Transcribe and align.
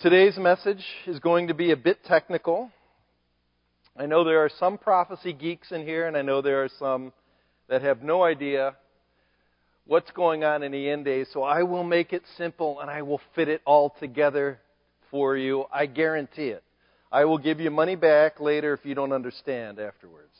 Today's 0.00 0.36
message 0.38 0.84
is 1.08 1.18
going 1.18 1.48
to 1.48 1.54
be 1.54 1.72
a 1.72 1.76
bit 1.76 2.04
technical. 2.04 2.70
I 3.96 4.06
know 4.06 4.22
there 4.22 4.44
are 4.44 4.50
some 4.60 4.78
prophecy 4.78 5.32
geeks 5.32 5.72
in 5.72 5.82
here, 5.82 6.06
and 6.06 6.16
I 6.16 6.22
know 6.22 6.40
there 6.40 6.62
are 6.62 6.70
some 6.78 7.12
that 7.68 7.82
have 7.82 8.00
no 8.00 8.22
idea 8.22 8.76
what's 9.86 10.12
going 10.12 10.44
on 10.44 10.62
in 10.62 10.70
the 10.70 10.88
end 10.88 11.04
days, 11.04 11.26
so 11.32 11.42
I 11.42 11.64
will 11.64 11.82
make 11.82 12.12
it 12.12 12.22
simple 12.36 12.78
and 12.78 12.88
I 12.88 13.02
will 13.02 13.20
fit 13.34 13.48
it 13.48 13.60
all 13.64 13.92
together 13.98 14.60
for 15.10 15.36
you. 15.36 15.64
I 15.72 15.86
guarantee 15.86 16.50
it. 16.50 16.62
I 17.10 17.24
will 17.24 17.38
give 17.38 17.58
you 17.58 17.72
money 17.72 17.96
back 17.96 18.38
later 18.38 18.74
if 18.74 18.86
you 18.86 18.94
don't 18.94 19.12
understand 19.12 19.80
afterwards. 19.80 20.30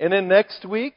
And 0.00 0.12
then 0.12 0.26
next 0.26 0.68
week, 0.68 0.96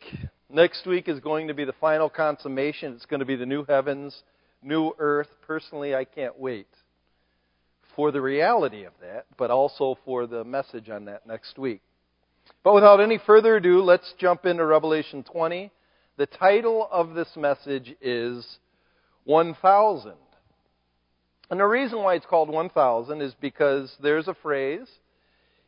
next 0.50 0.88
week 0.88 1.08
is 1.08 1.20
going 1.20 1.50
to 1.50 1.54
be 1.54 1.64
the 1.64 1.76
final 1.80 2.10
consummation. 2.10 2.94
It's 2.94 3.06
going 3.06 3.20
to 3.20 3.26
be 3.28 3.36
the 3.36 3.46
new 3.46 3.66
heavens, 3.66 4.20
new 4.64 4.94
earth. 4.98 5.30
Personally, 5.46 5.94
I 5.94 6.04
can't 6.04 6.40
wait 6.40 6.66
for 7.98 8.12
the 8.12 8.22
reality 8.22 8.84
of 8.84 8.94
that, 9.02 9.26
but 9.38 9.50
also 9.50 9.98
for 10.06 10.28
the 10.28 10.44
message 10.44 10.88
on 10.88 11.06
that 11.06 11.26
next 11.26 11.58
week. 11.58 11.82
But 12.64 12.76
without 12.76 13.02
any 13.02 13.18
further 13.26 13.58
ado, 13.58 13.82
let's 13.82 14.14
jump 14.20 14.46
into 14.46 14.64
Revelation 14.64 15.24
20. 15.24 15.72
The 16.18 16.28
title 16.28 16.88
of 16.92 17.16
this 17.16 17.30
message 17.36 17.96
is 18.00 18.46
1000. 19.24 20.14
And 21.50 21.60
the 21.60 21.66
reason 21.66 21.98
why 21.98 22.14
it's 22.14 22.26
called 22.28 22.50
1000 22.50 23.20
is 23.20 23.34
because 23.42 23.92
there's 24.02 24.28
a 24.28 24.36
phrase 24.36 24.88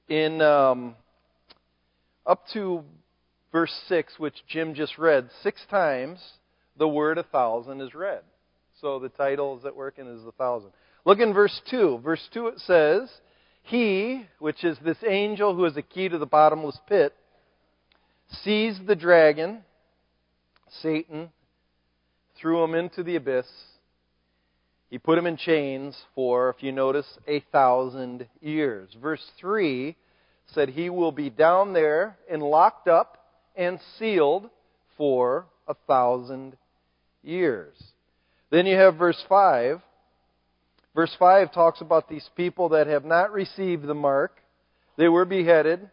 in 0.07 0.39
um, 0.39 0.95
up 2.27 2.43
to 2.53 2.83
verse 3.51 3.73
6, 3.87 4.13
which 4.19 4.35
Jim 4.47 4.75
just 4.75 4.99
read, 4.99 5.29
six 5.41 5.61
times 5.71 6.19
the 6.77 6.87
word 6.87 7.17
a 7.17 7.23
thousand 7.23 7.81
is 7.81 7.95
read. 7.95 8.21
So 8.81 8.99
the 8.99 9.09
title 9.09 9.57
is 9.57 9.65
at 9.65 9.75
work 9.75 9.97
and 9.97 10.07
is 10.07 10.25
a 10.27 10.31
thousand. 10.33 10.71
Look 11.05 11.19
in 11.19 11.33
verse 11.33 11.61
2. 11.69 12.01
Verse 12.03 12.27
2 12.33 12.47
it 12.47 12.59
says, 12.59 13.09
He, 13.63 14.25
which 14.39 14.63
is 14.63 14.77
this 14.79 14.97
angel 15.07 15.55
who 15.55 15.65
is 15.65 15.77
a 15.77 15.81
key 15.81 16.09
to 16.09 16.17
the 16.17 16.25
bottomless 16.25 16.79
pit, 16.87 17.15
seized 18.43 18.85
the 18.85 18.95
dragon, 18.95 19.63
Satan, 20.81 21.29
threw 22.39 22.63
him 22.63 22.75
into 22.75 23.03
the 23.03 23.15
abyss. 23.15 23.47
He 24.89 24.97
put 24.97 25.17
him 25.17 25.27
in 25.27 25.37
chains 25.37 25.95
for, 26.15 26.49
if 26.49 26.63
you 26.63 26.71
notice, 26.71 27.17
a 27.27 27.41
thousand 27.51 28.27
years. 28.41 28.89
Verse 28.99 29.25
3 29.39 29.95
said 30.47 30.69
he 30.69 30.89
will 30.89 31.11
be 31.11 31.29
down 31.29 31.73
there 31.73 32.17
and 32.29 32.41
locked 32.41 32.87
up 32.87 33.17
and 33.55 33.79
sealed 33.97 34.49
for 34.97 35.45
a 35.67 35.75
thousand 35.87 36.57
years. 37.21 37.75
Then 38.49 38.65
you 38.65 38.75
have 38.75 38.95
verse 38.95 39.23
5 39.29 39.81
Verse 40.95 41.15
5 41.17 41.53
talks 41.53 41.81
about 41.81 42.09
these 42.09 42.27
people 42.35 42.69
that 42.69 42.87
have 42.87 43.05
not 43.05 43.31
received 43.31 43.85
the 43.85 43.93
mark. 43.93 44.37
They 44.97 45.07
were 45.07 45.25
beheaded. 45.25 45.89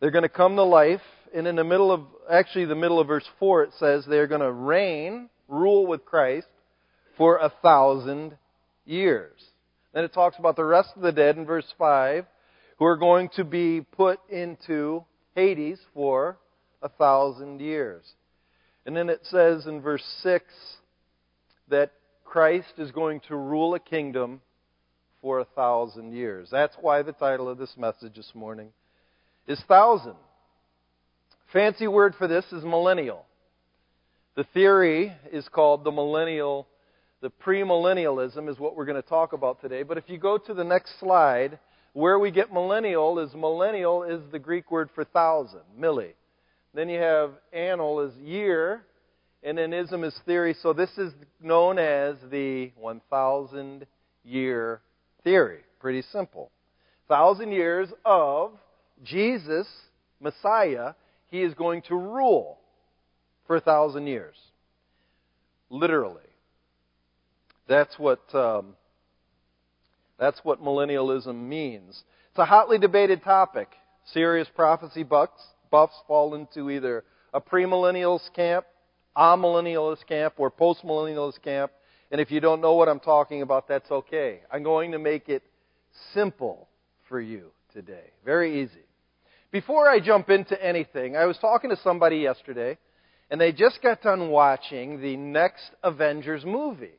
They're 0.00 0.10
going 0.10 0.22
to 0.22 0.28
come 0.28 0.56
to 0.56 0.64
life. 0.64 1.00
And 1.34 1.46
in 1.46 1.56
the 1.56 1.64
middle 1.64 1.92
of, 1.92 2.02
actually, 2.30 2.64
the 2.64 2.74
middle 2.74 3.00
of 3.00 3.06
verse 3.06 3.28
4, 3.38 3.64
it 3.64 3.70
says 3.78 4.04
they're 4.04 4.26
going 4.26 4.40
to 4.40 4.52
reign, 4.52 5.28
rule 5.48 5.86
with 5.86 6.04
Christ 6.04 6.46
for 7.16 7.36
a 7.36 7.52
thousand 7.62 8.36
years. 8.84 9.40
Then 9.92 10.04
it 10.04 10.12
talks 10.12 10.38
about 10.38 10.56
the 10.56 10.64
rest 10.64 10.90
of 10.96 11.02
the 11.02 11.12
dead 11.12 11.36
in 11.36 11.44
verse 11.44 11.72
5 11.78 12.24
who 12.78 12.84
are 12.84 12.96
going 12.96 13.28
to 13.36 13.44
be 13.44 13.80
put 13.80 14.18
into 14.28 15.04
Hades 15.34 15.78
for 15.94 16.38
a 16.82 16.88
thousand 16.88 17.60
years. 17.60 18.02
And 18.84 18.96
then 18.96 19.08
it 19.08 19.20
says 19.24 19.66
in 19.66 19.80
verse 19.80 20.02
6 20.22 20.44
that 21.68 21.92
Christ 22.32 22.72
is 22.78 22.90
going 22.92 23.20
to 23.28 23.36
rule 23.36 23.74
a 23.74 23.78
kingdom 23.78 24.40
for 25.20 25.40
a 25.40 25.44
thousand 25.44 26.14
years. 26.14 26.48
That's 26.50 26.74
why 26.80 27.02
the 27.02 27.12
title 27.12 27.46
of 27.46 27.58
this 27.58 27.74
message 27.76 28.14
this 28.16 28.32
morning 28.34 28.68
is 29.46 29.62
thousand. 29.68 30.14
Fancy 31.52 31.86
word 31.86 32.14
for 32.16 32.26
this 32.26 32.46
is 32.50 32.64
millennial. 32.64 33.26
The 34.34 34.44
theory 34.54 35.12
is 35.30 35.46
called 35.50 35.84
the 35.84 35.90
millennial, 35.90 36.66
the 37.20 37.30
premillennialism 37.44 38.48
is 38.48 38.58
what 38.58 38.76
we're 38.76 38.86
going 38.86 39.02
to 39.02 39.06
talk 39.06 39.34
about 39.34 39.60
today. 39.60 39.82
But 39.82 39.98
if 39.98 40.04
you 40.08 40.16
go 40.16 40.38
to 40.38 40.54
the 40.54 40.64
next 40.64 40.98
slide, 41.00 41.58
where 41.92 42.18
we 42.18 42.30
get 42.30 42.50
millennial 42.50 43.18
is 43.18 43.34
millennial 43.34 44.04
is 44.04 44.22
the 44.32 44.38
Greek 44.38 44.70
word 44.70 44.88
for 44.94 45.04
thousand, 45.04 45.60
milli. 45.78 46.12
Then 46.72 46.88
you 46.88 46.98
have 46.98 47.32
annal 47.52 48.00
is 48.00 48.16
year, 48.16 48.86
and 49.42 49.58
then 49.58 49.72
ism 49.72 50.04
is 50.04 50.14
theory. 50.24 50.54
So 50.62 50.72
this 50.72 50.90
is 50.96 51.12
known 51.40 51.78
as 51.78 52.16
the 52.30 52.72
1,000 52.78 53.86
year 54.24 54.80
theory. 55.24 55.60
Pretty 55.80 56.02
simple. 56.12 56.50
Thousand 57.08 57.52
years 57.52 57.88
of 58.04 58.52
Jesus, 59.02 59.66
Messiah, 60.20 60.94
he 61.28 61.42
is 61.42 61.54
going 61.54 61.82
to 61.82 61.96
rule 61.96 62.58
for 63.46 63.56
a 63.56 63.60
thousand 63.60 64.06
years. 64.06 64.36
Literally. 65.70 66.20
That's 67.68 67.98
what 67.98 68.22
um, 68.34 68.74
that's 70.18 70.40
what 70.44 70.62
millennialism 70.62 71.34
means. 71.48 72.02
It's 72.30 72.38
a 72.38 72.44
hotly 72.44 72.78
debated 72.78 73.22
topic. 73.24 73.68
Serious 74.12 74.48
prophecy 74.54 75.02
buffs, 75.02 75.42
buffs 75.70 75.94
fall 76.06 76.34
into 76.34 76.70
either 76.70 77.04
a 77.32 77.40
premillennials 77.40 78.20
camp 78.34 78.66
amillennialist 79.16 80.06
camp 80.06 80.34
or 80.38 80.50
postmillennialist 80.50 81.42
camp. 81.42 81.72
And 82.10 82.20
if 82.20 82.30
you 82.30 82.40
don't 82.40 82.60
know 82.60 82.74
what 82.74 82.88
I'm 82.88 83.00
talking 83.00 83.42
about, 83.42 83.68
that's 83.68 83.90
okay. 83.90 84.40
I'm 84.50 84.62
going 84.62 84.92
to 84.92 84.98
make 84.98 85.28
it 85.28 85.42
simple 86.12 86.68
for 87.08 87.20
you 87.20 87.50
today. 87.72 88.12
Very 88.24 88.62
easy. 88.62 88.84
Before 89.50 89.88
I 89.88 90.00
jump 90.00 90.30
into 90.30 90.62
anything, 90.64 91.16
I 91.16 91.26
was 91.26 91.36
talking 91.38 91.70
to 91.70 91.76
somebody 91.76 92.18
yesterday, 92.18 92.78
and 93.30 93.40
they 93.40 93.52
just 93.52 93.82
got 93.82 94.02
done 94.02 94.30
watching 94.30 95.00
the 95.00 95.16
next 95.16 95.70
Avengers 95.82 96.44
movie. 96.44 96.98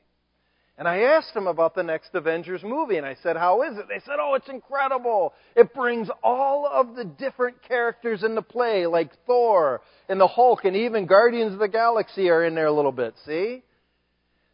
And 0.77 0.87
I 0.87 1.01
asked 1.01 1.35
them 1.35 1.45
about 1.45 1.75
the 1.75 1.83
next 1.83 2.15
Avengers 2.15 2.63
movie, 2.63 2.97
and 2.97 3.05
I 3.05 3.15
said, 3.21 3.37
How 3.37 3.61
is 3.61 3.77
it? 3.77 3.85
They 3.87 3.99
said, 4.05 4.15
Oh, 4.19 4.33
it's 4.33 4.49
incredible. 4.49 5.33
It 5.55 5.73
brings 5.73 6.09
all 6.23 6.67
of 6.67 6.95
the 6.95 7.05
different 7.05 7.61
characters 7.67 8.23
into 8.23 8.41
play, 8.41 8.87
like 8.87 9.11
Thor 9.27 9.81
and 10.09 10.19
the 10.19 10.27
Hulk, 10.27 10.65
and 10.65 10.75
even 10.75 11.05
Guardians 11.05 11.53
of 11.53 11.59
the 11.59 11.67
Galaxy 11.67 12.29
are 12.29 12.43
in 12.43 12.55
there 12.55 12.65
a 12.65 12.73
little 12.73 12.91
bit, 12.91 13.13
see? 13.25 13.61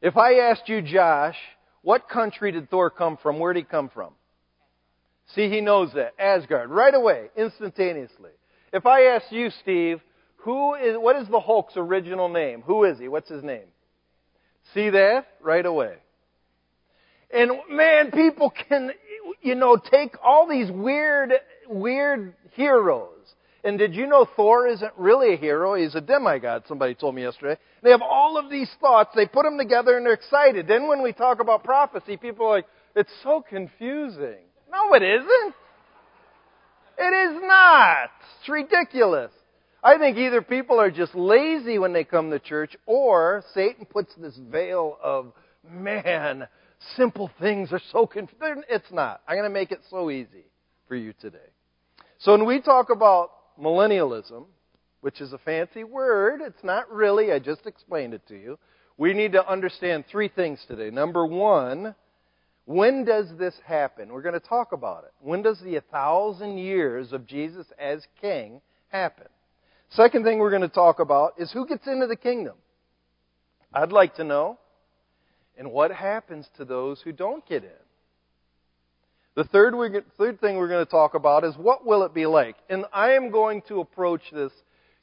If 0.01 0.17
I 0.17 0.35
asked 0.49 0.67
you, 0.67 0.81
Josh, 0.81 1.37
what 1.83 2.09
country 2.09 2.51
did 2.51 2.69
Thor 2.69 2.89
come 2.89 3.17
from? 3.17 3.39
Where 3.39 3.53
did 3.53 3.61
he 3.61 3.65
come 3.65 3.89
from? 3.89 4.13
See, 5.35 5.49
he 5.49 5.61
knows 5.61 5.91
that. 5.93 6.13
Asgard. 6.19 6.69
Right 6.69 6.93
away, 6.93 7.29
instantaneously. 7.37 8.31
If 8.73 8.85
I 8.85 9.03
asked 9.15 9.31
you, 9.31 9.49
Steve, 9.61 10.01
who 10.37 10.75
is, 10.75 10.97
what 10.97 11.15
is 11.15 11.27
the 11.29 11.39
Hulk's 11.39 11.77
original 11.77 12.27
name? 12.27 12.61
Who 12.61 12.83
is 12.83 12.99
he? 12.99 13.07
What's 13.07 13.29
his 13.29 13.43
name? 13.43 13.67
See 14.73 14.89
that? 14.89 15.27
Right 15.41 15.65
away. 15.65 15.95
And 17.31 17.51
man, 17.69 18.11
people 18.11 18.51
can, 18.69 18.91
you 19.41 19.55
know, 19.55 19.77
take 19.77 20.15
all 20.23 20.47
these 20.47 20.71
weird, 20.71 21.33
weird 21.67 22.33
heroes. 22.53 23.15
And 23.63 23.77
did 23.77 23.93
you 23.93 24.07
know 24.07 24.25
Thor 24.35 24.67
isn't 24.67 24.93
really 24.97 25.33
a 25.33 25.37
hero? 25.37 25.75
He's 25.75 25.93
a 25.93 26.01
demigod, 26.01 26.63
somebody 26.67 26.95
told 26.95 27.13
me 27.13 27.23
yesterday. 27.23 27.59
They 27.83 27.91
have 27.91 28.01
all 28.01 28.37
of 28.37 28.49
these 28.49 28.69
thoughts, 28.79 29.11
they 29.15 29.25
put 29.25 29.43
them 29.43 29.57
together 29.57 29.97
and 29.97 30.05
they're 30.05 30.13
excited. 30.13 30.67
Then 30.67 30.87
when 30.87 31.03
we 31.03 31.11
talk 31.11 31.41
about 31.41 31.63
prophecy, 31.63 32.15
people 32.15 32.45
are 32.47 32.57
like, 32.57 32.67
it's 32.95 33.11
so 33.21 33.43
confusing. 33.47 34.37
No, 34.71 34.93
it 34.93 35.03
isn't. 35.03 35.55
It 36.97 37.31
is 37.31 37.41
not. 37.43 38.09
It's 38.39 38.49
ridiculous. 38.49 39.31
I 39.83 39.97
think 39.97 40.17
either 40.17 40.41
people 40.41 40.79
are 40.79 40.91
just 40.91 41.15
lazy 41.15 41.79
when 41.79 41.93
they 41.93 42.03
come 42.03 42.31
to 42.31 42.39
church 42.39 42.75
or 42.85 43.43
Satan 43.53 43.85
puts 43.85 44.13
this 44.15 44.37
veil 44.37 44.97
of, 45.01 45.31
man, 45.69 46.47
simple 46.95 47.29
things 47.39 47.71
are 47.71 47.81
so 47.91 48.05
confusing. 48.05 48.63
It's 48.69 48.91
not. 48.91 49.21
I'm 49.27 49.35
going 49.35 49.49
to 49.49 49.53
make 49.53 49.71
it 49.71 49.81
so 49.89 50.09
easy 50.09 50.45
for 50.87 50.95
you 50.95 51.13
today. 51.19 51.37
So 52.19 52.31
when 52.31 52.45
we 52.45 52.61
talk 52.61 52.89
about 52.89 53.31
millennialism, 53.61 54.45
which 55.01 55.21
is 55.21 55.33
a 55.33 55.37
fancy 55.37 55.83
word, 55.83 56.41
it's 56.41 56.63
not 56.63 56.91
really, 56.91 57.31
I 57.31 57.39
just 57.39 57.65
explained 57.65 58.13
it 58.13 58.27
to 58.27 58.35
you. 58.35 58.57
We 58.97 59.13
need 59.13 59.31
to 59.33 59.49
understand 59.49 60.05
three 60.11 60.27
things 60.27 60.59
today. 60.67 60.89
Number 60.89 61.25
one, 61.25 61.95
when 62.65 63.05
does 63.05 63.27
this 63.37 63.55
happen? 63.65 64.09
We're 64.09 64.21
going 64.21 64.39
to 64.39 64.39
talk 64.39 64.73
about 64.73 65.05
it. 65.05 65.11
When 65.21 65.41
does 65.41 65.59
the 65.59 65.81
thousand 65.91 66.57
years 66.57 67.13
of 67.13 67.25
Jesus 67.25 67.65
as 67.79 68.05
king 68.19 68.61
happen? 68.89 69.27
Second 69.91 70.23
thing 70.23 70.37
we're 70.37 70.49
going 70.51 70.61
to 70.61 70.67
talk 70.67 70.99
about 70.99 71.33
is 71.37 71.51
who 71.51 71.65
gets 71.65 71.87
into 71.87 72.07
the 72.07 72.15
kingdom. 72.15 72.55
I'd 73.73 73.91
like 73.91 74.15
to 74.15 74.23
know 74.23 74.59
and 75.59 75.71
what 75.71 75.91
happens 75.91 76.47
to 76.57 76.65
those 76.65 77.01
who 77.01 77.11
don't 77.11 77.45
get 77.45 77.63
in. 77.63 77.69
The 79.35 79.43
third, 79.43 79.73
third 80.17 80.41
thing 80.41 80.55
we're 80.55 80.69
going 80.69 80.85
to 80.85 80.89
talk 80.89 81.13
about 81.13 81.43
is 81.43 81.55
what 81.57 81.85
will 81.85 82.03
it 82.03 82.13
be 82.13 82.25
like? 82.25 82.55
And 82.69 82.85
I 82.93 83.11
am 83.11 83.29
going 83.29 83.61
to 83.67 83.81
approach 83.81 84.21
this 84.33 84.53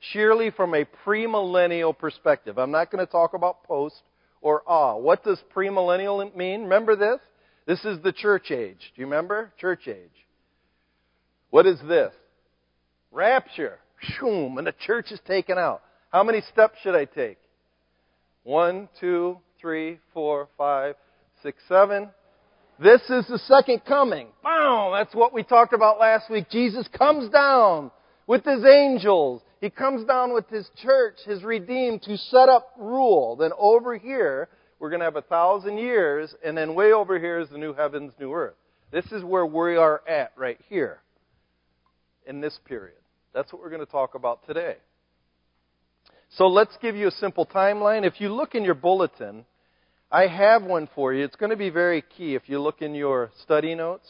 sheerly 0.01 0.51
from 0.51 0.75
a 0.75 0.87
premillennial 1.07 1.97
perspective. 1.97 2.59
I'm 2.59 2.71
not 2.71 2.91
going 2.91 3.05
to 3.05 3.11
talk 3.11 3.35
about 3.35 3.65
post 3.65 4.03
or 4.41 4.63
ah. 4.67 4.97
What 4.97 5.23
does 5.23 5.39
premillennial 5.55 6.35
mean? 6.35 6.63
Remember 6.63 6.97
this? 6.97 7.21
This 7.67 7.85
is 7.85 8.03
the 8.03 8.13
church 8.13 8.51
age. 8.51 8.93
Do 8.95 9.01
you 9.01 9.07
remember? 9.07 9.53
Church 9.61 9.87
age. 9.87 10.27
What 11.51 11.67
is 11.67 11.79
this? 11.87 12.13
Rapture. 13.13 13.79
Shoom, 14.03 14.59
and 14.59 14.67
the 14.67 14.75
church 14.87 15.13
is 15.13 15.21
taken 15.27 15.59
out. 15.59 15.83
How 16.11 16.23
many 16.23 16.43
steps 16.53 16.79
should 16.83 16.95
I 16.95 17.05
take? 17.05 17.39
One, 18.43 18.89
two, 19.01 19.39
three, 19.61 19.99
four, 20.13 20.49
five, 20.57 20.95
six, 21.43 21.63
seven. 21.69 22.09
This 22.79 23.01
is 23.09 23.27
the 23.27 23.39
second 23.47 23.83
coming. 23.87 24.29
Boom! 24.45 24.93
That's 24.93 25.15
what 25.15 25.33
we 25.33 25.43
talked 25.43 25.73
about 25.73 25.99
last 25.99 26.31
week. 26.31 26.51
Jesus 26.51 26.87
comes 26.89 27.31
down 27.31 27.91
with 28.27 28.45
his 28.45 28.65
angels. 28.65 29.43
He 29.61 29.71
comes 29.71 30.07
down 30.07 30.35
with 30.35 30.49
his 30.49 30.69
church, 30.83 31.17
his 31.25 31.43
redeemed, 31.43 32.03
to 32.03 32.19
set 32.19 32.49
up 32.49 32.73
rule. 32.79 33.37
Then 33.37 33.53
over 33.59 33.97
here, 33.97 34.49
we're 34.79 34.91
going 34.91 35.01
to 35.01 35.07
have 35.07 35.17
a 35.17 35.23
thousand 35.23 35.79
years, 35.79 36.35
and 36.45 36.57
then 36.57 36.75
way 36.75 36.93
over 36.93 37.19
here 37.19 37.39
is 37.39 37.49
the 37.49 37.59
new 37.59 37.73
heavens, 37.73 38.13
new 38.21 38.33
earth. 38.33 38.57
This 38.93 39.07
is 39.13 39.25
where 39.25 39.47
we 39.47 39.77
are 39.77 40.03
at 40.07 40.33
right 40.37 40.61
here 40.69 41.01
in 42.27 42.41
this 42.41 42.59
period. 42.67 42.99
That's 43.33 43.53
what 43.53 43.63
we're 43.63 43.71
going 43.71 43.85
to 43.85 43.91
talk 43.91 44.15
about 44.15 44.47
today. 44.47 44.77
So 46.31 46.47
let's 46.47 46.77
give 46.83 46.97
you 46.97 47.09
a 47.09 47.13
simple 47.13 47.47
timeline. 47.47 48.07
If 48.07 48.21
you 48.21 48.33
look 48.33 48.55
in 48.55 48.65
your 48.65 48.75
bulletin, 48.75 49.45
I 50.11 50.27
have 50.27 50.63
one 50.63 50.89
for 50.95 51.13
you. 51.13 51.25
It's 51.25 51.37
going 51.37 51.51
to 51.51 51.57
be 51.57 51.71
very 51.71 52.03
key 52.03 52.35
if 52.35 52.49
you 52.49 52.61
look 52.61 52.83
in 52.83 52.95
your 52.95 53.31
study 53.43 53.75
notes 53.75 54.09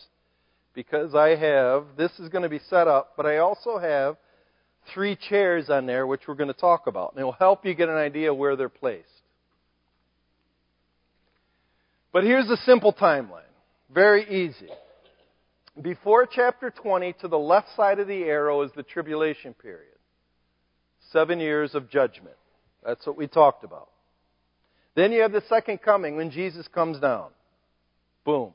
because 0.75 1.15
I 1.15 1.37
have, 1.37 1.87
this 1.97 2.13
is 2.19 2.29
going 2.29 2.43
to 2.43 2.49
be 2.49 2.61
set 2.69 2.87
up, 2.87 3.15
but 3.17 3.27
I 3.27 3.39
also 3.39 3.79
have 3.79 4.17
three 4.93 5.17
chairs 5.17 5.71
on 5.71 5.87
there 5.87 6.07
which 6.07 6.23
we're 6.29 6.35
going 6.35 6.53
to 6.53 6.61
talk 6.61 6.87
about. 6.87 7.13
And 7.13 7.21
it 7.21 7.25
will 7.25 7.33
help 7.33 7.65
you 7.65 7.75
get 7.75 7.89
an 7.89 7.97
idea 7.97 8.33
where 8.33 8.57
they're 8.57 8.69
placed. 8.69 9.09
But 12.13 12.25
here's 12.25 12.49
a 12.51 12.57
simple 12.59 12.93
timeline. 12.93 13.43
Very 13.93 14.47
easy. 14.47 14.69
Before 15.81 16.27
chapter 16.27 16.71
20, 16.71 17.15
to 17.21 17.29
the 17.29 17.39
left 17.39 17.69
side 17.77 17.99
of 17.99 18.09
the 18.09 18.25
arrow 18.25 18.63
is 18.63 18.71
the 18.75 18.83
tribulation 18.83 19.55
period. 19.55 19.96
Seven 21.17 21.41
years 21.41 21.75
of 21.75 21.89
judgment. 21.89 22.37
That's 22.85 23.07
what 23.07 23.17
we 23.17 23.27
talked 23.27 23.65
about. 23.65 23.89
Then 24.95 25.13
you 25.13 25.23
have 25.23 25.33
the 25.33 25.43
second 25.49 25.81
coming 25.81 26.15
when 26.15 26.31
Jesus 26.31 26.69
comes 26.69 27.01
down. 27.01 27.31
Boom. 28.27 28.53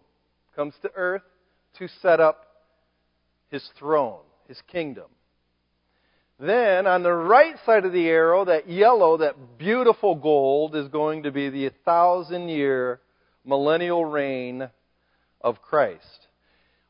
Comes 0.56 0.76
to 0.84 0.92
earth 0.96 1.24
to 1.80 1.88
set 2.04 2.20
up 2.20 2.46
his 3.50 3.68
throne, 3.80 4.20
his 4.48 4.62
kingdom. 4.72 5.08
Then 6.40 6.86
on 6.86 7.02
the 7.02 7.12
right 7.12 7.56
side 7.66 7.84
of 7.84 7.94
the 7.94 8.08
arrow, 8.08 8.46
that 8.46 8.70
yellow, 8.70 9.18
that 9.18 9.58
beautiful 9.58 10.14
gold, 10.14 10.76
is 10.76 10.88
going 10.88 11.24
to 11.24 11.32
be 11.32 11.50
the 11.50 11.72
thousand 11.84 12.48
year 12.48 13.00
millennial 13.44 14.06
reign 14.06 14.70
of 15.42 15.64
Christ. 15.64 16.28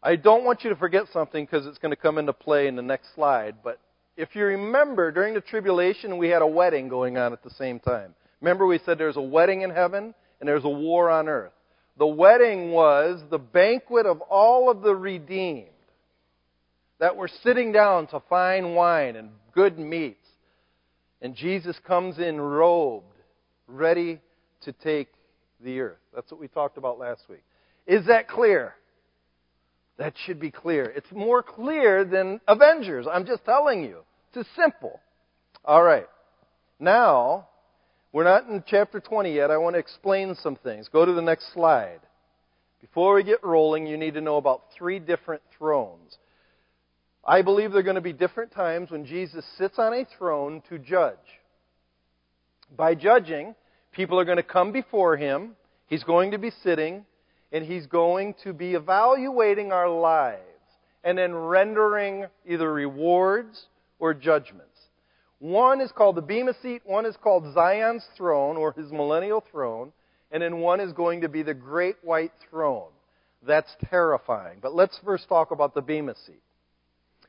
I 0.03 0.17
don't 0.17 0.43
want 0.43 0.65
you 0.65 0.69
to 0.71 0.75
forget 0.75 1.05
something 1.13 1.45
because 1.45 1.65
it's 1.65 1.77
going 1.77 1.93
to 1.93 2.01
come 2.01 2.17
into 2.17 2.33
play 2.33 2.67
in 2.67 2.75
the 2.75 2.81
next 2.81 3.15
slide, 3.15 3.55
but 3.63 3.79
if 4.17 4.35
you 4.35 4.45
remember, 4.45 5.11
during 5.11 5.33
the 5.33 5.41
tribulation, 5.41 6.17
we 6.17 6.29
had 6.29 6.41
a 6.41 6.47
wedding 6.47 6.89
going 6.89 7.17
on 7.17 7.33
at 7.33 7.43
the 7.43 7.49
same 7.51 7.79
time. 7.79 8.13
Remember, 8.41 8.65
we 8.65 8.79
said 8.85 8.97
there's 8.97 9.17
a 9.17 9.21
wedding 9.21 9.61
in 9.61 9.69
heaven 9.69 10.13
and 10.39 10.49
there's 10.49 10.63
a 10.63 10.69
war 10.69 11.09
on 11.09 11.29
earth. 11.29 11.53
The 11.97 12.07
wedding 12.07 12.71
was 12.71 13.21
the 13.29 13.37
banquet 13.37 14.05
of 14.05 14.21
all 14.21 14.69
of 14.69 14.81
the 14.81 14.95
redeemed 14.95 15.67
that 16.99 17.15
were 17.15 17.29
sitting 17.43 17.71
down 17.71 18.07
to 18.07 18.21
fine 18.29 18.73
wine 18.73 19.15
and 19.15 19.29
good 19.53 19.77
meats. 19.77 20.17
And 21.21 21.35
Jesus 21.35 21.77
comes 21.85 22.17
in 22.17 22.39
robed, 22.39 23.05
ready 23.67 24.19
to 24.61 24.71
take 24.71 25.09
the 25.63 25.79
earth. 25.79 25.99
That's 26.13 26.31
what 26.31 26.39
we 26.39 26.47
talked 26.47 26.77
about 26.77 26.99
last 26.99 27.21
week. 27.29 27.43
Is 27.85 28.07
that 28.07 28.27
clear? 28.27 28.73
That 30.01 30.15
should 30.25 30.39
be 30.39 30.49
clear. 30.49 30.85
It's 30.85 31.11
more 31.11 31.43
clear 31.43 32.03
than 32.03 32.41
Avengers. 32.47 33.05
I'm 33.05 33.23
just 33.23 33.45
telling 33.45 33.83
you. 33.83 33.99
It's 34.33 34.49
simple. 34.55 34.99
All 35.63 35.83
right. 35.83 36.07
Now, 36.79 37.49
we're 38.11 38.23
not 38.23 38.47
in 38.47 38.63
chapter 38.65 38.99
20 38.99 39.35
yet. 39.35 39.51
I 39.51 39.57
want 39.57 39.75
to 39.75 39.79
explain 39.79 40.33
some 40.41 40.55
things. 40.55 40.89
Go 40.91 41.05
to 41.05 41.13
the 41.13 41.21
next 41.21 41.53
slide. 41.53 41.99
Before 42.81 43.13
we 43.13 43.21
get 43.21 43.43
rolling, 43.43 43.85
you 43.85 43.95
need 43.95 44.15
to 44.15 44.21
know 44.21 44.37
about 44.37 44.63
three 44.75 44.97
different 44.97 45.43
thrones. 45.55 46.17
I 47.23 47.43
believe 47.43 47.69
there 47.69 47.81
are 47.81 47.83
going 47.83 47.93
to 47.93 48.01
be 48.01 48.11
different 48.11 48.53
times 48.53 48.89
when 48.89 49.05
Jesus 49.05 49.45
sits 49.59 49.77
on 49.77 49.93
a 49.93 50.07
throne 50.17 50.63
to 50.69 50.79
judge. 50.79 51.17
By 52.75 52.95
judging, 52.95 53.53
people 53.91 54.19
are 54.19 54.25
going 54.25 54.37
to 54.37 54.43
come 54.43 54.71
before 54.71 55.15
him. 55.15 55.51
He's 55.85 56.03
going 56.03 56.31
to 56.31 56.39
be 56.39 56.49
sitting 56.63 57.05
and 57.51 57.65
He's 57.65 57.85
going 57.85 58.35
to 58.43 58.53
be 58.53 58.73
evaluating 58.73 59.71
our 59.71 59.89
lives 59.89 60.39
and 61.03 61.17
then 61.17 61.33
rendering 61.33 62.25
either 62.47 62.71
rewards 62.71 63.65
or 63.99 64.13
judgments. 64.13 64.67
One 65.39 65.81
is 65.81 65.91
called 65.91 66.17
the 66.17 66.21
Bema 66.21 66.53
seat, 66.61 66.83
one 66.85 67.05
is 67.05 67.17
called 67.17 67.51
Zion's 67.53 68.05
throne 68.15 68.57
or 68.57 68.73
his 68.73 68.91
millennial 68.91 69.43
throne, 69.51 69.91
and 70.31 70.43
then 70.43 70.59
one 70.59 70.79
is 70.79 70.93
going 70.93 71.21
to 71.21 71.29
be 71.29 71.41
the 71.41 71.53
great 71.53 71.95
white 72.03 72.31
throne. 72.49 72.89
That's 73.45 73.75
terrifying. 73.89 74.59
But 74.61 74.75
let's 74.75 74.99
first 75.03 75.27
talk 75.27 75.49
about 75.49 75.73
the 75.73 75.81
Bema 75.81 76.13
seat. 76.27 76.43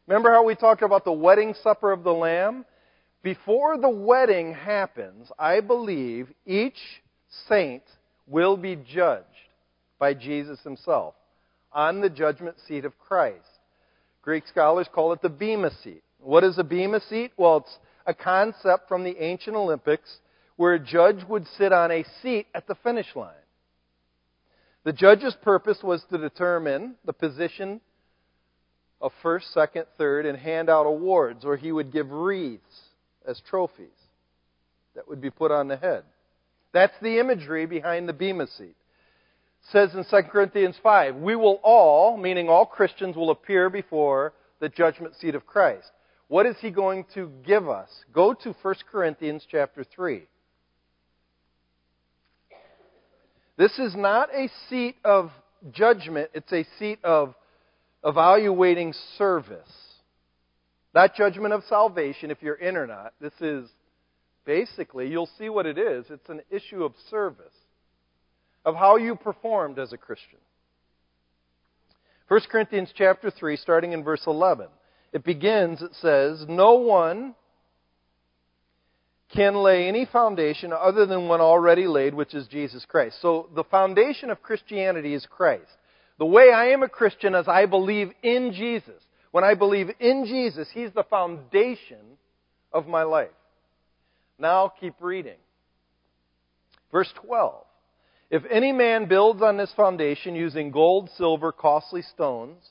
Remember 0.07 0.31
how 0.31 0.45
we 0.45 0.55
talked 0.55 0.83
about 0.83 1.05
the 1.05 1.13
wedding 1.13 1.55
supper 1.63 1.91
of 1.91 2.05
the 2.05 2.13
Lamb? 2.13 2.67
Before 3.23 3.79
the 3.79 3.89
wedding 3.89 4.53
happens, 4.53 5.31
I 5.39 5.61
believe 5.61 6.29
each 6.45 6.79
saint 7.49 7.85
will 8.27 8.57
be 8.57 8.77
judged 8.77 9.25
by 10.03 10.15
Jesus 10.15 10.59
himself 10.65 11.15
on 11.73 12.01
the 12.01 12.11
judgment 12.11 12.57
seat 12.67 12.85
of 12.85 12.99
Christ. 12.99 13.47
Greek 14.21 14.43
scholars 14.49 14.89
call 14.93 15.13
it 15.13 15.23
the 15.23 15.29
Bema 15.29 15.71
seat. 15.85 16.03
What 16.19 16.43
is 16.43 16.59
a 16.59 16.65
Bema 16.65 16.99
seat? 17.09 17.31
Well, 17.37 17.59
it's 17.59 17.79
a 18.05 18.13
concept 18.13 18.89
from 18.89 19.05
the 19.05 19.17
ancient 19.23 19.55
Olympics 19.55 20.17
where 20.57 20.75
a 20.75 20.81
judge 20.81 21.23
would 21.29 21.47
sit 21.57 21.73
on 21.73 21.93
a 21.93 22.05
seat 22.21 22.49
at 22.53 22.67
the 22.67 22.75
finish 22.83 23.15
line. 23.15 23.47
The 24.83 24.93
judge's 24.93 25.37
purpose 25.41 25.79
was 25.85 26.03
to 26.11 26.19
determine 26.19 26.97
the 27.05 27.13
position 27.13 27.81
of 29.01 29.13
first, 29.23 29.55
second, 29.55 29.85
third, 29.99 30.27
and 30.27 30.37
hand 30.37 30.69
out 30.69 30.87
awards, 30.87 31.45
or 31.45 31.57
he 31.57 31.71
would 31.71 31.93
give 31.93 32.11
wreaths 32.11 32.81
as 33.25 33.41
trophies 33.49 33.87
that 34.97 35.09
would 35.09 35.21
be 35.21 35.31
put 35.31 35.53
on 35.53 35.69
the 35.69 35.77
head. 35.77 36.03
That's 36.73 36.99
the 37.01 37.21
imagery 37.21 37.67
behind 37.67 38.09
the 38.09 38.13
Bema 38.13 38.49
seat 38.49 38.75
says 39.71 39.95
in 39.95 40.05
2 40.05 40.29
Corinthians 40.29 40.77
5, 40.83 41.17
we 41.17 41.37
will 41.37 41.61
all, 41.63 42.17
meaning 42.17 42.49
all 42.49 42.67
Christians, 42.67 43.17
will 43.17 43.31
appear 43.31 43.71
before 43.71 44.33
the 44.61 44.69
judgment 44.69 45.15
seat 45.17 45.35
of 45.35 45.47
Christ. 45.47 45.91
What 46.29 46.47
is 46.47 46.57
he 46.61 46.71
going 46.71 47.05
to 47.15 47.31
give 47.45 47.69
us? 47.69 47.89
Go 48.13 48.35
to 48.35 48.55
1 48.63 48.75
Corinthians 48.91 49.47
chapter 49.51 49.85
3. 49.85 50.23
This 53.57 53.79
is 53.79 53.95
not 53.95 54.31
a 54.35 54.49
seat 54.69 54.97
of 55.05 55.31
judgment, 55.71 56.31
it's 56.35 56.53
a 56.53 56.67
seat 56.79 56.99
of 57.05 57.35
evaluating 58.05 58.95
service. 59.17 59.71
Not 60.95 61.15
judgment 61.15 61.55
of 61.55 61.63
salvation 61.69 62.31
if 62.31 62.43
you're 62.43 62.55
in 62.55 62.77
or 62.77 62.87
not. 62.87 63.15
This 63.21 63.33
is 63.41 63.69
basically, 64.45 65.09
you'll 65.09 65.31
see 65.39 65.49
what 65.49 65.67
it 65.67 65.79
is. 65.79 66.07
It's 66.11 66.29
an 66.29 66.41
issue 66.51 66.83
of 66.83 66.95
service 67.09 67.55
of 68.65 68.75
how 68.75 68.97
you 68.97 69.17
performed 69.17 69.79
as 69.79 69.93
a 69.93 69.99
Christian. 69.99 70.39
1 72.29 72.41
Corinthians 72.51 72.91
chapter 72.95 73.31
3, 73.31 73.57
starting 73.57 73.93
in 73.93 74.05
verse 74.05 74.23
11. 74.27 74.67
It 75.13 75.25
begins, 75.25 75.83
it 75.83 75.95
says, 76.01 76.47
No 76.49 76.75
one 76.75 77.35
can 79.35 79.57
lay 79.57 79.89
any 79.89 80.07
foundation 80.07 80.73
other 80.73 81.07
than 81.07 81.29
one 81.29 81.41
already 81.41 81.87
laid, 81.87 82.15
which 82.15 82.35
is 82.35 82.47
Jesus 82.49 82.85
Christ. 82.87 83.17
So 83.21 83.49
the 83.55 83.65
foundation 83.65 84.31
of 84.31 84.43
Christianity 84.43 85.15
is 85.15 85.27
Christ. 85.27 85.71
The 86.19 86.27
way 86.27 86.53
I 86.53 86.67
am 86.67 86.83
a 86.83 86.89
Christian 86.89 87.35
is 87.35 87.49
I 87.49 87.67
believe 87.67 88.13
in 88.23 88.53
Jesus. 88.53 89.03
When 89.31 89.45
I 89.45 89.55
believe 89.55 89.89
in 89.99 90.27
Jesus, 90.27 90.69
He's 90.73 90.93
the 90.95 91.05
foundation 91.05 92.19
of 92.73 92.87
my 92.87 93.03
life. 93.03 93.29
Now 94.39 94.73
keep 94.81 94.95
reading. 95.01 95.39
Verse 96.91 97.13
12. 97.27 97.65
If 98.33 98.45
any 98.51 98.73
man 98.73 99.09
builds 99.09 99.43
on 99.43 99.59
this 99.59 99.73
foundation 99.77 100.35
using 100.35 100.71
gold, 100.71 101.11
silver, 101.19 101.53
costly 101.53 102.01
stones, 102.01 102.65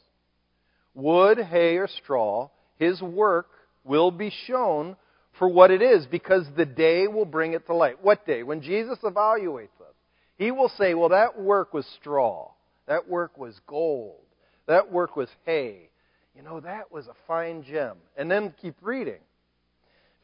wood, 0.96 1.38
hay, 1.38 1.77
or 1.77 1.88
straw, 1.88 2.50
his 2.80 3.00
work 3.00 3.46
will 3.84 4.10
be 4.10 4.34
shown 4.48 4.96
for 5.38 5.48
what 5.48 5.70
it 5.70 5.84
is, 5.84 6.08
because 6.08 6.48
the 6.58 6.65
day 6.65 7.08
will 7.08 7.25
bring 7.25 7.53
it 7.53 7.68
to 7.68 7.75
light. 7.75 8.03
What 8.03 8.25
day? 8.25 8.41
When 8.41 8.63
Jesus 8.63 8.98
evaluates 9.03 9.80
us, 9.80 9.94
he 10.36 10.50
will 10.50 10.72
say, 10.80 10.96
Well, 10.96 11.10
that 11.10 11.39
work 11.39 11.75
was 11.75 11.86
straw. 12.00 12.50
That 12.88 13.08
work 13.08 13.38
was 13.38 13.53
gold. 13.68 14.20
That 14.65 14.91
work 14.91 15.15
was 15.15 15.30
hay. 15.46 15.89
You 16.36 16.41
know, 16.41 16.60
that 16.62 16.91
was 16.91 17.06
a 17.06 17.15
fine 17.27 17.63
gem. 17.63 17.98
And 18.18 18.32
then 18.32 18.56
keep 18.60 18.75
reading. 18.82 19.22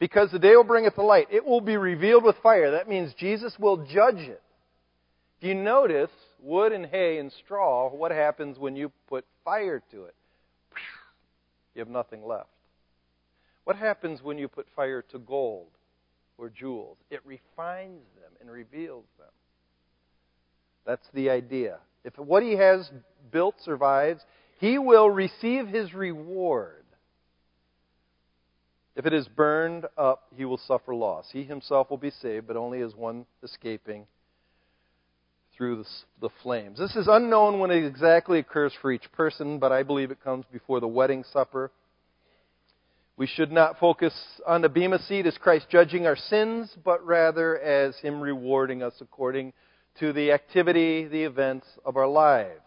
Because 0.00 0.32
the 0.32 0.40
day 0.40 0.56
will 0.56 0.64
bring 0.64 0.84
it 0.84 0.96
to 0.96 1.02
light. 1.02 1.28
It 1.30 1.44
will 1.44 1.60
be 1.60 1.76
revealed 1.76 2.24
with 2.24 2.36
fire. 2.42 2.72
That 2.72 2.88
means 2.88 3.14
Jesus 3.14 3.54
will 3.58 3.86
judge 3.86 4.18
it. 4.18 4.42
Do 5.40 5.46
you 5.46 5.54
notice 5.54 6.10
wood 6.40 6.72
and 6.72 6.86
hay 6.86 7.18
and 7.18 7.32
straw, 7.32 7.88
what 7.90 8.10
happens 8.10 8.58
when 8.58 8.74
you 8.74 8.90
put 9.08 9.24
fire 9.44 9.82
to 9.92 10.04
it? 10.04 10.14
You 11.74 11.80
have 11.80 11.88
nothing 11.88 12.26
left. 12.26 12.48
What 13.64 13.76
happens 13.76 14.22
when 14.22 14.38
you 14.38 14.48
put 14.48 14.66
fire 14.74 15.02
to 15.12 15.18
gold 15.18 15.68
or 16.38 16.48
jewels? 16.48 16.96
It 17.10 17.20
refines 17.24 18.02
them 18.16 18.32
and 18.40 18.50
reveals 18.50 19.04
them. 19.18 19.28
That's 20.84 21.06
the 21.14 21.30
idea. 21.30 21.78
If 22.02 22.18
what 22.18 22.42
he 22.42 22.52
has 22.52 22.90
built 23.30 23.56
survives, 23.60 24.22
he 24.58 24.78
will 24.78 25.08
receive 25.08 25.68
his 25.68 25.94
reward. 25.94 26.84
If 28.96 29.06
it 29.06 29.12
is 29.12 29.28
burned 29.28 29.84
up, 29.96 30.24
he 30.34 30.44
will 30.44 30.58
suffer 30.58 30.94
loss. 30.94 31.28
He 31.32 31.44
himself 31.44 31.90
will 31.90 31.98
be 31.98 32.10
saved, 32.10 32.48
but 32.48 32.56
only 32.56 32.80
as 32.80 32.96
one 32.96 33.26
escaping 33.44 34.06
through 35.58 35.84
the, 36.20 36.30
flames. 36.42 36.78
This 36.78 36.94
is 36.94 37.08
unknown 37.10 37.58
when 37.58 37.72
it 37.72 37.84
exactly 37.84 38.38
occurs 38.38 38.72
for 38.80 38.92
each 38.92 39.10
person, 39.12 39.58
but 39.58 39.72
I 39.72 39.82
believe 39.82 40.12
it 40.12 40.22
comes 40.22 40.44
before 40.52 40.78
the 40.78 40.86
wedding 40.86 41.24
supper. 41.32 41.72
We 43.16 43.26
should 43.26 43.50
not 43.50 43.80
focus 43.80 44.14
on 44.46 44.62
the 44.62 44.68
Bema 44.68 45.00
seat 45.00 45.26
as 45.26 45.36
Christ 45.36 45.66
judging 45.68 46.06
our 46.06 46.14
sins, 46.14 46.72
but 46.84 47.04
rather 47.04 47.58
as 47.58 47.96
Him 47.96 48.20
rewarding 48.20 48.84
us 48.84 48.94
according 49.00 49.52
to 49.98 50.12
the 50.12 50.30
activity, 50.30 51.08
the 51.08 51.24
events 51.24 51.66
of 51.84 51.96
our 51.96 52.06
lives. 52.06 52.60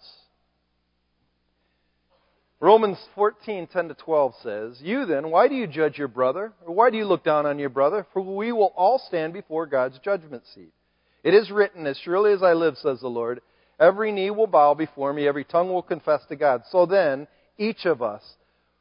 Romans 2.60 2.98
14, 3.16 3.68
10 3.68 3.88
to 3.88 3.94
12 3.94 4.34
says, 4.44 4.82
You 4.82 5.06
then, 5.06 5.32
why 5.32 5.48
do 5.48 5.56
you 5.56 5.66
judge 5.66 5.98
your 5.98 6.10
brother? 6.10 6.52
Or 6.66 6.76
why 6.76 6.90
do 6.90 6.98
you 6.98 7.06
look 7.06 7.24
down 7.24 7.46
on 7.46 7.58
your 7.58 7.70
brother? 7.70 8.06
For 8.12 8.22
we 8.22 8.52
will 8.52 8.74
all 8.76 9.00
stand 9.00 9.32
before 9.32 9.66
God's 9.66 9.98
judgment 10.00 10.44
seat. 10.54 10.74
It 11.24 11.34
is 11.34 11.52
written, 11.52 11.86
As 11.88 11.98
surely 11.98 12.34
as 12.34 12.44
I 12.44 12.54
live, 12.54 12.78
says 12.78 13.00
the 13.00 13.08
Lord, 13.08 13.42
every 13.80 14.12
knee 14.12 14.32
will 14.32 14.48
bow 14.48 14.74
before 14.74 15.14
me, 15.14 15.28
every 15.28 15.44
tongue 15.44 15.70
will 15.70 15.84
confess 15.84 16.22
to 16.30 16.36
God. 16.36 16.64
So 16.72 16.86
then, 16.86 17.28
each 17.58 17.86
of 17.86 18.02
us 18.02 18.24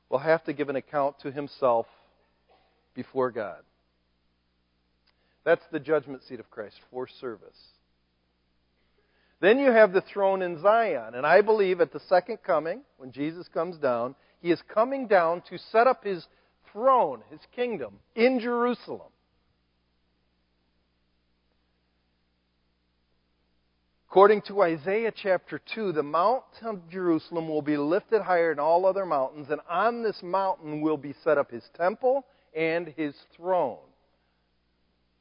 will 0.08 0.18
have 0.18 0.44
to 0.44 0.52
give 0.52 0.68
an 0.68 0.76
account 0.76 1.18
to 1.20 1.30
himself 1.30 1.86
before 2.94 3.30
God. 3.30 3.60
That's 5.44 5.64
the 5.72 5.80
judgment 5.80 6.22
seat 6.24 6.40
of 6.40 6.50
Christ 6.50 6.76
for 6.90 7.06
service. 7.20 7.56
Then 9.40 9.58
you 9.58 9.72
have 9.72 9.92
the 9.92 10.02
throne 10.02 10.42
in 10.42 10.60
Zion. 10.60 11.14
And 11.14 11.26
I 11.26 11.40
believe 11.40 11.80
at 11.80 11.92
the 11.92 12.00
second 12.08 12.38
coming, 12.42 12.82
when 12.98 13.10
Jesus 13.10 13.48
comes 13.48 13.76
down, 13.78 14.14
he 14.40 14.50
is 14.50 14.60
coming 14.72 15.06
down 15.06 15.42
to 15.48 15.58
set 15.72 15.86
up 15.86 16.04
his 16.04 16.26
throne, 16.72 17.22
his 17.30 17.40
kingdom, 17.54 17.98
in 18.14 18.38
Jerusalem. 18.38 19.10
According 24.10 24.42
to 24.48 24.62
Isaiah 24.62 25.12
chapter 25.14 25.60
2, 25.72 25.92
the 25.92 26.02
Mount 26.02 26.42
of 26.62 26.90
Jerusalem 26.90 27.48
will 27.48 27.62
be 27.62 27.76
lifted 27.76 28.22
higher 28.22 28.52
than 28.52 28.58
all 28.58 28.84
other 28.84 29.06
mountains, 29.06 29.46
and 29.50 29.60
on 29.70 30.02
this 30.02 30.20
mountain 30.20 30.80
will 30.80 30.96
be 30.96 31.14
set 31.22 31.38
up 31.38 31.52
his 31.52 31.62
temple 31.76 32.26
and 32.52 32.88
his 32.96 33.14
throne. 33.36 33.78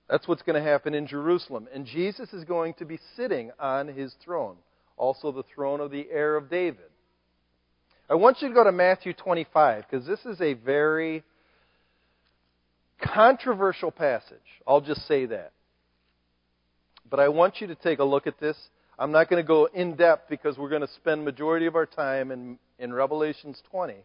That's 0.10 0.28
what's 0.28 0.42
going 0.42 0.60
to 0.60 0.68
happen 0.68 0.96
in 0.96 1.06
Jerusalem. 1.06 1.68
And 1.72 1.86
Jesus 1.86 2.34
is 2.34 2.44
going 2.46 2.74
to 2.80 2.86
be 2.86 2.98
sitting 3.16 3.52
on 3.60 3.90
his 3.90 4.12
throne, 4.26 4.56
also 4.98 5.32
the 5.32 5.44
throne 5.54 5.82
of 5.82 5.92
the 5.92 6.08
heir 6.12 6.36
of 6.36 6.50
David. 6.50 6.90
I 8.10 8.16
want 8.16 8.42
you 8.42 8.48
to 8.48 8.56
go 8.56 8.64
to 8.64 8.72
Matthew 8.72 9.14
25 9.14 9.84
because 9.88 10.08
this 10.08 10.26
is 10.26 10.42
a 10.42 10.56
very 10.56 11.24
controversial 13.00 13.92
passage. 13.92 14.40
I'll 14.66 14.82
just 14.82 15.08
say 15.08 15.28
that. 15.28 15.52
But 17.08 17.20
I 17.20 17.30
want 17.30 17.62
you 17.62 17.68
to 17.68 17.76
take 17.76 18.00
a 18.00 18.04
look 18.04 18.26
at 18.26 18.40
this. 18.40 18.58
I'm 19.00 19.14
not 19.14 19.30
going 19.30 19.42
to 19.42 19.48
go 19.48 19.70
in 19.74 19.96
depth 19.96 20.30
because 20.30 20.58
we're 20.58 20.70
going 20.70 20.82
to 20.82 20.94
spend 20.96 21.24
majority 21.24 21.68
of 21.68 21.76
our 21.78 21.86
time 21.86 22.32
in, 22.32 22.60
in 22.78 22.92
Revelations 22.92 23.64
20. 23.72 23.96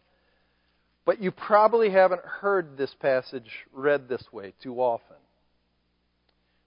But 1.05 1.21
you 1.21 1.31
probably 1.31 1.91
haven't 1.91 2.21
heard 2.23 2.77
this 2.77 2.95
passage 3.01 3.49
read 3.73 4.07
this 4.07 4.23
way 4.31 4.53
too 4.63 4.79
often. 4.79 5.17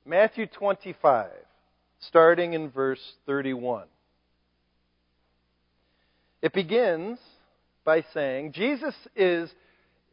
Matthew 0.05 0.47
25, 0.47 1.31
starting 2.01 2.53
in 2.53 2.71
verse 2.71 3.01
31. 3.25 3.87
It 6.43 6.53
begins 6.53 7.19
by 7.85 8.05
saying 8.13 8.53
Jesus 8.53 8.95
is 9.17 9.51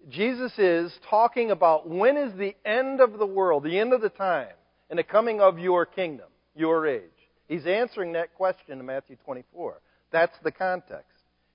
Jesus 0.09 0.51
is 0.57 0.93
talking 1.09 1.51
about 1.51 1.89
when 1.89 2.15
is 2.15 2.37
the 2.37 2.55
end 2.63 3.01
of 3.01 3.17
the 3.17 3.25
world, 3.25 3.63
the 3.63 3.79
end 3.79 3.91
of 3.91 4.01
the 4.01 4.09
time, 4.09 4.53
and 4.89 4.99
the 4.99 5.03
coming 5.03 5.41
of 5.41 5.59
your 5.59 5.85
kingdom, 5.85 6.27
your 6.55 6.87
age. 6.87 7.01
He's 7.47 7.65
answering 7.65 8.13
that 8.13 8.33
question 8.35 8.79
in 8.79 8.85
Matthew 8.85 9.17
24. 9.23 9.79
That's 10.11 10.37
the 10.43 10.51
context. 10.51 11.09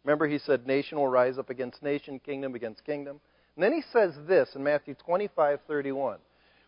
Remember, 0.04 0.26
he 0.26 0.38
said, 0.38 0.66
Nation 0.66 0.99
will 0.99 1.09
rise 1.09 1.38
up 1.38 1.50
against 1.50 1.82
nation, 1.82 2.20
kingdom 2.20 2.54
against 2.54 2.85
kingdom. 2.85 3.20
And 3.56 3.64
then 3.64 3.73
he 3.73 3.82
says 3.92 4.14
this 4.26 4.49
in 4.54 4.62
Matthew 4.62 4.94
25, 4.94 5.61
31. 5.66 6.18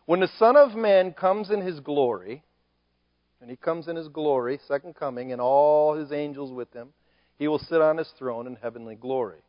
When 0.05 0.19
the 0.19 0.29
Son 0.37 0.55
of 0.57 0.75
Man 0.75 1.13
comes 1.13 1.49
in 1.49 1.61
his 1.61 1.79
glory, 1.79 2.43
and 3.41 3.49
he 3.49 3.55
comes 3.55 3.87
in 3.87 3.95
his 3.95 4.09
glory, 4.09 4.59
second 4.67 4.95
coming, 4.95 5.31
and 5.31 5.41
all 5.41 5.95
his 5.95 6.11
angels 6.11 6.51
with 6.51 6.71
him, 6.73 6.89
he 7.37 7.47
will 7.47 7.59
sit 7.59 7.81
on 7.81 7.97
his 7.97 8.11
throne 8.19 8.47
in 8.47 8.55
heavenly 8.55 8.95
glory. 8.95 9.39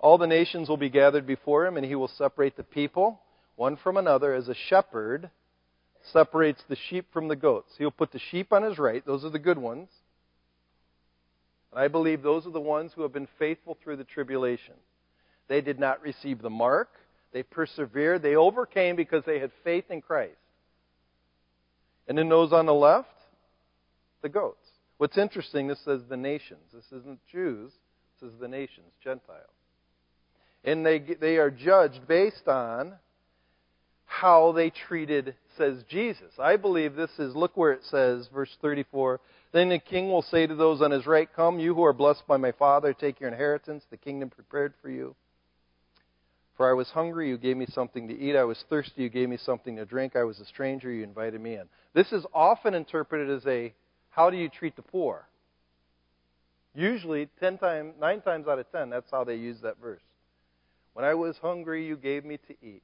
All 0.00 0.18
the 0.18 0.26
nations 0.26 0.68
will 0.68 0.76
be 0.76 0.90
gathered 0.90 1.26
before 1.26 1.66
him, 1.66 1.76
and 1.76 1.86
he 1.86 1.94
will 1.94 2.08
separate 2.08 2.56
the 2.56 2.62
people 2.62 3.20
one 3.56 3.76
from 3.76 3.96
another 3.96 4.34
as 4.34 4.48
a 4.48 4.54
shepherd 4.68 5.30
separates 6.12 6.62
the 6.68 6.76
sheep 6.88 7.06
from 7.12 7.28
the 7.28 7.36
goats. 7.36 7.72
He'll 7.78 7.90
put 7.90 8.12
the 8.12 8.20
sheep 8.30 8.52
on 8.52 8.62
his 8.62 8.78
right, 8.78 9.04
those 9.04 9.24
are 9.24 9.30
the 9.30 9.38
good 9.38 9.58
ones. 9.58 9.88
And 11.72 11.80
I 11.80 11.88
believe 11.88 12.22
those 12.22 12.46
are 12.46 12.52
the 12.52 12.60
ones 12.60 12.92
who 12.94 13.02
have 13.02 13.12
been 13.12 13.28
faithful 13.38 13.76
through 13.82 13.96
the 13.96 14.04
tribulation. 14.04 14.74
They 15.48 15.60
did 15.60 15.78
not 15.78 16.02
receive 16.02 16.42
the 16.42 16.50
mark, 16.50 16.88
they 17.36 17.42
persevered. 17.42 18.22
They 18.22 18.34
overcame 18.34 18.96
because 18.96 19.22
they 19.26 19.38
had 19.38 19.50
faith 19.62 19.90
in 19.90 20.00
Christ. 20.00 20.38
And 22.08 22.16
then 22.16 22.30
those 22.30 22.50
on 22.50 22.64
the 22.64 22.72
left, 22.72 23.08
the 24.22 24.30
goats. 24.30 24.66
What's 24.96 25.18
interesting, 25.18 25.68
this 25.68 25.80
says 25.84 26.00
the 26.08 26.16
nations. 26.16 26.62
This 26.72 26.86
isn't 27.00 27.18
Jews. 27.30 27.72
This 28.18 28.30
is 28.30 28.40
the 28.40 28.48
nations, 28.48 28.86
Gentiles. 29.04 29.50
And 30.64 30.86
they, 30.86 30.98
they 30.98 31.36
are 31.36 31.50
judged 31.50 32.08
based 32.08 32.48
on 32.48 32.94
how 34.06 34.52
they 34.52 34.70
treated, 34.70 35.34
says 35.58 35.82
Jesus. 35.88 36.32
I 36.38 36.56
believe 36.56 36.94
this 36.94 37.10
is, 37.18 37.36
look 37.36 37.56
where 37.56 37.72
it 37.72 37.84
says, 37.84 38.28
verse 38.32 38.56
34. 38.62 39.20
Then 39.52 39.68
the 39.68 39.78
king 39.78 40.08
will 40.08 40.22
say 40.22 40.46
to 40.46 40.54
those 40.54 40.80
on 40.80 40.90
his 40.90 41.06
right, 41.06 41.28
Come, 41.34 41.58
you 41.58 41.74
who 41.74 41.84
are 41.84 41.92
blessed 41.92 42.26
by 42.26 42.36
my 42.36 42.52
Father, 42.52 42.92
take 42.94 43.20
your 43.20 43.30
inheritance, 43.30 43.84
the 43.90 43.96
kingdom 43.96 44.30
prepared 44.30 44.74
for 44.80 44.90
you 44.90 45.14
for 46.56 46.68
I 46.68 46.72
was 46.72 46.88
hungry, 46.88 47.28
you 47.28 47.36
gave 47.36 47.56
me 47.56 47.66
something 47.68 48.08
to 48.08 48.18
eat. 48.18 48.34
I 48.34 48.44
was 48.44 48.64
thirsty, 48.70 49.02
you 49.02 49.08
gave 49.08 49.28
me 49.28 49.36
something 49.36 49.76
to 49.76 49.84
drink. 49.84 50.16
I 50.16 50.24
was 50.24 50.40
a 50.40 50.46
stranger, 50.46 50.90
you 50.90 51.04
invited 51.04 51.40
me 51.40 51.54
in. 51.54 51.64
This 51.94 52.12
is 52.12 52.24
often 52.32 52.74
interpreted 52.74 53.30
as 53.30 53.46
a 53.46 53.74
how 54.10 54.30
do 54.30 54.38
you 54.38 54.48
treat 54.48 54.74
the 54.76 54.82
poor? 54.82 55.26
Usually, 56.74 57.28
ten 57.40 57.58
times, 57.58 57.94
nine 58.00 58.22
times 58.22 58.48
out 58.48 58.58
of 58.58 58.70
ten, 58.72 58.88
that's 58.88 59.10
how 59.10 59.24
they 59.24 59.36
use 59.36 59.58
that 59.62 59.78
verse. 59.80 60.02
When 60.94 61.04
I 61.04 61.14
was 61.14 61.36
hungry, 61.42 61.86
you 61.86 61.96
gave 61.96 62.24
me 62.24 62.38
to 62.48 62.54
eat. 62.66 62.82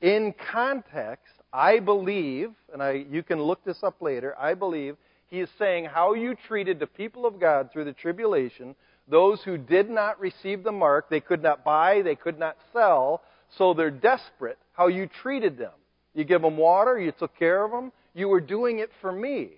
In 0.00 0.34
context, 0.52 1.32
I 1.52 1.80
believe, 1.80 2.50
and 2.72 2.82
I, 2.82 3.04
you 3.10 3.22
can 3.22 3.42
look 3.42 3.64
this 3.64 3.82
up 3.82 4.00
later, 4.00 4.34
I 4.38 4.54
believe 4.54 4.96
he 5.28 5.40
is 5.40 5.48
saying 5.58 5.86
how 5.86 6.14
you 6.14 6.36
treated 6.46 6.78
the 6.78 6.86
people 6.86 7.26
of 7.26 7.40
God 7.40 7.70
through 7.72 7.84
the 7.84 7.92
tribulation 7.92 8.74
those 9.10 9.42
who 9.42 9.56
did 9.56 9.88
not 9.88 10.20
receive 10.20 10.62
the 10.62 10.72
mark, 10.72 11.08
they 11.08 11.20
could 11.20 11.42
not 11.42 11.64
buy, 11.64 12.02
they 12.02 12.14
could 12.14 12.38
not 12.38 12.56
sell, 12.72 13.22
so 13.56 13.72
they're 13.72 13.90
desperate. 13.90 14.58
How 14.72 14.88
you 14.88 15.08
treated 15.22 15.56
them. 15.56 15.72
You 16.14 16.24
give 16.24 16.42
them 16.42 16.56
water, 16.56 16.98
you 16.98 17.12
took 17.12 17.36
care 17.38 17.64
of 17.64 17.70
them, 17.70 17.92
you 18.14 18.28
were 18.28 18.40
doing 18.40 18.80
it 18.80 18.90
for 19.00 19.10
me. 19.10 19.52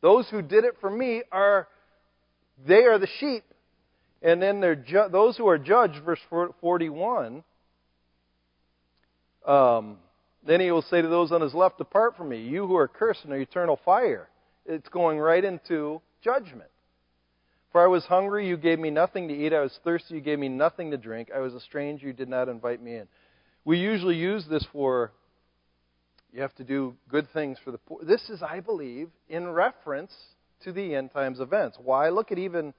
Those 0.00 0.28
who 0.28 0.42
did 0.42 0.64
it 0.64 0.76
for 0.80 0.90
me 0.90 1.22
are, 1.30 1.68
they 2.66 2.84
are 2.84 2.98
the 2.98 3.08
sheep. 3.20 3.44
And 4.22 4.42
then 4.42 4.84
ju- 4.86 5.08
those 5.10 5.36
who 5.36 5.46
are 5.48 5.58
judged, 5.58 6.02
verse 6.02 6.20
41, 6.60 7.44
um, 9.44 9.98
then 10.46 10.60
he 10.60 10.70
will 10.70 10.82
say 10.82 11.02
to 11.02 11.08
those 11.08 11.32
on 11.32 11.40
his 11.40 11.54
left, 11.54 11.78
Depart 11.78 12.16
from 12.16 12.28
me, 12.28 12.42
you 12.42 12.66
who 12.66 12.76
are 12.76 12.88
cursed 12.88 13.24
in 13.24 13.30
the 13.30 13.36
eternal 13.36 13.78
fire. 13.84 14.28
It's 14.66 14.88
going 14.88 15.18
right 15.18 15.44
into 15.44 16.00
judgment. 16.22 16.70
For 17.72 17.82
I 17.82 17.86
was 17.86 18.04
hungry, 18.04 18.46
you 18.46 18.56
gave 18.56 18.78
me 18.78 18.90
nothing 18.90 19.28
to 19.28 19.34
eat. 19.34 19.52
I 19.52 19.60
was 19.60 19.78
thirsty, 19.82 20.14
you 20.14 20.20
gave 20.20 20.38
me 20.38 20.48
nothing 20.48 20.90
to 20.92 20.96
drink. 20.96 21.30
I 21.34 21.40
was 21.40 21.54
a 21.54 21.60
stranger, 21.60 22.06
you 22.06 22.12
did 22.12 22.28
not 22.28 22.48
invite 22.48 22.80
me 22.82 22.96
in. 22.96 23.08
We 23.64 23.78
usually 23.78 24.16
use 24.16 24.46
this 24.48 24.64
for 24.72 25.12
you 26.34 26.42
have 26.42 26.54
to 26.56 26.64
do 26.64 26.96
good 27.08 27.28
things 27.32 27.58
for 27.64 27.70
the 27.70 27.78
poor. 27.78 28.00
This 28.02 28.28
is, 28.28 28.42
I 28.42 28.58
believe, 28.58 29.08
in 29.28 29.48
reference 29.48 30.12
to 30.64 30.72
the 30.72 30.96
end 30.96 31.12
times 31.12 31.38
events. 31.38 31.78
Why? 31.80 32.08
Look 32.08 32.32
at 32.32 32.38
even 32.38 32.74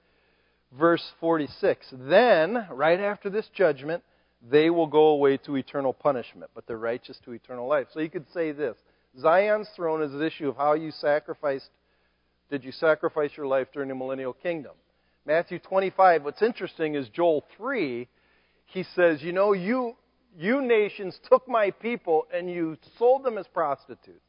verse 0.78 1.02
46. 1.20 1.86
Then, 1.90 2.66
right 2.70 3.00
after 3.00 3.30
this 3.30 3.48
judgment, 3.54 4.02
they 4.42 4.70
will 4.70 4.86
go 4.86 5.08
away 5.08 5.38
to 5.38 5.56
eternal 5.56 5.92
punishment, 5.92 6.50
but 6.54 6.66
the 6.66 6.76
righteous 6.76 7.18
to 7.24 7.32
eternal 7.32 7.66
life. 7.66 7.86
So 7.92 8.00
you 8.00 8.10
could 8.10 8.26
say 8.32 8.52
this 8.52 8.76
Zion's 9.18 9.68
throne 9.74 10.02
is 10.02 10.12
an 10.12 10.22
issue 10.22 10.48
of 10.48 10.56
how 10.56 10.74
you 10.74 10.90
sacrificed 10.90 11.70
Did 12.50 12.64
you 12.64 12.72
sacrifice 12.72 13.30
your 13.36 13.46
life 13.46 13.68
during 13.72 13.88
the 13.88 13.94
millennial 13.94 14.32
kingdom? 14.32 14.72
Matthew 15.24 15.58
25, 15.58 16.24
what's 16.24 16.42
interesting 16.42 16.94
is 16.94 17.08
Joel 17.08 17.44
3, 17.56 18.06
he 18.66 18.84
says, 18.94 19.22
You 19.22 19.32
know, 19.32 19.52
you, 19.54 19.96
you 20.36 20.62
nations 20.62 21.18
took 21.28 21.48
my 21.48 21.72
people 21.72 22.26
and 22.32 22.48
you 22.48 22.76
sold 22.96 23.24
them 23.24 23.36
as 23.36 23.46
prostitutes. 23.48 24.20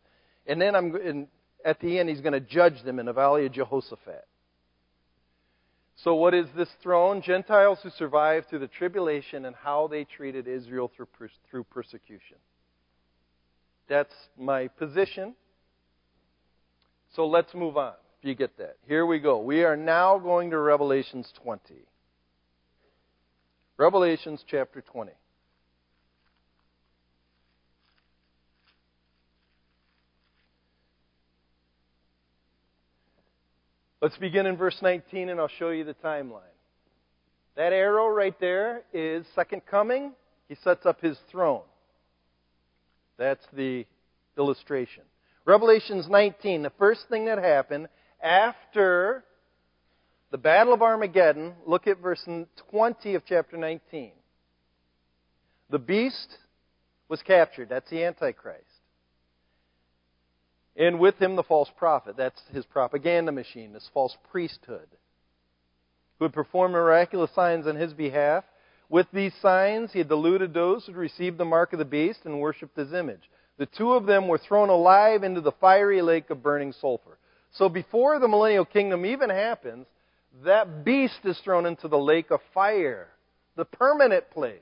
And 0.47 0.59
then 0.59 0.75
I'm, 0.75 0.95
and 0.95 1.27
at 1.63 1.79
the 1.79 1.99
end, 1.99 2.09
he's 2.09 2.21
going 2.21 2.33
to 2.33 2.39
judge 2.39 2.81
them 2.83 2.97
in 2.97 3.05
the 3.05 3.13
valley 3.13 3.45
of 3.45 3.51
Jehoshaphat. 3.51 4.25
So, 6.04 6.13
what 6.13 6.36
is 6.36 6.46
this 6.56 6.70
throne? 6.84 7.24
Gentiles 7.24 7.80
who 7.82 7.89
survived 7.89 8.50
through 8.50 8.60
the 8.60 8.68
tribulation 8.68 9.46
and 9.46 9.56
how 9.56 9.88
they 9.88 10.04
treated 10.04 10.48
Israel 10.48 10.92
through, 10.96 11.08
through 11.50 11.63
persecution. 11.63 12.38
That's 13.89 14.13
my 14.38 14.68
position. 14.68 15.34
So, 17.16 17.25
let's 17.25 17.51
move 17.56 17.77
on, 17.77 17.94
if 18.20 18.27
you 18.27 18.36
get 18.36 18.58
that. 18.60 18.77
Here 18.88 19.08
we 19.08 19.18
go. 19.20 19.42
We 19.42 19.63
are 19.63 19.75
now 19.75 20.20
going 20.20 20.51
to 20.51 20.60
Revelations 20.60 21.34
20. 21.44 21.62
Revelations 23.77 24.44
chapter 24.48 24.82
20. 24.82 25.12
Let's 34.07 34.19
begin 34.19 34.45
in 34.45 34.55
verse 34.55 34.77
19 34.81 35.27
and 35.27 35.37
I'll 35.37 35.49
show 35.49 35.71
you 35.71 35.83
the 35.83 35.93
timeline. 35.93 36.39
That 37.57 37.73
arrow 37.73 38.07
right 38.07 38.39
there 38.39 38.83
is 38.93 39.25
second 39.35 39.63
coming. 39.65 40.13
He 40.47 40.55
sets 40.63 40.85
up 40.85 41.01
his 41.01 41.17
throne. 41.29 41.63
That's 43.17 43.45
the 43.51 43.85
illustration. 44.37 45.03
Revelations 45.43 46.07
19, 46.07 46.63
the 46.63 46.71
first 46.79 47.01
thing 47.09 47.25
that 47.25 47.37
happened 47.37 47.89
after 48.23 49.25
the 50.31 50.37
Battle 50.37 50.71
of 50.71 50.81
Armageddon, 50.81 51.55
look 51.65 51.85
at 51.85 51.99
verse 51.99 52.25
20 52.71 53.15
of 53.15 53.23
chapter 53.25 53.57
19. 53.57 54.13
The 55.69 55.79
beast 55.79 56.29
was 57.09 57.21
captured. 57.23 57.67
That's 57.67 57.89
the 57.89 58.05
Antichrist 58.05 58.76
and 60.77 61.00
with 61.00 61.17
him 61.17 61.36
the 61.36 61.43
false 61.43 61.69
prophet. 61.75 62.15
That's 62.15 62.41
his 62.53 62.65
propaganda 62.65 63.31
machine, 63.31 63.74
this 63.74 63.89
false 63.93 64.15
priesthood, 64.31 64.88
who 66.17 66.25
would 66.25 66.34
perform 66.34 66.72
miraculous 66.72 67.31
signs 67.34 67.65
on 67.67 67.75
his 67.75 67.93
behalf. 67.93 68.43
With 68.89 69.07
these 69.12 69.34
signs, 69.41 69.91
he 69.91 70.00
had 70.00 70.07
deluded 70.07 70.53
those 70.53 70.86
who 70.86 70.93
had 70.93 71.00
received 71.00 71.38
the 71.38 71.46
mark 71.46 71.74
of 71.74 71.79
the 71.79 71.86
beast 71.86 72.19
and 72.24 72.39
worshipped 72.39 72.77
his 72.77 72.93
image. 72.93 73.29
The 73.57 73.65
two 73.65 73.93
of 73.93 74.05
them 74.05 74.27
were 74.27 74.38
thrown 74.38 74.69
alive 74.69 75.24
into 75.24 75.41
the 75.41 75.51
fiery 75.51 76.01
lake 76.01 76.29
of 76.29 76.43
burning 76.43 76.74
sulfur. 76.74 77.17
So 77.51 77.69
before 77.69 78.19
the 78.19 78.27
millennial 78.27 78.65
kingdom 78.65 79.05
even 79.05 79.31
happens, 79.31 79.88
that 80.43 80.86
beast 80.86 81.19
is 81.24 81.39
thrown 81.39 81.65
into 81.65 81.88
the 81.88 81.98
lake 81.98 82.29
of 82.29 82.39
fire, 82.53 83.07
the 83.55 83.65
permanent 83.65 84.29
place 84.29 84.60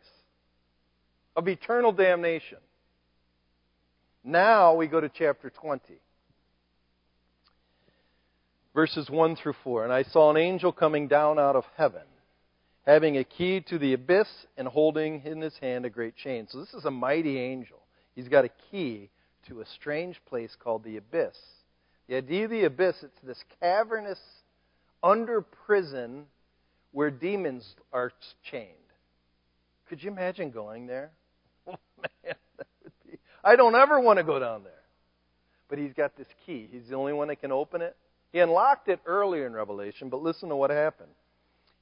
of 1.35 1.49
eternal 1.49 1.91
damnation. 1.91 2.59
Now 4.25 4.75
we 4.75 4.87
go 4.87 4.99
to 4.99 5.09
chapter 5.09 5.49
20 5.49 5.99
verses 8.75 9.09
1 9.09 9.37
through 9.37 9.55
4. 9.63 9.85
And 9.85 9.93
I 9.93 10.03
saw 10.03 10.29
an 10.29 10.37
angel 10.37 10.71
coming 10.71 11.07
down 11.07 11.39
out 11.39 11.55
of 11.55 11.63
heaven, 11.77 12.03
having 12.85 13.17
a 13.17 13.23
key 13.23 13.61
to 13.69 13.79
the 13.79 13.93
abyss 13.93 14.27
and 14.57 14.67
holding 14.67 15.23
in 15.25 15.41
his 15.41 15.57
hand 15.57 15.85
a 15.85 15.89
great 15.89 16.15
chain. 16.17 16.47
So 16.49 16.59
this 16.59 16.73
is 16.73 16.85
a 16.85 16.91
mighty 16.91 17.39
angel. 17.39 17.79
He's 18.13 18.27
got 18.27 18.45
a 18.45 18.51
key 18.69 19.09
to 19.47 19.61
a 19.61 19.65
strange 19.65 20.19
place 20.27 20.55
called 20.61 20.83
the 20.83 20.97
abyss. 20.97 21.37
The 22.07 22.17
idea 22.17 22.45
of 22.45 22.51
the 22.51 22.65
abyss, 22.65 22.97
it's 23.01 23.19
this 23.23 23.43
cavernous 23.59 24.19
under 25.01 25.41
prison 25.41 26.25
where 26.91 27.09
demons 27.09 27.75
are 27.91 28.11
chained. 28.51 28.69
Could 29.89 30.03
you 30.03 30.11
imagine 30.11 30.51
going 30.51 30.85
there? 30.85 31.11
Oh 31.67 31.79
man, 32.23 32.35
I 33.45 33.55
don't 33.55 33.75
ever 33.75 33.99
want 33.99 34.17
to 34.17 34.23
go 34.23 34.39
down 34.39 34.63
there. 34.63 34.73
But 35.69 35.77
he's 35.77 35.93
got 35.93 36.17
this 36.17 36.27
key. 36.45 36.67
He's 36.71 36.87
the 36.89 36.95
only 36.95 37.13
one 37.13 37.27
that 37.27 37.39
can 37.39 37.51
open 37.51 37.81
it. 37.81 37.95
He 38.33 38.39
unlocked 38.39 38.89
it 38.89 38.99
earlier 39.05 39.45
in 39.45 39.53
Revelation, 39.53 40.09
but 40.09 40.21
listen 40.21 40.49
to 40.49 40.55
what 40.55 40.71
happened. 40.71 41.11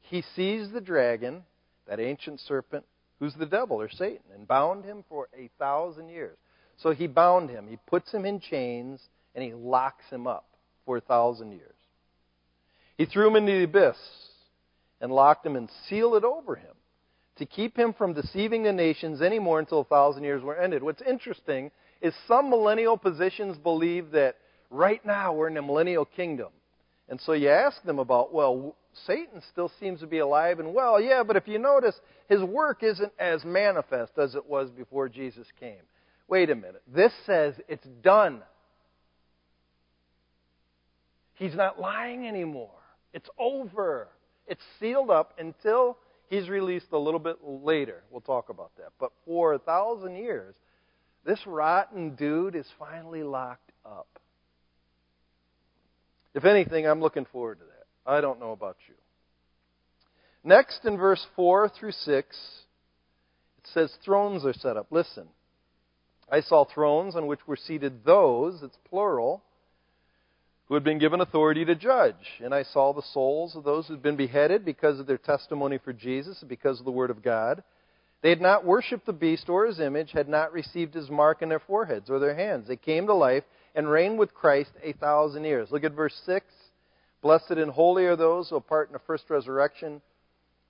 He 0.01 0.23
seized 0.35 0.73
the 0.73 0.81
dragon, 0.81 1.43
that 1.87 1.99
ancient 1.99 2.41
serpent, 2.41 2.85
who's 3.19 3.33
the 3.35 3.45
devil 3.45 3.77
or 3.81 3.89
Satan, 3.89 4.23
and 4.35 4.47
bound 4.47 4.83
him 4.83 5.05
for 5.07 5.29
a 5.37 5.49
thousand 5.57 6.09
years. 6.09 6.37
So 6.77 6.91
he 6.91 7.07
bound 7.07 7.49
him, 7.49 7.67
he 7.67 7.77
puts 7.87 8.11
him 8.11 8.25
in 8.25 8.41
chains, 8.41 8.99
and 9.33 9.43
he 9.43 9.53
locks 9.53 10.03
him 10.09 10.27
up 10.27 10.45
for 10.85 10.97
a 10.97 11.01
thousand 11.01 11.53
years. 11.53 11.75
He 12.97 13.05
threw 13.05 13.27
him 13.27 13.35
into 13.35 13.53
the 13.53 13.63
abyss 13.63 13.97
and 14.99 15.11
locked 15.11 15.45
him 15.45 15.55
and 15.55 15.69
sealed 15.87 16.15
it 16.15 16.23
over 16.23 16.55
him 16.55 16.72
to 17.37 17.45
keep 17.45 17.77
him 17.77 17.93
from 17.93 18.13
deceiving 18.13 18.63
the 18.63 18.71
nations 18.71 19.21
anymore 19.21 19.59
until 19.59 19.81
a 19.81 19.85
thousand 19.85 20.23
years 20.23 20.43
were 20.43 20.57
ended. 20.57 20.83
What's 20.83 21.01
interesting 21.01 21.71
is 22.01 22.13
some 22.27 22.49
millennial 22.49 22.97
positions 22.97 23.57
believe 23.57 24.11
that 24.11 24.35
right 24.69 25.03
now 25.05 25.33
we're 25.33 25.47
in 25.47 25.53
the 25.55 25.61
millennial 25.61 26.05
kingdom. 26.05 26.49
And 27.09 27.19
so 27.21 27.33
you 27.33 27.49
ask 27.49 27.81
them 27.83 27.99
about, 27.99 28.33
well, 28.33 28.75
Satan 29.07 29.41
still 29.51 29.71
seems 29.79 29.99
to 30.01 30.07
be 30.07 30.19
alive 30.19 30.59
and 30.59 30.73
well. 30.73 31.01
Yeah, 31.01 31.23
but 31.23 31.35
if 31.35 31.47
you 31.47 31.59
notice, 31.59 31.95
his 32.29 32.41
work 32.41 32.83
isn't 32.83 33.11
as 33.19 33.43
manifest 33.43 34.13
as 34.17 34.35
it 34.35 34.47
was 34.47 34.69
before 34.69 35.09
Jesus 35.09 35.47
came. 35.59 35.81
Wait 36.27 36.49
a 36.49 36.55
minute. 36.55 36.83
This 36.93 37.11
says 37.25 37.55
it's 37.67 37.85
done. 38.01 38.41
He's 41.35 41.55
not 41.55 41.79
lying 41.79 42.27
anymore. 42.27 42.69
It's 43.13 43.29
over. 43.37 44.07
It's 44.47 44.61
sealed 44.79 45.09
up 45.09 45.33
until 45.39 45.97
he's 46.29 46.49
released 46.49 46.87
a 46.91 46.97
little 46.97 47.19
bit 47.19 47.37
later. 47.43 48.03
We'll 48.09 48.21
talk 48.21 48.49
about 48.49 48.71
that. 48.77 48.89
But 48.99 49.11
for 49.25 49.53
a 49.53 49.59
thousand 49.59 50.15
years, 50.15 50.55
this 51.25 51.39
rotten 51.45 52.15
dude 52.15 52.55
is 52.55 52.67
finally 52.77 53.23
locked 53.23 53.71
up. 53.85 54.07
If 56.33 56.45
anything, 56.45 56.87
I'm 56.87 57.01
looking 57.01 57.25
forward 57.25 57.59
to 57.59 57.65
that. 57.65 58.11
I 58.11 58.21
don't 58.21 58.39
know 58.39 58.51
about 58.51 58.77
you. 58.87 58.95
Next, 60.43 60.83
in 60.83 60.97
verse 60.97 61.25
4 61.35 61.69
through 61.69 61.91
6, 61.91 62.37
it 63.57 63.69
says 63.73 63.93
thrones 64.03 64.45
are 64.45 64.53
set 64.53 64.75
up. 64.75 64.87
Listen. 64.89 65.27
I 66.29 66.41
saw 66.41 66.65
thrones 66.65 67.15
on 67.15 67.27
which 67.27 67.45
were 67.47 67.55
seated 67.57 68.03
those, 68.05 68.63
it's 68.63 68.77
plural, 68.89 69.43
who 70.73 70.75
had 70.77 70.83
been 70.83 70.97
given 70.97 71.21
authority 71.21 71.63
to 71.63 71.75
judge. 71.75 72.15
And 72.43 72.51
I 72.51 72.63
saw 72.63 72.93
the 72.93 73.03
souls 73.13 73.55
of 73.55 73.63
those 73.63 73.85
who 73.85 73.93
had 73.93 74.01
been 74.01 74.15
beheaded 74.15 74.65
because 74.65 74.99
of 74.99 75.05
their 75.05 75.19
testimony 75.19 75.77
for 75.77 75.93
Jesus 75.93 76.39
and 76.39 76.49
because 76.49 76.79
of 76.79 76.85
the 76.85 76.91
Word 76.91 77.11
of 77.11 77.21
God. 77.21 77.61
They 78.23 78.29
had 78.29 78.41
not 78.41 78.65
worshipped 78.65 79.05
the 79.05 79.13
beast 79.13 79.49
or 79.49 79.67
his 79.67 79.79
image, 79.79 80.13
had 80.13 80.27
not 80.27 80.51
received 80.51 80.95
his 80.95 81.11
mark 81.11 81.43
in 81.43 81.49
their 81.49 81.59
foreheads 81.59 82.09
or 82.09 82.17
their 82.17 82.33
hands. 82.33 82.67
They 82.67 82.75
came 82.75 83.05
to 83.05 83.13
life 83.13 83.43
and 83.75 83.87
reigned 83.87 84.17
with 84.17 84.33
Christ 84.33 84.71
a 84.81 84.93
thousand 84.93 85.43
years. 85.43 85.69
Look 85.69 85.83
at 85.83 85.93
verse 85.93 86.19
6. 86.25 86.43
Blessed 87.21 87.51
and 87.51 87.69
holy 87.69 88.05
are 88.05 88.15
those 88.15 88.49
who 88.49 88.59
part 88.59 88.89
in 88.89 88.93
the 88.93 88.99
first 89.05 89.29
resurrection. 89.29 90.01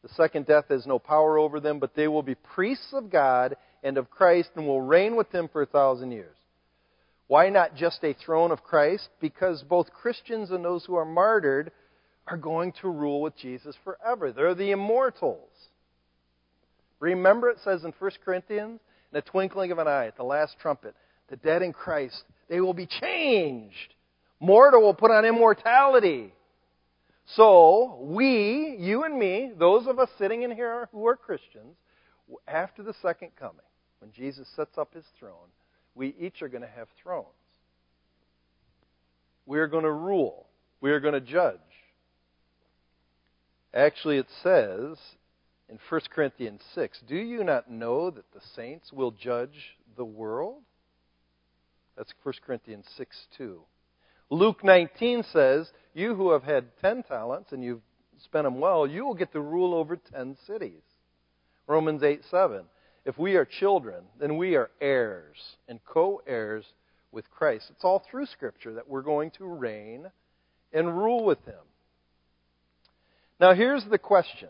The 0.02 0.13
second 0.16 0.48
death 0.48 0.66
has 0.68 0.86
no 0.86 1.00
power 1.00 1.38
over 1.38 1.62
them, 1.62 1.80
but 1.80 1.96
they 1.96 2.10
will 2.10 2.24
be 2.24 2.36
priests 2.36 2.92
of 2.92 3.10
God 3.10 3.56
and 3.84 3.98
of 3.98 4.12
Christ 4.12 4.50
and 4.58 4.68
will 4.68 4.82
reign 4.82 5.16
with 5.16 5.34
him 5.34 5.48
for 5.48 5.62
a 5.62 5.66
thousand 5.66 6.12
years. 6.12 6.36
Why 7.34 7.50
not 7.50 7.76
just 7.76 8.04
a 8.04 8.13
throne 8.13 8.52
of 8.52 8.62
Christ? 8.62 9.10
Because 9.19 9.63
both 9.63 9.91
Christians 9.91 10.52
and 10.52 10.63
those 10.63 10.86
who 10.86 10.93
are 10.93 11.04
martyred 11.04 11.72
are 12.28 12.38
going 12.38 12.74
to 12.82 12.89
rule 12.89 13.24
with 13.24 13.36
Jesus 13.36 13.76
forever. 13.84 14.32
They're 14.32 14.54
the 14.54 14.69
immortals. 14.69 15.50
Remember, 17.00 17.50
it 17.50 17.58
says 17.63 17.84
in 17.86 17.93
1 17.98 18.12
Corinthians, 18.24 18.80
in 19.12 19.13
the 19.13 19.24
twinkling 19.24 19.72
of 19.72 19.80
an 19.80 19.88
eye, 19.88 20.06
at 20.06 20.15
the 20.15 20.24
last 20.24 20.58
trumpet, 20.62 20.93
the 21.28 21.36
dead 21.38 21.63
in 21.63 21.74
Christ 21.74 22.22
they 22.50 22.62
will 22.62 22.76
be 22.76 22.86
changed. 22.86 23.96
Mortal 24.39 24.84
will 24.84 24.93
put 24.93 25.10
on 25.10 25.26
immortality. 25.26 26.36
So, 27.36 27.98
we, 28.00 28.76
you 28.78 29.06
and 29.06 29.17
me, 29.17 29.54
those 29.58 29.88
of 29.88 29.98
us 29.98 30.10
sitting 30.19 30.43
in 30.43 30.52
here 30.52 30.88
who 30.91 31.08
are 31.08 31.15
Christians, 31.15 31.78
after 32.48 32.84
the 32.84 32.93
second 33.02 33.30
coming, 33.39 33.65
when 34.02 34.12
Jesus 34.12 34.48
sets 34.56 34.78
up 34.78 34.93
his 34.93 35.06
throne, 35.17 35.50
we 35.95 36.15
each 36.19 36.41
are 36.41 36.49
going 36.49 36.62
to 36.62 36.67
have 36.67 36.88
thrones. 37.01 37.27
We 39.45 39.60
are 39.60 39.67
going 39.67 39.84
to 39.84 39.91
rule. 39.91 40.47
We 40.82 40.91
are 40.91 40.99
going 40.99 41.13
to 41.13 41.21
judge. 41.21 41.60
Actually, 43.73 44.17
it 44.17 44.27
says 44.41 44.97
in 45.69 45.79
1 45.89 46.01
Corinthians 46.13 46.62
6 46.73 47.01
Do 47.08 47.15
you 47.15 47.43
not 47.43 47.69
know 47.69 48.10
that 48.10 48.32
the 48.34 48.41
saints 48.56 48.91
will 48.93 49.12
judge 49.12 49.77
the 49.97 50.06
world? 50.06 50.62
That's 51.97 52.13
1 52.23 52.36
Corinthians 52.45 52.86
6 52.97 53.27
2. 53.38 53.62
Luke 54.29 54.63
19 54.63 55.23
says, 55.32 55.71
You 55.93 56.15
who 56.15 56.32
have 56.32 56.43
had 56.43 56.65
10 56.82 57.03
talents 57.03 57.51
and 57.51 57.63
you've 57.63 57.82
spent 58.23 58.45
them 58.45 58.60
well, 58.60 58.88
you 58.88 59.06
will 59.06 59.13
get 59.13 59.32
to 59.34 59.41
rule 59.41 59.73
over 59.73 59.95
10 59.95 60.38
cities. 60.47 60.82
Romans 61.67 62.03
8 62.03 62.21
7. 62.29 62.63
If 63.06 63.18
we 63.18 63.36
are 63.36 63.46
children, 63.46 64.04
then 64.20 64.38
we 64.38 64.56
are 64.56 64.70
heirs 64.80 65.38
and 65.68 65.80
co 65.86 66.22
heirs 66.26 66.66
with 67.12 67.30
Christ. 67.30 67.66
It's 67.70 67.84
all 67.84 68.04
through 68.10 68.28
Scripture 68.28 68.76
that 68.76 68.89
we're 68.89 69.02
going 69.02 69.32
to 69.32 69.46
reign 69.46 70.06
and 70.72 70.98
rule 70.98 71.26
with 71.26 71.44
him. 71.46 71.56
Now 73.39 73.54
here's 73.54 73.86
the 73.89 73.98
question, 73.98 74.50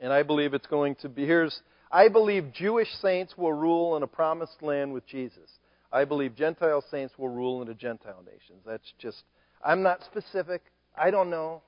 and 0.00 0.12
I 0.12 0.22
believe 0.22 0.54
it's 0.54 0.66
going 0.66 0.96
to 0.96 1.08
be 1.08 1.24
here's 1.24 1.60
I 1.90 2.08
believe 2.08 2.52
Jewish 2.52 2.88
saints 3.00 3.34
will 3.36 3.52
rule 3.52 3.96
in 3.96 4.02
a 4.02 4.06
promised 4.06 4.62
land 4.62 4.92
with 4.92 5.06
Jesus. 5.06 5.50
I 5.92 6.04
believe 6.04 6.34
Gentile 6.34 6.84
saints 6.90 7.14
will 7.16 7.28
rule 7.28 7.62
in 7.62 7.68
the 7.68 7.74
Gentile 7.74 8.22
nations. 8.24 8.62
That's 8.66 8.92
just 8.98 9.22
I'm 9.64 9.82
not 9.82 10.00
specific. 10.04 10.62
I 10.96 11.10
don't 11.10 11.30
know. 11.30 11.62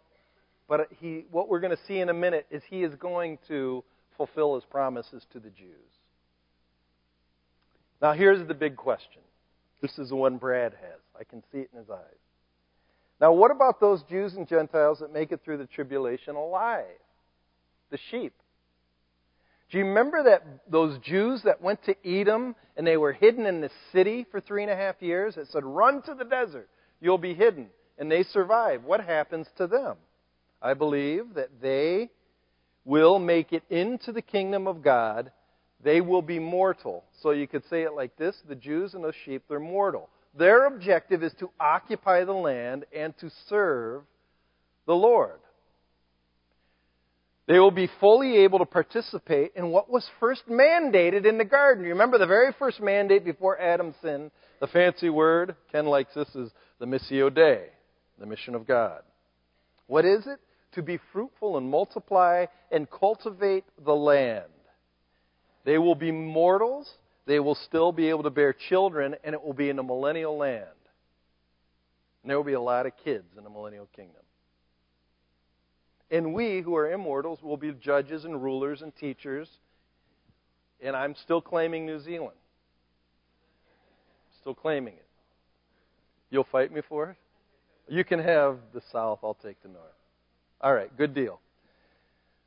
But 0.69 0.89
he, 0.99 1.25
what 1.31 1.49
we're 1.49 1.61
going 1.61 1.77
to 1.77 1.83
see 1.87 1.99
in 2.01 2.09
a 2.09 2.15
minute 2.15 2.47
is 2.51 2.63
he 2.69 2.83
is 2.83 2.95
going 2.97 3.39
to 3.49 3.85
fulfill 4.17 4.57
his 4.57 4.65
promises 4.65 5.25
to 5.33 5.39
the 5.39 5.51
Jews. 5.51 5.96
Now, 8.01 8.13
here's 8.13 8.47
the 8.47 8.55
big 8.55 8.77
question. 8.77 9.23
This 9.81 9.99
is 9.99 10.11
the 10.11 10.17
one 10.17 10.37
Brad 10.37 10.73
has. 10.73 11.01
I 11.19 11.25
can 11.25 11.43
see 11.53 11.59
it 11.59 11.71
in 11.73 11.79
his 11.79 11.91
eyes. 11.91 11.99
Now, 13.21 13.33
what 13.33 13.51
about 13.51 13.81
those 13.81 14.03
Jews 14.05 14.35
and 14.35 14.47
Gentiles 14.47 14.99
that 15.01 15.13
make 15.13 15.33
it 15.33 15.41
through 15.45 15.59
the 15.59 15.67
tribulation 15.67 16.35
alive? 16.35 16.85
The 17.91 17.99
sheep. 18.11 18.35
Do 19.71 19.79
you 19.79 19.85
remember 19.85 20.25
that 20.25 20.43
those 20.71 20.99
Jews 20.99 21.43
that 21.45 21.63
went 21.63 21.83
to 21.85 21.97
Edom 22.07 22.55
and 22.77 22.87
they 22.87 22.97
were 22.97 23.13
hidden 23.13 23.47
in 23.47 23.61
the 23.61 23.71
city 23.93 24.27
for 24.31 24.41
three 24.41 24.63
and 24.63 24.71
a 24.71 24.77
half 24.77 25.01
years? 25.01 25.37
It 25.37 25.49
said, 25.49 25.65
"Run 25.65 26.03
to 26.03 26.15
the 26.15 26.25
desert; 26.25 26.69
you'll 27.01 27.19
be 27.19 27.35
hidden." 27.35 27.71
And 27.99 28.11
they 28.11 28.23
survive. 28.23 28.85
What 28.85 29.01
happens 29.01 29.49
to 29.57 29.67
them? 29.67 29.97
I 30.61 30.75
believe 30.75 31.35
that 31.35 31.61
they 31.61 32.11
will 32.85 33.19
make 33.19 33.53
it 33.53 33.65
into 33.71 34.13
the 34.13 34.23
kingdom 34.23 34.69
of 34.69 34.83
God. 34.83 35.33
They 35.87 36.01
will 36.01 36.21
be 36.21 36.41
mortal. 36.41 37.05
So 37.23 37.31
you 37.31 37.47
could 37.47 37.63
say 37.71 37.83
it 37.83 37.95
like 37.95 38.17
this 38.17 38.35
the 38.49 38.57
Jews 38.57 38.95
and 38.95 39.05
the 39.05 39.13
sheep, 39.25 39.45
they're 39.49 39.61
mortal. 39.61 40.11
Their 40.37 40.67
objective 40.67 41.23
is 41.23 41.33
to 41.39 41.49
occupy 41.61 42.25
the 42.25 42.33
land 42.33 42.87
and 42.93 43.17
to 43.19 43.31
serve 43.49 44.03
the 44.85 44.95
Lord. 44.95 45.39
They 47.47 47.61
will 47.61 47.71
be 47.71 47.89
fully 48.01 48.39
able 48.39 48.59
to 48.59 48.67
participate 48.67 49.53
in 49.55 49.71
what 49.71 49.89
was 49.89 50.05
first 50.19 50.49
mandated 50.51 51.25
in 51.25 51.39
the 51.39 51.45
garden. 51.45 51.85
You 51.85 51.91
remember 51.91 52.19
the 52.19 52.27
very 52.27 52.53
first 52.59 52.81
mandate 52.81 53.25
before 53.25 53.57
Adam 53.57 53.95
sinned? 54.03 54.33
The 54.61 54.67
fancy 54.67 55.09
word, 55.09 55.55
Ken 55.71 55.87
likes 55.87 56.15
this, 56.15 56.35
is 56.35 56.51
the 56.81 56.87
Missio 56.87 57.33
Dei, 57.33 57.67
the 58.19 58.27
mission 58.27 58.57
of 58.57 58.67
God. 58.67 59.03
What 59.87 60.05
is 60.05 60.27
it? 60.27 60.41
to 60.77 60.83
be 60.83 60.99
fruitful 61.11 61.57
and 61.57 61.71
multiply 61.71 62.45
and 62.71 62.91
cultivate 62.91 63.65
the 63.85 63.95
land. 63.95 64.45
They 65.67 65.79
will 65.79 65.97
be 65.97 66.13
mortals, 66.13 66.89
they 67.27 67.41
will 67.41 67.57
still 67.57 67.91
be 67.91 68.09
able 68.09 68.23
to 68.23 68.31
bear 68.31 68.53
children, 68.53 69.17
and 69.25 69.35
it 69.35 69.43
will 69.43 69.53
be 69.53 69.69
in 69.69 69.79
a 69.81 69.83
millennial 69.83 70.39
land. 70.39 70.65
And 72.23 72.31
there 72.31 72.37
will 72.37 72.45
be 72.45 72.53
a 72.53 72.61
lot 72.61 72.87
of 72.87 72.93
kids 73.05 73.27
in 73.37 73.43
the 73.43 73.51
millennial 73.51 73.89
kingdom. 73.95 74.23
And 76.09 76.33
we, 76.33 76.61
who 76.61 76.77
are 76.77 76.93
immortals, 76.93 77.43
will 77.43 77.57
be 77.57 77.73
judges 77.73 78.25
and 78.25 78.41
rulers 78.41 78.81
and 78.81 78.95
teachers. 78.95 79.49
And 80.81 80.95
I'm 80.95 81.17
still 81.25 81.41
claiming 81.41 81.85
New 81.85 81.99
Zealand. 81.99 82.37
Still 84.41 84.55
claiming 84.55 84.95
it. 84.95 85.07
You'll 86.31 86.47
fight 86.53 86.73
me 86.73 86.81
for 86.89 87.11
it? 87.11 87.17
You 87.93 88.05
can 88.05 88.21
have 88.21 88.59
the 88.73 88.83
South, 88.93 89.19
I'll 89.25 89.35
take 89.35 89.61
the 89.63 89.69
North. 89.69 89.83
All 90.61 90.73
right, 90.73 90.97
good 90.97 91.13
deal. 91.13 91.41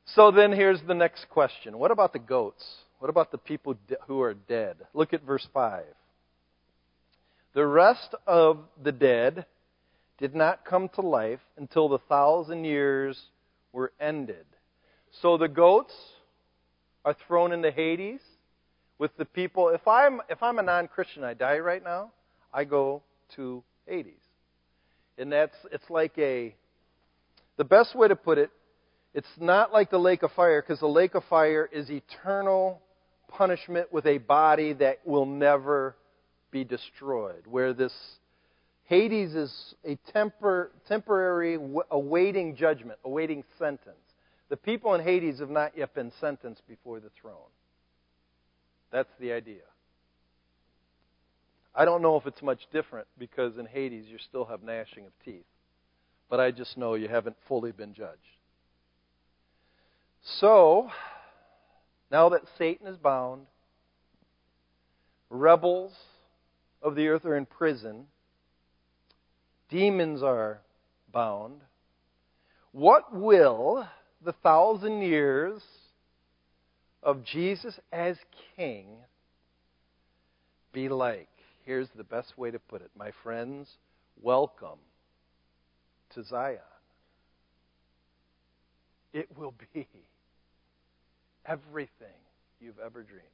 So 0.06 0.30
then 0.30 0.52
here's 0.52 0.80
the 0.86 0.94
next 0.94 1.28
question 1.28 1.78
What 1.78 1.90
about 1.90 2.14
the 2.14 2.18
goats? 2.18 2.64
What 3.00 3.08
about 3.08 3.32
the 3.32 3.38
people 3.38 3.76
who 4.06 4.20
are 4.20 4.34
dead? 4.34 4.76
Look 4.92 5.14
at 5.14 5.22
verse 5.22 5.48
5. 5.54 5.84
The 7.54 7.66
rest 7.66 8.14
of 8.26 8.58
the 8.80 8.92
dead 8.92 9.46
did 10.18 10.34
not 10.34 10.66
come 10.66 10.90
to 10.90 11.00
life 11.00 11.40
until 11.56 11.88
the 11.88 11.98
thousand 11.98 12.64
years 12.64 13.18
were 13.72 13.92
ended. 13.98 14.44
So 15.22 15.38
the 15.38 15.48
goats 15.48 15.94
are 17.02 17.16
thrown 17.26 17.52
into 17.52 17.70
Hades 17.70 18.20
with 18.98 19.16
the 19.16 19.24
people. 19.24 19.70
If 19.70 19.88
I'm, 19.88 20.20
if 20.28 20.42
I'm 20.42 20.58
a 20.58 20.62
non 20.62 20.86
Christian, 20.86 21.24
I 21.24 21.32
die 21.32 21.58
right 21.58 21.82
now, 21.82 22.12
I 22.52 22.64
go 22.64 23.02
to 23.36 23.64
Hades. 23.86 24.12
And 25.16 25.32
that's, 25.32 25.56
it's 25.72 25.88
like 25.88 26.12
a, 26.18 26.54
the 27.56 27.64
best 27.64 27.96
way 27.96 28.08
to 28.08 28.16
put 28.16 28.36
it, 28.36 28.50
it's 29.14 29.26
not 29.38 29.72
like 29.72 29.90
the 29.90 29.98
lake 29.98 30.22
of 30.22 30.32
fire, 30.32 30.60
because 30.60 30.80
the 30.80 30.86
lake 30.86 31.14
of 31.14 31.24
fire 31.30 31.68
is 31.72 31.90
eternal 31.90 32.82
punishment 33.30 33.92
with 33.92 34.06
a 34.06 34.18
body 34.18 34.72
that 34.74 35.00
will 35.04 35.26
never 35.26 35.96
be 36.50 36.64
destroyed. 36.64 37.46
Where 37.46 37.72
this 37.72 37.92
Hades 38.84 39.34
is 39.34 39.74
a 39.84 39.96
tempor, 40.14 40.68
temporary 40.88 41.58
awaiting 41.90 42.56
judgment, 42.56 42.98
awaiting 43.04 43.44
sentence. 43.58 43.96
The 44.48 44.56
people 44.56 44.94
in 44.94 45.02
Hades 45.02 45.38
have 45.38 45.50
not 45.50 45.76
yet 45.76 45.94
been 45.94 46.12
sentenced 46.20 46.66
before 46.66 46.98
the 46.98 47.10
throne. 47.20 47.36
That's 48.90 49.12
the 49.20 49.32
idea. 49.32 49.62
I 51.72 51.84
don't 51.84 52.02
know 52.02 52.16
if 52.16 52.26
it's 52.26 52.42
much 52.42 52.60
different 52.72 53.06
because 53.16 53.56
in 53.58 53.66
Hades 53.66 54.06
you 54.08 54.18
still 54.18 54.44
have 54.44 54.64
gnashing 54.64 55.06
of 55.06 55.12
teeth 55.24 55.44
but 56.30 56.38
I 56.38 56.52
just 56.52 56.78
know 56.78 56.94
you 56.94 57.08
haven't 57.08 57.36
fully 57.48 57.72
been 57.72 57.92
judged. 57.92 58.16
So, 60.22 60.88
now 62.10 62.28
that 62.30 62.42
Satan 62.58 62.86
is 62.86 62.96
bound, 62.96 63.46
rebels 65.28 65.92
of 66.82 66.94
the 66.94 67.08
earth 67.08 67.24
are 67.24 67.36
in 67.36 67.46
prison, 67.46 68.06
demons 69.68 70.22
are 70.22 70.60
bound, 71.12 71.60
what 72.72 73.14
will 73.14 73.86
the 74.24 74.32
thousand 74.32 75.02
years 75.02 75.62
of 77.02 77.24
Jesus 77.24 77.78
as 77.92 78.16
King 78.56 78.86
be 80.72 80.88
like? 80.88 81.28
Here's 81.64 81.88
the 81.96 82.04
best 82.04 82.36
way 82.36 82.50
to 82.50 82.58
put 82.58 82.82
it. 82.82 82.90
My 82.96 83.10
friends, 83.22 83.68
welcome 84.20 84.78
to 86.14 86.24
Zion. 86.24 86.58
It 89.12 89.28
will 89.36 89.54
be 89.74 89.86
everything 91.50 92.08
you've 92.60 92.78
ever 92.78 93.02
dreamed. 93.02 93.24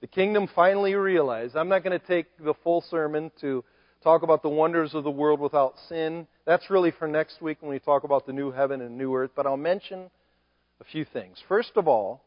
The 0.00 0.06
kingdom 0.06 0.48
finally 0.54 0.94
realized. 0.94 1.56
I'm 1.56 1.68
not 1.68 1.84
going 1.84 1.98
to 1.98 2.06
take 2.06 2.26
the 2.38 2.54
full 2.62 2.82
sermon 2.88 3.30
to 3.40 3.64
talk 4.02 4.22
about 4.22 4.42
the 4.42 4.48
wonders 4.48 4.94
of 4.94 5.04
the 5.04 5.10
world 5.10 5.40
without 5.40 5.74
sin. 5.88 6.26
That's 6.46 6.70
really 6.70 6.90
for 6.90 7.06
next 7.06 7.42
week 7.42 7.58
when 7.60 7.70
we 7.70 7.78
talk 7.78 8.04
about 8.04 8.26
the 8.26 8.32
new 8.32 8.50
heaven 8.50 8.80
and 8.80 8.96
new 8.96 9.14
earth. 9.14 9.32
But 9.36 9.46
I'll 9.46 9.58
mention 9.58 10.10
a 10.80 10.84
few 10.84 11.04
things. 11.04 11.42
First 11.48 11.72
of 11.76 11.86
all, 11.86 12.22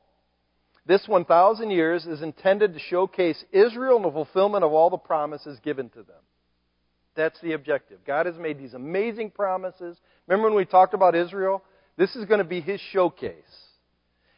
this 0.86 1.08
1,000 1.08 1.72
years 1.72 2.06
is 2.06 2.22
intended 2.22 2.74
to 2.74 2.80
showcase 2.80 3.44
Israel 3.52 3.96
and 3.96 4.06
the 4.06 4.12
fulfillment 4.12 4.63
of 4.63 4.74
all 4.74 4.89
the 4.89 4.98
promises 4.98 5.58
given 5.63 5.89
to 5.89 6.04
them. 6.04 6.22
That's 7.16 7.39
the 7.42 7.54
objective. 7.54 8.00
God 8.06 8.26
has 8.26 8.36
made 8.36 8.60
these 8.60 8.74
amazing 8.74 9.32
promises. 9.32 9.98
Remember 10.28 10.50
when 10.50 10.58
we 10.58 10.66
talked 10.66 10.94
about 10.94 11.16
Israel? 11.16 11.63
This 11.98 12.16
is 12.16 12.26
going 12.26 12.39
to 12.39 12.44
be 12.44 12.60
his 12.60 12.82
showcase. 12.92 13.62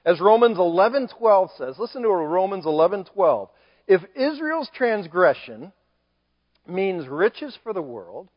As 0.05 0.21
Romans 0.21 0.57
11:12 0.57 1.57
says, 1.57 1.79
listen 1.79 2.03
to 2.03 2.09
Romans 2.09 2.65
11:12. 2.65 3.49
If 3.87 4.01
Israel's 4.15 4.69
transgression 4.69 5.73
means 6.67 7.07
riches 7.07 7.57
for 7.63 7.73
the 7.73 7.81
world, 7.81 8.29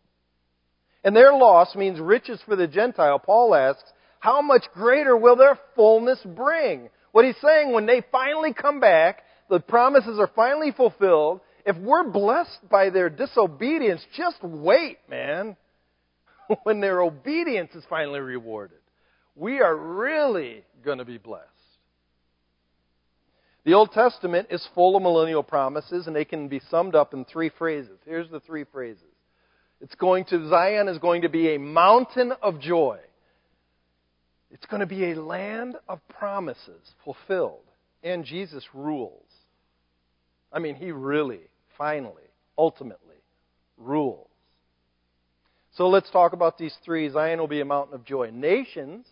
and 1.04 1.14
their 1.14 1.32
loss 1.32 1.74
means 1.74 2.00
riches 2.00 2.40
for 2.42 2.56
the 2.56 2.66
Gentile, 2.66 3.18
Paul 3.18 3.54
asks, 3.54 3.92
how 4.20 4.42
much 4.42 4.64
greater 4.74 5.16
will 5.16 5.36
their 5.36 5.58
fullness 5.74 6.20
bring? 6.24 6.90
What 7.12 7.24
he's 7.24 7.36
saying, 7.40 7.72
when 7.72 7.86
they 7.86 8.02
finally 8.10 8.52
come 8.52 8.80
back, 8.80 9.22
the 9.48 9.60
promises 9.60 10.18
are 10.18 10.30
finally 10.34 10.72
fulfilled, 10.72 11.40
if 11.64 11.76
we're 11.76 12.10
blessed 12.10 12.68
by 12.70 12.90
their 12.90 13.10
disobedience, 13.10 14.04
just 14.16 14.42
wait, 14.42 14.98
man. 15.08 15.56
when 16.64 16.80
their 16.80 17.02
obedience 17.02 17.74
is 17.74 17.84
finally 17.88 18.20
rewarded, 18.20 18.78
we 19.36 19.60
are 19.60 19.76
really 19.76 20.64
going 20.84 20.98
to 20.98 21.04
be 21.04 21.18
blessed. 21.18 21.46
The 23.68 23.74
Old 23.74 23.92
Testament 23.92 24.48
is 24.50 24.66
full 24.74 24.96
of 24.96 25.02
millennial 25.02 25.42
promises, 25.42 26.06
and 26.06 26.16
they 26.16 26.24
can 26.24 26.48
be 26.48 26.62
summed 26.70 26.94
up 26.94 27.12
in 27.12 27.26
three 27.26 27.50
phrases. 27.50 27.98
Here's 28.06 28.30
the 28.30 28.40
three 28.40 28.64
phrases. 28.64 29.02
It's 29.82 29.94
going 29.94 30.24
to, 30.30 30.48
Zion 30.48 30.88
is 30.88 30.96
going 30.96 31.20
to 31.20 31.28
be 31.28 31.54
a 31.54 31.58
mountain 31.58 32.32
of 32.40 32.60
joy. 32.60 32.98
It's 34.50 34.64
going 34.64 34.80
to 34.80 34.86
be 34.86 35.12
a 35.12 35.20
land 35.22 35.76
of 35.86 36.00
promises 36.08 36.80
fulfilled. 37.04 37.60
And 38.02 38.24
Jesus 38.24 38.64
rules. 38.72 39.28
I 40.50 40.60
mean, 40.60 40.74
he 40.74 40.90
really 40.90 41.40
finally, 41.76 42.22
ultimately, 42.56 43.16
rules. 43.76 44.30
So 45.74 45.90
let's 45.90 46.10
talk 46.10 46.32
about 46.32 46.56
these 46.56 46.74
three. 46.86 47.10
Zion 47.10 47.38
will 47.38 47.48
be 47.48 47.60
a 47.60 47.66
mountain 47.66 47.94
of 47.94 48.06
joy. 48.06 48.30
Nations, 48.32 49.04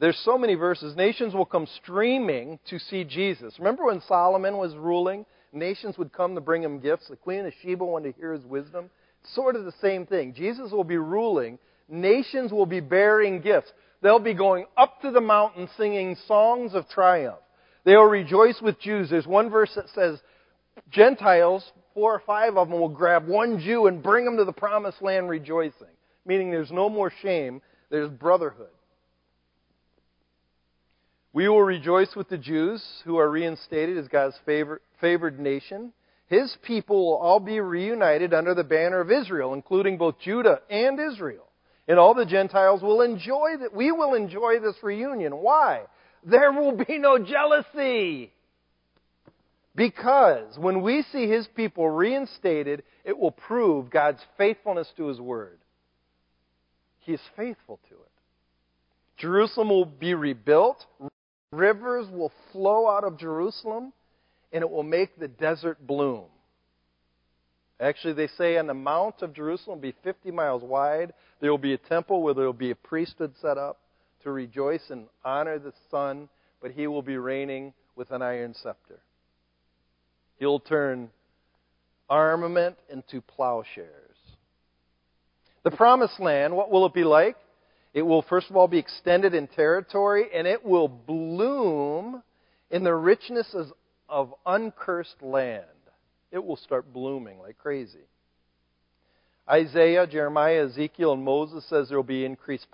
there's 0.00 0.18
so 0.24 0.38
many 0.38 0.54
verses. 0.54 0.96
Nations 0.96 1.34
will 1.34 1.44
come 1.44 1.68
streaming 1.82 2.58
to 2.70 2.78
see 2.78 3.04
Jesus. 3.04 3.58
Remember 3.58 3.84
when 3.84 4.00
Solomon 4.08 4.56
was 4.56 4.74
ruling? 4.74 5.26
Nations 5.52 5.98
would 5.98 6.12
come 6.12 6.34
to 6.34 6.40
bring 6.40 6.62
him 6.62 6.80
gifts. 6.80 7.08
The 7.08 7.16
Queen 7.16 7.44
of 7.44 7.52
Sheba 7.62 7.84
wanted 7.84 8.14
to 8.14 8.18
hear 8.18 8.32
his 8.32 8.44
wisdom. 8.44 8.88
Sort 9.34 9.56
of 9.56 9.64
the 9.64 9.74
same 9.82 10.06
thing. 10.06 10.32
Jesus 10.32 10.72
will 10.72 10.84
be 10.84 10.96
ruling. 10.96 11.58
Nations 11.88 12.50
will 12.50 12.66
be 12.66 12.80
bearing 12.80 13.42
gifts. 13.42 13.70
They'll 14.00 14.18
be 14.18 14.32
going 14.32 14.64
up 14.76 15.02
to 15.02 15.10
the 15.10 15.20
mountain 15.20 15.68
singing 15.76 16.16
songs 16.26 16.74
of 16.74 16.88
triumph. 16.88 17.40
They'll 17.84 18.02
rejoice 18.04 18.60
with 18.62 18.80
Jews. 18.80 19.10
There's 19.10 19.26
one 19.26 19.50
verse 19.50 19.72
that 19.74 19.90
says, 19.94 20.18
Gentiles, 20.90 21.70
four 21.92 22.14
or 22.14 22.22
five 22.26 22.56
of 22.56 22.70
them, 22.70 22.80
will 22.80 22.88
grab 22.88 23.26
one 23.26 23.58
Jew 23.60 23.86
and 23.86 24.02
bring 24.02 24.26
him 24.26 24.38
to 24.38 24.44
the 24.44 24.52
promised 24.52 25.02
land 25.02 25.28
rejoicing. 25.28 25.88
Meaning 26.24 26.50
there's 26.50 26.70
no 26.70 26.88
more 26.88 27.12
shame, 27.22 27.60
there's 27.90 28.10
brotherhood. 28.10 28.68
We 31.32 31.48
will 31.48 31.62
rejoice 31.62 32.14
with 32.16 32.28
the 32.28 32.38
Jews 32.38 32.82
who 33.04 33.18
are 33.18 33.30
reinstated 33.30 33.96
as 33.96 34.08
God's 34.08 34.36
favor, 34.44 34.80
favored 35.00 35.38
nation. 35.38 35.92
His 36.26 36.56
people 36.62 36.96
will 36.96 37.16
all 37.16 37.40
be 37.40 37.60
reunited 37.60 38.34
under 38.34 38.54
the 38.54 38.64
banner 38.64 39.00
of 39.00 39.10
Israel, 39.10 39.54
including 39.54 39.96
both 39.96 40.18
Judah 40.20 40.60
and 40.68 40.98
Israel. 40.98 41.46
And 41.86 41.98
all 41.98 42.14
the 42.14 42.26
Gentiles 42.26 42.82
will 42.82 43.02
enjoy 43.02 43.56
that. 43.60 43.74
We 43.74 43.92
will 43.92 44.14
enjoy 44.14 44.60
this 44.60 44.76
reunion. 44.82 45.32
Why? 45.36 45.82
There 46.24 46.52
will 46.52 46.76
be 46.76 46.98
no 46.98 47.18
jealousy. 47.18 48.32
Because 49.74 50.58
when 50.58 50.82
we 50.82 51.04
see 51.12 51.28
His 51.28 51.46
people 51.54 51.88
reinstated, 51.88 52.82
it 53.04 53.16
will 53.16 53.30
prove 53.30 53.90
God's 53.90 54.20
faithfulness 54.36 54.88
to 54.96 55.06
His 55.06 55.20
word. 55.20 55.58
He 57.00 57.12
is 57.12 57.20
faithful 57.36 57.78
to 57.88 57.94
it. 57.94 58.00
Jerusalem 59.16 59.68
will 59.68 59.84
be 59.84 60.14
rebuilt, 60.14 60.84
Rivers 61.52 62.06
will 62.10 62.32
flow 62.52 62.88
out 62.88 63.04
of 63.04 63.18
Jerusalem, 63.18 63.92
and 64.52 64.62
it 64.62 64.70
will 64.70 64.82
make 64.82 65.18
the 65.18 65.28
desert 65.28 65.84
bloom. 65.84 66.26
Actually, 67.80 68.12
they 68.12 68.28
say 68.28 68.58
on 68.58 68.66
the 68.66 68.74
Mount 68.74 69.22
of 69.22 69.32
Jerusalem 69.32 69.78
will 69.78 69.90
be 69.90 69.96
50 70.04 70.30
miles 70.30 70.62
wide. 70.62 71.12
There 71.40 71.50
will 71.50 71.58
be 71.58 71.72
a 71.72 71.78
temple 71.78 72.22
where 72.22 72.34
there 72.34 72.44
will 72.44 72.52
be 72.52 72.70
a 72.70 72.76
priesthood 72.76 73.32
set 73.40 73.56
up 73.56 73.78
to 74.22 74.30
rejoice 74.30 74.90
and 74.90 75.06
honor 75.24 75.58
the 75.58 75.72
Son, 75.90 76.28
but 76.60 76.72
he 76.72 76.86
will 76.86 77.02
be 77.02 77.16
reigning 77.16 77.72
with 77.96 78.10
an 78.10 78.22
iron 78.22 78.54
scepter. 78.54 79.00
He'll 80.38 80.60
turn 80.60 81.10
armament 82.08 82.76
into 82.90 83.22
plowshares. 83.22 83.88
The 85.64 85.70
promised 85.70 86.20
land, 86.20 86.54
what 86.54 86.70
will 86.70 86.86
it 86.86 86.94
be 86.94 87.04
like? 87.04 87.36
It 87.92 88.02
will, 88.02 88.22
first 88.22 88.50
of 88.50 88.56
all, 88.56 88.68
be 88.68 88.78
extended 88.78 89.34
in 89.34 89.48
territory, 89.48 90.26
and 90.32 90.46
it 90.46 90.64
will 90.64 90.88
bloom 90.88 92.22
in 92.70 92.84
the 92.84 92.94
richness 92.94 93.54
of 94.08 94.34
uncursed 94.46 95.20
land. 95.22 95.64
It 96.30 96.44
will 96.44 96.56
start 96.56 96.92
blooming 96.92 97.40
like 97.40 97.58
crazy. 97.58 98.06
Isaiah, 99.48 100.06
Jeremiah, 100.06 100.66
Ezekiel, 100.66 101.14
and 101.14 101.24
Moses 101.24 101.68
says 101.68 101.88
there 101.88 101.98
will 101.98 102.04
be 102.04 102.24
increased 102.24 102.66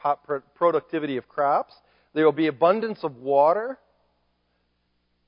productivity 0.55 1.17
of 1.17 1.27
crops. 1.27 1.73
There 2.13 2.27
will 2.27 2.33
be 2.33 2.49
abundance 2.49 2.99
of 3.03 3.17
water. 3.17 3.79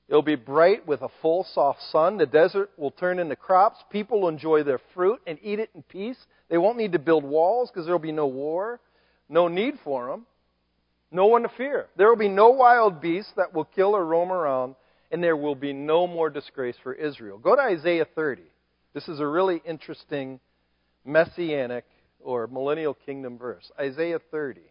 It 0.07 0.13
will 0.13 0.21
be 0.21 0.35
bright 0.35 0.87
with 0.87 1.01
a 1.01 1.09
full, 1.23 1.47
soft 1.53 1.81
sun. 1.91 2.17
The 2.17 2.27
desert 2.27 2.69
will 2.77 2.91
turn 2.91 3.17
into 3.17 3.35
crops. 3.35 3.79
People 3.91 4.21
will 4.21 4.29
enjoy 4.29 4.61
their 4.61 4.79
fruit 4.93 5.19
and 5.25 5.39
eat 5.41 5.59
it 5.59 5.71
in 5.73 5.81
peace. 5.81 6.17
They 6.49 6.59
won't 6.59 6.77
need 6.77 6.91
to 6.91 6.99
build 6.99 7.23
walls 7.23 7.71
because 7.71 7.85
there 7.85 7.95
will 7.95 7.99
be 7.99 8.11
no 8.11 8.27
war 8.27 8.79
no 9.29 9.47
need 9.47 9.75
for 9.83 10.09
them, 10.09 10.25
no 11.11 11.27
one 11.27 11.43
to 11.43 11.49
fear. 11.49 11.87
There 11.95 12.09
will 12.09 12.17
be 12.17 12.29
no 12.29 12.49
wild 12.49 13.01
beasts 13.01 13.31
that 13.37 13.53
will 13.53 13.65
kill 13.65 13.95
or 13.95 14.05
roam 14.05 14.31
around, 14.31 14.75
and 15.11 15.23
there 15.23 15.37
will 15.37 15.55
be 15.55 15.73
no 15.73 16.07
more 16.07 16.29
disgrace 16.29 16.75
for 16.83 16.93
Israel. 16.93 17.37
Go 17.37 17.55
to 17.55 17.61
Isaiah 17.61 18.07
30. 18.15 18.43
This 18.93 19.07
is 19.07 19.19
a 19.19 19.25
really 19.25 19.61
interesting 19.65 20.39
messianic 21.05 21.85
or 22.19 22.47
millennial 22.47 22.93
kingdom 22.93 23.37
verse. 23.37 23.71
Isaiah 23.79 24.19
30. 24.31 24.61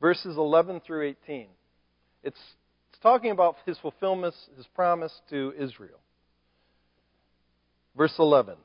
Verses 0.00 0.36
11 0.36 0.82
through 0.86 1.14
18. 1.26 1.46
It's, 2.22 2.36
it's 2.90 2.98
talking 3.02 3.30
about 3.30 3.56
his 3.64 3.78
fulfillment, 3.78 4.34
his 4.56 4.66
promise 4.74 5.12
to 5.30 5.54
Israel. 5.58 5.98
Verse 7.96 8.14
11. 8.18 8.56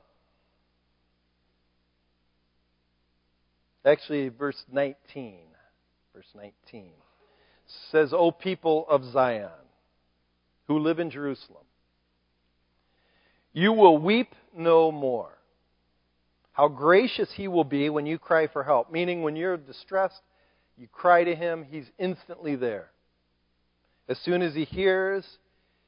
Actually, 3.84 4.28
verse 4.28 4.62
19. 4.70 5.38
Verse 6.14 6.26
19 6.34 6.90
says, 7.92 8.12
O 8.12 8.32
people 8.32 8.84
of 8.88 9.04
Zion, 9.04 9.48
who 10.66 10.78
live 10.78 10.98
in 10.98 11.10
Jerusalem, 11.10 11.64
you 13.52 13.72
will 13.72 13.98
weep 13.98 14.34
no 14.56 14.90
more. 14.90 15.30
How 16.52 16.68
gracious 16.68 17.32
he 17.34 17.48
will 17.48 17.64
be 17.64 17.88
when 17.88 18.06
you 18.06 18.18
cry 18.18 18.48
for 18.48 18.64
help. 18.64 18.92
Meaning, 18.92 19.22
when 19.22 19.36
you're 19.36 19.56
distressed, 19.56 20.20
you 20.76 20.88
cry 20.88 21.24
to 21.24 21.34
him, 21.34 21.64
he's 21.70 21.86
instantly 21.98 22.56
there. 22.56 22.90
As 24.08 24.18
soon 24.18 24.42
as 24.42 24.54
he 24.54 24.64
hears, 24.64 25.24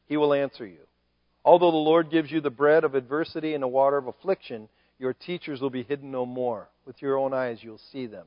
he 0.06 0.16
will 0.16 0.32
answer 0.32 0.66
you. 0.66 0.78
Although 1.44 1.70
the 1.72 1.76
Lord 1.76 2.10
gives 2.10 2.30
you 2.30 2.40
the 2.40 2.50
bread 2.50 2.84
of 2.84 2.94
adversity 2.94 3.54
and 3.54 3.62
the 3.62 3.68
water 3.68 3.96
of 3.96 4.06
affliction, 4.06 4.68
your 4.98 5.12
teachers 5.12 5.60
will 5.60 5.70
be 5.70 5.82
hidden 5.82 6.10
no 6.10 6.24
more. 6.24 6.68
With 6.86 7.02
your 7.02 7.18
own 7.18 7.34
eyes 7.34 7.58
you'll 7.62 7.80
see 7.90 8.06
them. 8.06 8.26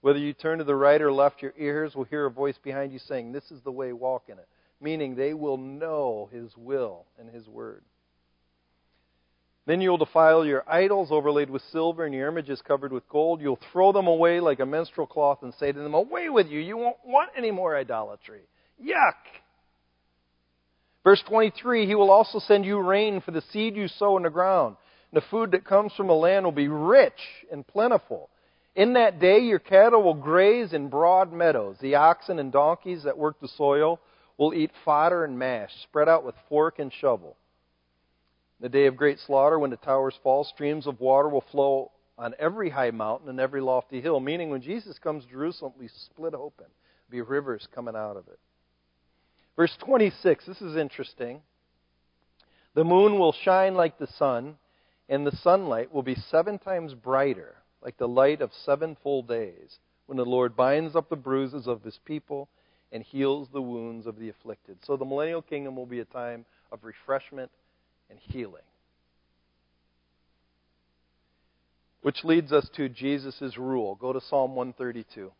Whether 0.00 0.18
you 0.18 0.32
turn 0.32 0.58
to 0.58 0.64
the 0.64 0.74
right 0.74 1.00
or 1.00 1.12
left, 1.12 1.42
your 1.42 1.54
ears 1.56 1.94
will 1.94 2.04
hear 2.04 2.26
a 2.26 2.30
voice 2.30 2.58
behind 2.62 2.92
you 2.92 2.98
saying, 2.98 3.32
This 3.32 3.50
is 3.50 3.60
the 3.62 3.70
way, 3.72 3.92
walk 3.92 4.24
in 4.28 4.38
it. 4.38 4.48
Meaning 4.80 5.14
they 5.14 5.32
will 5.32 5.56
know 5.56 6.28
His 6.32 6.56
will 6.56 7.06
and 7.18 7.30
His 7.30 7.46
word. 7.48 7.82
Then 9.64 9.80
you'll 9.80 9.98
defile 9.98 10.44
your 10.44 10.64
idols 10.68 11.12
overlaid 11.12 11.48
with 11.48 11.62
silver 11.70 12.04
and 12.04 12.12
your 12.12 12.28
images 12.28 12.60
covered 12.62 12.92
with 12.92 13.08
gold. 13.08 13.40
You'll 13.40 13.60
throw 13.72 13.92
them 13.92 14.08
away 14.08 14.40
like 14.40 14.58
a 14.58 14.66
menstrual 14.66 15.06
cloth 15.06 15.38
and 15.42 15.54
say 15.54 15.70
to 15.70 15.78
them, 15.78 15.94
Away 15.94 16.28
with 16.28 16.48
you! 16.48 16.58
You 16.58 16.76
won't 16.76 16.96
want 17.04 17.30
any 17.36 17.52
more 17.52 17.76
idolatry. 17.76 18.42
Yuck! 18.84 19.14
Verse 21.04 21.22
23 21.28 21.86
He 21.86 21.94
will 21.94 22.10
also 22.10 22.38
send 22.38 22.64
you 22.64 22.78
rain 22.78 23.20
for 23.20 23.30
the 23.30 23.42
seed 23.52 23.76
you 23.76 23.88
sow 23.88 24.16
in 24.16 24.22
the 24.22 24.30
ground. 24.30 24.76
And 25.10 25.22
The 25.22 25.26
food 25.28 25.52
that 25.52 25.64
comes 25.64 25.92
from 25.94 26.06
the 26.06 26.14
land 26.14 26.44
will 26.44 26.52
be 26.52 26.68
rich 26.68 27.12
and 27.50 27.66
plentiful. 27.66 28.30
In 28.74 28.94
that 28.94 29.20
day, 29.20 29.40
your 29.40 29.58
cattle 29.58 30.02
will 30.02 30.14
graze 30.14 30.72
in 30.72 30.88
broad 30.88 31.32
meadows. 31.32 31.76
The 31.80 31.96
oxen 31.96 32.38
and 32.38 32.50
donkeys 32.50 33.04
that 33.04 33.18
work 33.18 33.38
the 33.40 33.48
soil 33.48 34.00
will 34.38 34.54
eat 34.54 34.70
fodder 34.84 35.24
and 35.24 35.38
mash, 35.38 35.70
spread 35.82 36.08
out 36.08 36.24
with 36.24 36.34
fork 36.48 36.78
and 36.78 36.90
shovel. 36.92 37.36
The 38.60 38.70
day 38.70 38.86
of 38.86 38.96
great 38.96 39.18
slaughter, 39.18 39.58
when 39.58 39.70
the 39.70 39.76
towers 39.76 40.14
fall, 40.22 40.44
streams 40.44 40.86
of 40.86 41.00
water 41.00 41.28
will 41.28 41.44
flow 41.52 41.90
on 42.16 42.34
every 42.38 42.70
high 42.70 42.92
mountain 42.92 43.28
and 43.28 43.40
every 43.40 43.60
lofty 43.60 44.00
hill. 44.00 44.20
Meaning, 44.20 44.50
when 44.50 44.62
Jesus 44.62 44.98
comes 44.98 45.24
Jerusalem, 45.26 45.72
we 45.78 45.88
split 45.88 46.32
open. 46.32 46.66
Be 47.10 47.20
rivers 47.20 47.68
coming 47.74 47.96
out 47.96 48.16
of 48.16 48.28
it. 48.28 48.38
Verse 49.56 49.76
26, 49.84 50.46
this 50.46 50.62
is 50.62 50.76
interesting. 50.76 51.42
The 52.74 52.84
moon 52.84 53.18
will 53.18 53.32
shine 53.32 53.74
like 53.74 53.98
the 53.98 54.06
sun, 54.06 54.56
and 55.08 55.26
the 55.26 55.36
sunlight 55.36 55.92
will 55.92 56.02
be 56.02 56.14
seven 56.14 56.58
times 56.58 56.94
brighter, 56.94 57.56
like 57.82 57.98
the 57.98 58.08
light 58.08 58.40
of 58.40 58.50
seven 58.64 58.96
full 59.02 59.22
days, 59.22 59.78
when 60.06 60.16
the 60.16 60.24
Lord 60.24 60.56
binds 60.56 60.96
up 60.96 61.10
the 61.10 61.16
bruises 61.16 61.66
of 61.66 61.82
his 61.82 61.98
people 62.04 62.48
and 62.92 63.02
heals 63.02 63.48
the 63.52 63.62
wounds 63.62 64.06
of 64.06 64.18
the 64.18 64.28
afflicted. 64.28 64.78
So 64.84 64.96
the 64.96 65.04
millennial 65.04 65.42
kingdom 65.42 65.76
will 65.76 65.86
be 65.86 66.00
a 66.00 66.04
time 66.04 66.44
of 66.70 66.84
refreshment 66.84 67.50
and 68.10 68.18
healing. 68.18 68.62
Which 72.02 72.24
leads 72.24 72.52
us 72.52 72.68
to 72.76 72.88
Jesus' 72.88 73.56
rule. 73.56 73.94
Go 73.94 74.12
to 74.12 74.20
Psalm 74.20 74.54
132. 74.54 75.30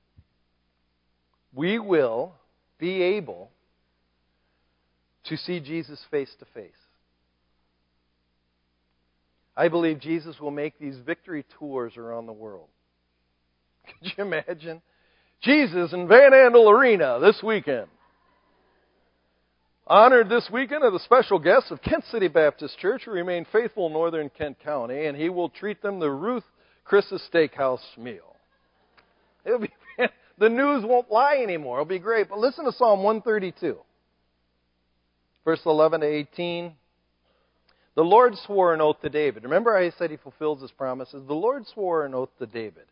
We 1.55 1.79
will 1.79 2.35
be 2.79 3.03
able 3.03 3.51
to 5.24 5.37
see 5.37 5.61
Jesus 5.61 6.00
face 6.11 6.30
to 6.38 6.46
face. 6.54 6.70
I 9.56 9.68
believe 9.68 10.00
Jesus 10.00 10.40
will 10.40 10.50
make 10.50 10.78
these 10.78 10.96
victory 10.98 11.44
tours 11.58 11.96
around 11.96 12.26
the 12.26 12.32
world. 12.32 12.68
Could 13.87 14.12
you 14.16 14.24
imagine? 14.24 14.80
Jesus 15.42 15.92
in 15.92 16.08
Van 16.08 16.32
Andel 16.32 16.70
Arena 16.70 17.18
this 17.20 17.42
weekend. 17.42 17.88
Honored 19.87 20.28
this 20.28 20.48
weekend 20.50 20.85
are 20.85 20.92
the 20.92 21.00
special 21.00 21.38
guests 21.38 21.70
of 21.70 21.82
Kent 21.82 22.04
City 22.11 22.28
Baptist 22.28 22.78
Church 22.78 23.02
who 23.04 23.11
remain 23.11 23.44
faithful 23.52 23.88
in 23.88 23.92
northern 23.92 24.30
Kent 24.30 24.58
County, 24.64 25.06
and 25.06 25.16
he 25.16 25.28
will 25.28 25.48
treat 25.48 25.82
them 25.82 25.98
the 25.98 26.11
Ruth 26.11 26.44
Chris's 26.85 27.22
Steakhouse 27.32 27.80
meal. 27.98 28.37
It'll 29.44 29.58
be, 29.58 29.72
the 30.38 30.48
news 30.48 30.85
won't 30.87 31.11
lie 31.11 31.38
anymore. 31.42 31.78
It'll 31.78 31.87
be 31.87 31.98
great. 31.98 32.28
But 32.28 32.38
listen 32.38 32.64
to 32.64 32.72
Psalm 32.72 33.02
132. 33.02 33.76
Verse 35.44 35.61
11 35.64 36.00
to 36.00 36.07
18. 36.07 36.72
The 37.94 38.02
Lord 38.02 38.37
swore 38.46 38.72
an 38.72 38.81
oath 38.81 39.00
to 39.02 39.09
David. 39.11 39.44
Remember, 39.44 39.76
I 39.76 39.90
said 39.90 40.11
he 40.11 40.16
fulfills 40.16 40.62
his 40.62 40.70
promises. 40.70 41.26
The 41.26 41.35
Lord 41.35 41.66
swore 41.66 42.07
an 42.07 42.14
oath 42.14 42.31
to 42.38 42.46
David, 42.46 42.85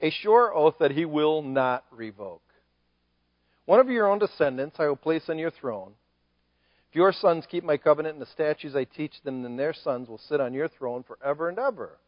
a 0.00 0.10
sure 0.10 0.54
oath 0.54 0.74
that 0.80 0.90
he 0.90 1.04
will 1.04 1.42
not 1.42 1.84
revoke. 1.92 2.42
One 3.66 3.78
of 3.78 3.88
your 3.88 4.10
own 4.10 4.18
descendants 4.18 4.76
I 4.80 4.86
will 4.86 4.96
place 4.96 5.28
on 5.28 5.38
your 5.38 5.52
throne. 5.52 5.92
If 6.90 6.96
your 6.96 7.12
sons 7.12 7.44
keep 7.48 7.62
my 7.62 7.76
covenant 7.76 8.14
and 8.14 8.22
the 8.22 8.30
statutes 8.32 8.74
I 8.74 8.82
teach 8.82 9.12
them, 9.22 9.44
then 9.44 9.56
their 9.56 9.72
sons 9.72 10.08
will 10.08 10.18
sit 10.18 10.40
on 10.40 10.54
your 10.54 10.66
throne 10.66 11.04
forever 11.04 11.48
and 11.48 11.56
ever. 11.56 11.98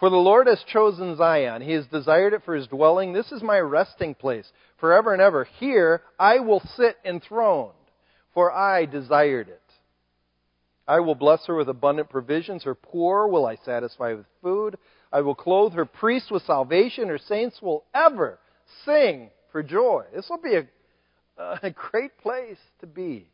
For 0.00 0.10
the 0.10 0.16
Lord 0.16 0.48
has 0.48 0.64
chosen 0.66 1.16
Zion. 1.16 1.62
He 1.62 1.70
has 1.74 1.86
desired 1.86 2.32
it 2.32 2.42
for 2.44 2.56
his 2.56 2.66
dwelling. 2.66 3.12
This 3.12 3.30
is 3.30 3.44
my 3.44 3.60
resting 3.60 4.16
place 4.16 4.50
forever 4.80 5.12
and 5.12 5.22
ever. 5.22 5.44
Here 5.60 6.02
I 6.18 6.40
will 6.40 6.60
sit 6.74 6.96
enthroned, 7.04 7.74
for 8.34 8.52
I 8.52 8.86
desired 8.86 9.48
it. 9.48 9.60
I 10.86 11.00
will 11.00 11.14
bless 11.14 11.46
her 11.46 11.54
with 11.54 11.68
abundant 11.68 12.10
provisions. 12.10 12.64
Her 12.64 12.74
poor 12.74 13.28
will 13.28 13.46
I 13.46 13.56
satisfy 13.64 14.14
with 14.14 14.26
food. 14.42 14.76
I 15.12 15.20
will 15.20 15.34
clothe 15.34 15.74
her 15.74 15.84
priests 15.84 16.30
with 16.30 16.42
salvation. 16.42 17.08
Her 17.08 17.18
saints 17.18 17.62
will 17.62 17.84
ever 17.94 18.38
sing 18.84 19.30
for 19.52 19.62
joy. 19.62 20.04
This 20.14 20.28
will 20.28 20.40
be 20.42 20.56
a, 20.56 20.66
a 21.62 21.70
great 21.70 22.18
place 22.18 22.58
to 22.80 22.86
be. 22.86 23.28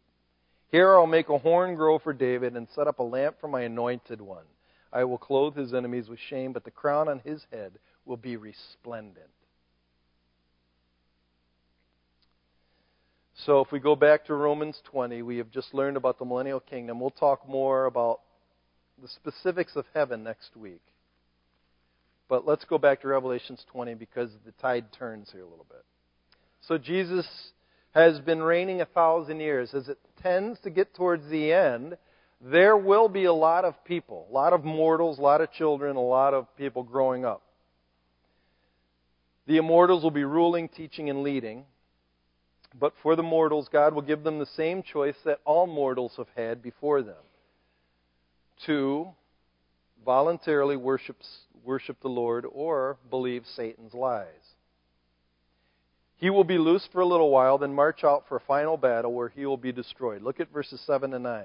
Here 0.70 0.94
I'll 0.94 1.06
make 1.06 1.30
a 1.30 1.38
horn 1.38 1.74
grow 1.76 1.98
for 1.98 2.12
David 2.12 2.54
and 2.54 2.68
set 2.74 2.86
up 2.86 2.98
a 2.98 3.02
lamp 3.02 3.36
for 3.40 3.48
my 3.48 3.62
anointed 3.62 4.20
one. 4.20 4.44
I 4.92 5.04
will 5.04 5.18
clothe 5.18 5.56
his 5.56 5.72
enemies 5.72 6.08
with 6.08 6.18
shame, 6.18 6.52
but 6.52 6.64
the 6.64 6.70
crown 6.70 7.08
on 7.08 7.20
his 7.20 7.44
head 7.50 7.72
will 8.04 8.16
be 8.16 8.36
resplendent. 8.36 9.26
So 13.46 13.60
if 13.60 13.70
we 13.70 13.78
go 13.78 13.94
back 13.94 14.26
to 14.26 14.34
Romans 14.34 14.80
20, 14.90 15.22
we 15.22 15.36
have 15.38 15.50
just 15.50 15.72
learned 15.72 15.96
about 15.96 16.18
the 16.18 16.24
millennial 16.24 16.58
kingdom. 16.58 16.98
We'll 16.98 17.10
talk 17.10 17.48
more 17.48 17.86
about 17.86 18.20
the 19.00 19.08
specifics 19.08 19.76
of 19.76 19.84
heaven 19.94 20.24
next 20.24 20.56
week. 20.56 20.82
But 22.28 22.46
let's 22.46 22.64
go 22.64 22.78
back 22.78 23.00
to 23.02 23.08
Revelations 23.08 23.64
20 23.70 23.94
because 23.94 24.30
the 24.44 24.52
tide 24.60 24.86
turns 24.92 25.30
here 25.30 25.42
a 25.42 25.48
little 25.48 25.66
bit. 25.68 25.84
So 26.62 26.78
Jesus 26.78 27.26
has 27.94 28.18
been 28.18 28.42
reigning 28.42 28.80
a 28.80 28.86
thousand 28.86 29.38
years. 29.38 29.72
As 29.72 29.88
it 29.88 29.98
tends 30.20 30.58
to 30.60 30.70
get 30.70 30.94
towards 30.94 31.28
the 31.30 31.52
end, 31.52 31.96
there 32.40 32.76
will 32.76 33.08
be 33.08 33.24
a 33.24 33.32
lot 33.32 33.64
of 33.64 33.82
people, 33.84 34.26
a 34.28 34.32
lot 34.32 34.52
of 34.52 34.64
mortals, 34.64 35.18
a 35.18 35.22
lot 35.22 35.40
of 35.40 35.52
children, 35.52 35.94
a 35.94 36.00
lot 36.00 36.34
of 36.34 36.54
people 36.56 36.82
growing 36.82 37.24
up. 37.24 37.42
The 39.46 39.58
immortals 39.58 40.02
will 40.02 40.10
be 40.10 40.24
ruling, 40.24 40.68
teaching, 40.68 41.08
and 41.08 41.22
leading. 41.22 41.64
But 42.78 42.94
for 43.02 43.16
the 43.16 43.22
mortals, 43.22 43.68
God 43.68 43.94
will 43.94 44.02
give 44.02 44.22
them 44.22 44.38
the 44.38 44.46
same 44.46 44.82
choice 44.82 45.16
that 45.24 45.40
all 45.44 45.66
mortals 45.66 46.14
have 46.16 46.28
had 46.36 46.62
before 46.62 47.02
them 47.02 47.16
to 48.66 49.08
voluntarily 50.04 50.76
worship, 50.76 51.16
worship 51.64 52.00
the 52.00 52.08
Lord 52.08 52.46
or 52.50 52.96
believe 53.10 53.44
Satan's 53.46 53.94
lies. 53.94 54.26
He 56.18 56.30
will 56.30 56.44
be 56.44 56.58
loose 56.58 56.86
for 56.92 57.00
a 57.00 57.06
little 57.06 57.30
while, 57.30 57.58
then 57.58 57.74
march 57.74 58.02
out 58.02 58.24
for 58.28 58.36
a 58.36 58.40
final 58.40 58.76
battle 58.76 59.12
where 59.12 59.28
he 59.28 59.46
will 59.46 59.56
be 59.56 59.72
destroyed. 59.72 60.22
Look 60.22 60.40
at 60.40 60.52
verses 60.52 60.80
7 60.80 61.14
and 61.14 61.22
9. 61.22 61.44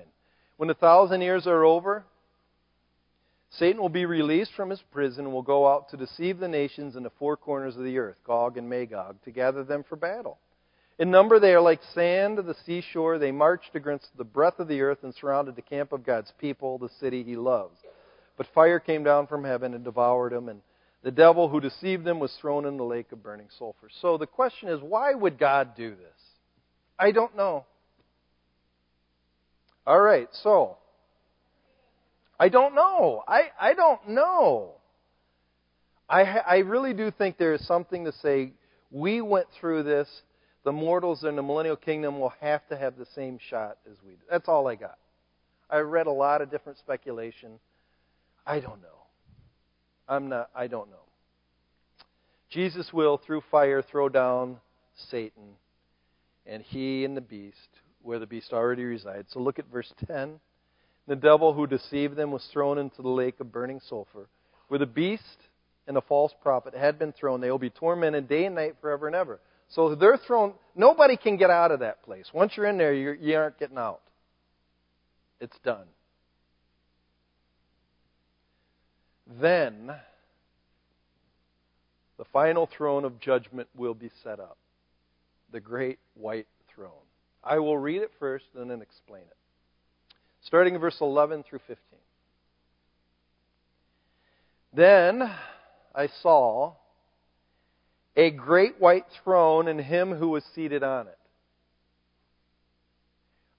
When 0.58 0.70
a 0.70 0.76
thousand 0.76 1.22
years 1.22 1.46
are 1.46 1.64
over, 1.64 2.04
Satan 3.52 3.80
will 3.80 3.90
be 3.90 4.08
released 4.08 4.54
from 4.56 4.72
his 4.72 4.82
prison 4.92 5.26
and 5.26 5.34
will 5.34 5.44
go 5.44 5.68
out 5.68 5.90
to 5.90 5.98
deceive 5.98 6.40
the 6.40 6.48
nations 6.48 6.96
in 6.96 7.04
the 7.04 7.12
four 7.12 7.38
corners 7.38 7.78
of 7.78 7.84
the 7.84 8.00
earth, 8.00 8.18
Gog 8.26 8.58
and 8.58 8.68
Magog, 8.68 9.18
to 9.26 9.32
gather 9.32 9.64
them 9.64 9.84
for 9.88 9.96
battle. 9.96 10.40
In 11.04 11.12
number, 11.12 11.38
they 11.38 11.54
are 11.54 11.60
like 11.60 11.82
sand 11.94 12.40
of 12.40 12.46
the 12.46 12.56
seashore. 12.66 13.20
They 13.20 13.34
marched 13.34 13.76
against 13.76 14.08
the 14.18 14.24
breadth 14.24 14.62
of 14.62 14.70
the 14.70 14.80
earth 14.80 15.00
and 15.04 15.14
surrounded 15.14 15.58
the 15.58 15.62
camp 15.62 15.92
of 15.92 16.06
God's 16.06 16.32
people, 16.40 16.78
the 16.78 16.88
city 16.98 17.24
he 17.26 17.36
loves. 17.36 17.78
But 18.38 18.48
fire 18.56 18.80
came 18.80 19.04
down 19.04 19.28
from 19.28 19.44
heaven 19.44 19.74
and 19.74 19.84
devoured 19.84 20.32
them, 20.32 20.48
and 20.48 20.62
the 21.04 21.12
devil 21.12 21.50
who 21.50 21.60
deceived 21.60 22.06
them 22.06 22.22
was 22.22 22.34
thrown 22.40 22.66
in 22.66 22.78
the 22.78 22.86
lake 22.86 23.12
of 23.12 23.22
burning 23.22 23.50
sulfur. 23.60 23.90
So 24.02 24.18
the 24.18 24.26
question 24.28 24.70
is, 24.70 24.80
why 24.80 25.14
would 25.14 25.38
God 25.38 25.76
do 25.76 25.90
this? 25.90 26.22
I 26.98 27.12
don't 27.12 27.36
know. 27.36 27.66
All 29.86 30.00
right, 30.00 30.30
so 30.42 30.78
I 32.40 32.48
don't 32.48 32.76
know. 32.76 33.26
I, 33.28 33.52
I 33.60 33.74
don't 33.74 34.08
know. 34.08 34.76
I, 36.08 36.22
I 36.22 36.58
really 36.60 36.94
do 36.94 37.12
think 37.12 37.38
there 37.38 37.56
is 37.56 37.68
something 37.68 38.06
to 38.06 38.14
say. 38.22 38.54
We 38.90 39.20
went 39.20 39.48
through 39.60 39.84
this. 39.84 40.08
The 40.64 40.72
mortals 40.72 41.24
in 41.24 41.36
the 41.36 41.44
millennial 41.44 41.76
kingdom 41.76 42.20
will 42.20 42.34
have 42.40 42.66
to 42.70 42.78
have 42.78 42.98
the 42.98 43.08
same 43.16 43.38
shot 43.50 43.78
as 43.90 43.98
we 44.06 44.14
do. 44.14 44.22
That's 44.30 44.48
all 44.48 44.68
I 44.68 44.76
got. 44.76 44.98
I 45.70 45.80
read 45.80 46.08
a 46.08 46.12
lot 46.12 46.42
of 46.42 46.52
different 46.52 46.78
speculation. 46.78 47.60
I 48.46 48.60
don't 48.60 48.82
know. 48.82 48.88
I'm 50.08 50.30
not, 50.30 50.50
I 50.56 50.68
don't 50.68 50.90
know. 50.90 50.98
Jesus 52.50 52.94
will, 52.94 53.18
through 53.18 53.42
fire, 53.50 53.82
throw 53.82 54.10
down 54.10 54.58
Satan, 55.10 55.56
and 56.46 56.62
he 56.62 57.04
and 57.04 57.18
the 57.18 57.22
beast, 57.22 57.58
where 58.02 58.20
the 58.20 58.28
beast 58.28 58.54
already 58.54 58.84
resides. 58.84 59.34
So 59.34 59.40
look 59.40 59.60
at 59.60 59.72
verse 59.72 59.92
10. 60.08 60.40
The 61.08 61.16
devil 61.16 61.54
who 61.54 61.68
deceived 61.68 62.16
them 62.16 62.32
was 62.32 62.48
thrown 62.54 62.78
into 62.78 63.02
the 63.02 63.10
lake 63.10 63.40
of 63.40 63.52
burning 63.52 63.82
sulfur, 63.90 64.28
where 64.68 64.80
the 64.80 64.86
beast 64.86 65.24
and 65.88 65.96
the 65.96 66.02
false 66.02 66.34
prophet 66.42 66.74
had 66.74 67.00
been 67.00 67.12
thrown. 67.12 67.42
They 67.42 67.52
will 67.52 67.60
be 67.60 67.70
tormented 67.70 68.30
day 68.30 68.46
and 68.46 68.56
night 68.56 68.76
forever 68.80 69.08
and 69.08 69.16
ever. 69.16 69.40
So 69.74 69.96
they're 69.96 70.18
thrown. 70.18 70.54
Nobody 70.76 71.18
can 71.18 71.38
get 71.38 71.50
out 71.50 71.72
of 71.72 71.80
that 71.80 72.04
place. 72.04 72.26
Once 72.34 72.54
you're 72.56 72.68
in 72.68 72.78
there, 72.78 72.94
you're, 72.94 73.16
you 73.16 73.36
aren't 73.36 73.58
getting 73.58 73.78
out. 73.78 74.02
It's 75.40 75.58
done. 75.64 75.86
Then 79.42 79.92
the 82.18 82.26
final 82.32 82.70
throne 82.78 83.04
of 83.04 83.20
judgment 83.20 83.68
will 83.76 83.96
be 83.96 84.12
set 84.24 84.40
up 84.40 84.58
the 85.52 85.60
great 85.60 86.00
white 86.14 86.48
throne. 86.74 86.92
I 87.44 87.60
will 87.60 87.78
read 87.78 88.02
it 88.02 88.12
first 88.20 88.46
and 88.56 88.70
then 88.70 88.82
explain 88.82 89.22
it. 89.22 89.38
Starting 90.44 90.76
in 90.76 90.82
verse 90.82 90.98
11 91.02 91.44
through 91.50 91.60
15. 91.68 91.78
Then 94.74 95.32
I 95.96 96.08
saw 96.22 96.74
a 98.16 98.32
great 98.32 98.80
white 98.80 99.06
throne 99.24 99.68
and 99.68 99.80
him 99.80 100.14
who 100.14 100.30
was 100.30 100.44
seated 100.54 100.84
on 100.84 101.08
it. 101.08 101.18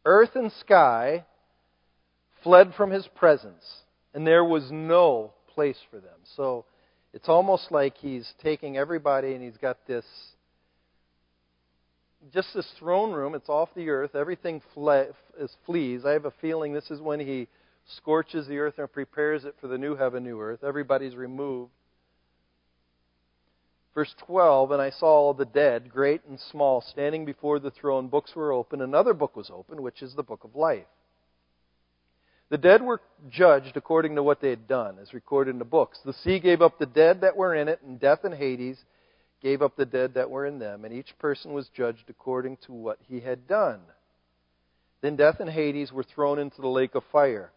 Earth 0.04 0.30
and 0.34 0.52
sky 0.60 1.24
fled 2.42 2.74
from 2.76 2.90
his 2.90 3.06
presence, 3.16 3.64
and 4.12 4.26
there 4.26 4.44
was 4.44 4.70
no 4.70 5.32
place 5.54 5.78
for 5.90 5.98
them. 5.98 6.18
So 6.36 6.66
it's 7.12 7.28
almost 7.28 7.70
like 7.70 7.96
he's 7.96 8.30
taking 8.42 8.76
everybody 8.76 9.34
and 9.34 9.42
he's 9.42 9.56
got 9.56 9.78
this 9.86 10.04
just 12.32 12.48
this 12.54 12.70
throne 12.78 13.12
room. 13.12 13.34
It's 13.34 13.48
off 13.48 13.68
the 13.74 13.90
earth. 13.90 14.14
Everything 14.14 14.62
fle- 14.72 15.12
is 15.38 15.54
flees. 15.66 16.04
I 16.04 16.12
have 16.12 16.24
a 16.24 16.32
feeling 16.40 16.72
this 16.72 16.90
is 16.90 17.00
when 17.00 17.20
he 17.20 17.48
scorches 17.96 18.46
the 18.46 18.58
earth 18.58 18.78
and 18.78 18.90
prepares 18.90 19.44
it 19.44 19.54
for 19.60 19.68
the 19.68 19.76
new 19.76 19.94
heaven, 19.94 20.24
new 20.24 20.40
earth. 20.40 20.64
Everybody's 20.64 21.14
removed. 21.14 21.70
Verse 23.94 24.14
12, 24.26 24.72
and 24.72 24.82
I 24.82 24.90
saw 24.90 25.06
all 25.06 25.34
the 25.34 25.44
dead, 25.44 25.90
great 25.90 26.22
and 26.28 26.38
small, 26.38 26.80
standing 26.80 27.24
before 27.24 27.60
the 27.60 27.70
throne. 27.70 28.08
Books 28.08 28.34
were 28.34 28.52
open. 28.52 28.80
Another 28.80 29.14
book 29.14 29.36
was 29.36 29.50
opened, 29.50 29.80
which 29.80 30.02
is 30.02 30.14
the 30.14 30.22
book 30.24 30.42
of 30.42 30.56
life. 30.56 30.86
The 32.50 32.58
dead 32.58 32.82
were 32.82 33.00
judged 33.30 33.76
according 33.76 34.16
to 34.16 34.22
what 34.22 34.40
they 34.40 34.50
had 34.50 34.66
done, 34.66 34.98
as 35.00 35.14
recorded 35.14 35.52
in 35.52 35.58
the 35.58 35.64
books. 35.64 36.00
The 36.04 36.12
sea 36.12 36.40
gave 36.40 36.60
up 36.60 36.78
the 36.78 36.86
dead 36.86 37.20
that 37.20 37.36
were 37.36 37.54
in 37.54 37.68
it, 37.68 37.80
and 37.82 38.00
death 38.00 38.24
and 38.24 38.34
Hades 38.34 38.78
gave 39.40 39.62
up 39.62 39.76
the 39.76 39.86
dead 39.86 40.14
that 40.14 40.30
were 40.30 40.44
in 40.44 40.58
them, 40.58 40.84
and 40.84 40.92
each 40.92 41.16
person 41.18 41.52
was 41.52 41.68
judged 41.68 42.08
according 42.08 42.56
to 42.66 42.72
what 42.72 42.98
he 43.08 43.20
had 43.20 43.46
done. 43.46 43.80
Then 45.02 45.16
death 45.16 45.38
and 45.38 45.50
Hades 45.50 45.92
were 45.92 46.02
thrown 46.02 46.38
into 46.38 46.60
the 46.60 46.68
lake 46.68 46.94
of 46.94 47.04
fire. 47.12 47.52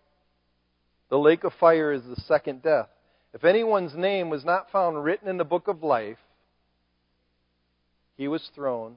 The 1.10 1.18
lake 1.18 1.44
of 1.44 1.54
fire 1.54 1.92
is 1.94 2.04
the 2.04 2.22
second 2.28 2.62
death. 2.62 2.90
If 3.34 3.44
anyone's 3.44 3.96
name 3.96 4.30
was 4.30 4.46
not 4.46 4.72
found 4.72 5.04
written 5.04 5.28
in 5.28 5.38
the 5.38 5.46
book 5.46 5.68
of 5.68 5.84
life, 5.84 6.18
he 8.18 8.28
was 8.28 8.50
thrown 8.56 8.96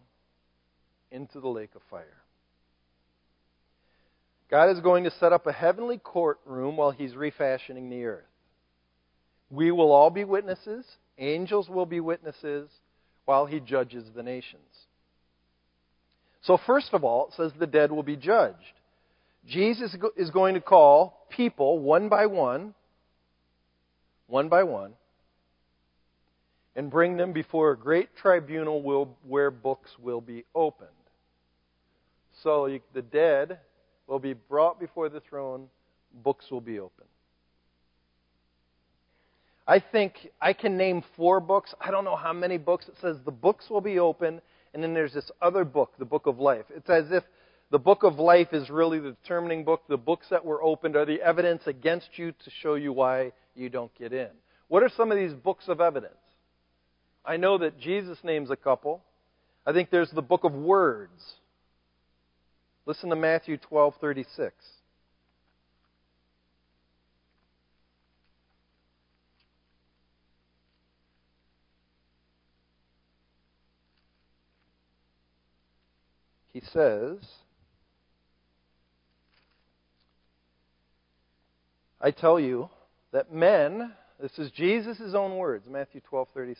into 1.10 1.40
the 1.40 1.48
lake 1.48 1.74
of 1.76 1.82
fire. 1.90 2.16
God 4.50 4.70
is 4.70 4.80
going 4.80 5.04
to 5.04 5.10
set 5.12 5.32
up 5.32 5.46
a 5.46 5.52
heavenly 5.52 5.98
courtroom 5.98 6.76
while 6.76 6.90
He's 6.90 7.14
refashioning 7.14 7.88
the 7.88 8.04
earth. 8.04 8.24
We 9.50 9.70
will 9.70 9.92
all 9.92 10.10
be 10.10 10.24
witnesses, 10.24 10.84
angels 11.18 11.68
will 11.68 11.86
be 11.86 12.00
witnesses 12.00 12.68
while 13.26 13.46
He 13.46 13.60
judges 13.60 14.04
the 14.14 14.22
nations. 14.22 14.62
So, 16.42 16.58
first 16.66 16.88
of 16.92 17.04
all, 17.04 17.28
it 17.28 17.34
says 17.34 17.52
the 17.58 17.66
dead 17.66 17.92
will 17.92 18.02
be 18.02 18.16
judged. 18.16 18.56
Jesus 19.46 19.94
is 20.16 20.30
going 20.30 20.54
to 20.54 20.60
call 20.60 21.26
people 21.30 21.78
one 21.78 22.08
by 22.08 22.26
one, 22.26 22.74
one 24.26 24.48
by 24.48 24.64
one, 24.64 24.94
and 26.80 26.90
bring 26.90 27.18
them 27.18 27.34
before 27.34 27.72
a 27.72 27.76
great 27.76 28.08
tribunal 28.16 28.80
where 29.28 29.50
books 29.50 29.90
will 29.98 30.22
be 30.22 30.46
opened. 30.54 30.88
So 32.42 32.74
the 32.94 33.02
dead 33.02 33.58
will 34.06 34.18
be 34.18 34.32
brought 34.32 34.80
before 34.80 35.10
the 35.10 35.20
throne, 35.20 35.66
books 36.24 36.50
will 36.50 36.62
be 36.62 36.80
opened. 36.80 37.10
I 39.68 39.78
think 39.78 40.30
I 40.40 40.54
can 40.54 40.78
name 40.78 41.04
four 41.18 41.38
books. 41.38 41.74
I 41.78 41.90
don't 41.90 42.06
know 42.06 42.16
how 42.16 42.32
many 42.32 42.56
books. 42.56 42.88
It 42.88 42.94
says 43.02 43.18
the 43.26 43.30
books 43.30 43.68
will 43.68 43.82
be 43.82 43.98
open, 43.98 44.40
and 44.72 44.82
then 44.82 44.94
there's 44.94 45.12
this 45.12 45.30
other 45.42 45.66
book, 45.66 45.92
the 45.98 46.06
book 46.06 46.24
of 46.24 46.38
life. 46.38 46.64
It's 46.74 46.88
as 46.88 47.12
if 47.12 47.24
the 47.70 47.78
book 47.78 48.04
of 48.04 48.18
life 48.18 48.54
is 48.54 48.70
really 48.70 49.00
the 49.00 49.10
determining 49.22 49.64
book. 49.64 49.82
The 49.86 49.98
books 49.98 50.28
that 50.30 50.46
were 50.46 50.62
opened 50.62 50.96
are 50.96 51.04
the 51.04 51.20
evidence 51.20 51.66
against 51.66 52.08
you 52.16 52.32
to 52.32 52.50
show 52.62 52.76
you 52.76 52.94
why 52.94 53.32
you 53.54 53.68
don't 53.68 53.94
get 53.98 54.14
in. 54.14 54.30
What 54.68 54.82
are 54.82 54.88
some 54.88 55.12
of 55.12 55.18
these 55.18 55.34
books 55.34 55.68
of 55.68 55.82
evidence? 55.82 56.14
I 57.24 57.36
know 57.36 57.58
that 57.58 57.78
Jesus 57.78 58.18
names 58.24 58.50
a 58.50 58.56
couple. 58.56 59.02
I 59.66 59.72
think 59.72 59.90
there's 59.90 60.10
the 60.10 60.22
book 60.22 60.44
of 60.44 60.52
words. 60.52 61.34
Listen 62.86 63.10
to 63.10 63.16
Matthew 63.16 63.58
12:36. 63.58 64.50
He 76.52 76.60
says, 76.72 77.18
I 82.00 82.10
tell 82.10 82.40
you 82.40 82.68
that 83.12 83.32
men, 83.32 83.92
this 84.20 84.38
is 84.38 84.50
Jesus' 84.50 85.14
own 85.14 85.36
words, 85.36 85.66
Matthew 85.68 86.00
12:36. 86.10 86.56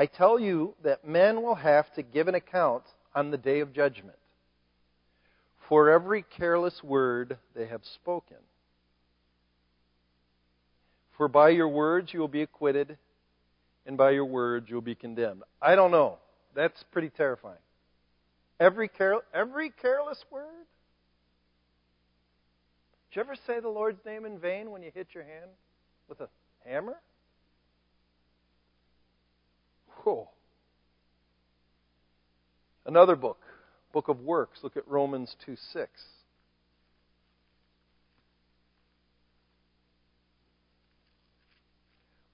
I 0.00 0.06
tell 0.06 0.40
you 0.40 0.72
that 0.82 1.06
men 1.06 1.42
will 1.42 1.56
have 1.56 1.92
to 1.92 2.02
give 2.02 2.26
an 2.26 2.34
account 2.34 2.84
on 3.14 3.30
the 3.30 3.36
day 3.36 3.60
of 3.60 3.74
judgment 3.74 4.16
for 5.68 5.90
every 5.90 6.22
careless 6.22 6.82
word 6.82 7.36
they 7.54 7.66
have 7.66 7.84
spoken. 7.84 8.38
For 11.18 11.28
by 11.28 11.50
your 11.50 11.68
words 11.68 12.14
you 12.14 12.20
will 12.20 12.28
be 12.28 12.40
acquitted, 12.40 12.96
and 13.84 13.98
by 13.98 14.12
your 14.12 14.24
words 14.24 14.70
you 14.70 14.76
will 14.76 14.80
be 14.80 14.94
condemned. 14.94 15.42
I 15.60 15.74
don't 15.74 15.90
know. 15.90 16.16
That's 16.54 16.82
pretty 16.92 17.10
terrifying. 17.10 17.60
Every, 18.58 18.88
care, 18.88 19.16
every 19.34 19.68
careless 19.68 20.24
word? 20.30 20.64
Did 23.10 23.16
you 23.16 23.20
ever 23.20 23.36
say 23.46 23.60
the 23.60 23.68
Lord's 23.68 24.02
name 24.06 24.24
in 24.24 24.38
vain 24.38 24.70
when 24.70 24.82
you 24.82 24.92
hit 24.94 25.08
your 25.12 25.24
hand 25.24 25.50
with 26.08 26.22
a 26.22 26.28
hammer? 26.64 26.96
Whoa. 30.04 30.28
Another 32.86 33.16
book, 33.16 33.38
Book 33.92 34.08
of 34.08 34.20
Works. 34.20 34.60
Look 34.62 34.76
at 34.76 34.88
Romans 34.88 35.34
2 35.44 35.56
6. 35.72 35.90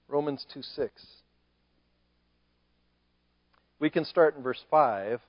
Romans 0.07 0.45
2 0.53 0.61
6. 0.61 1.05
We 3.79 3.89
can 3.89 4.05
start 4.05 4.35
in 4.35 4.43
verse 4.43 4.63
5. 4.71 5.19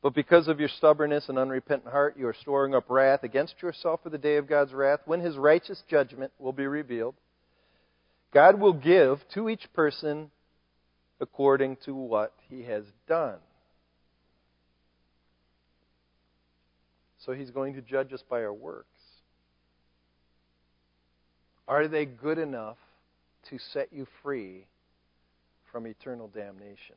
But 0.00 0.14
because 0.14 0.46
of 0.46 0.60
your 0.60 0.68
stubbornness 0.68 1.28
and 1.28 1.38
unrepentant 1.38 1.90
heart, 1.90 2.16
you 2.16 2.28
are 2.28 2.36
storing 2.40 2.74
up 2.74 2.88
wrath 2.88 3.24
against 3.24 3.60
yourself 3.60 4.00
for 4.02 4.10
the 4.10 4.18
day 4.18 4.36
of 4.36 4.48
God's 4.48 4.72
wrath, 4.72 5.00
when 5.06 5.20
his 5.20 5.36
righteous 5.36 5.82
judgment 5.88 6.30
will 6.38 6.52
be 6.52 6.66
revealed. 6.66 7.16
God 8.32 8.60
will 8.60 8.74
give 8.74 9.18
to 9.34 9.48
each 9.48 9.72
person 9.72 10.30
according 11.20 11.76
to 11.84 11.94
what 11.94 12.32
he 12.48 12.62
has 12.64 12.84
done. 13.06 13.38
So 17.18 17.32
he's 17.32 17.50
going 17.50 17.74
to 17.74 17.82
judge 17.82 18.12
us 18.12 18.22
by 18.28 18.42
our 18.42 18.52
works. 18.52 18.86
Are 21.66 21.86
they 21.88 22.06
good 22.06 22.38
enough 22.38 22.78
to 23.50 23.58
set 23.58 23.92
you 23.92 24.06
free 24.22 24.64
from 25.70 25.86
eternal 25.86 26.28
damnation? 26.28 26.96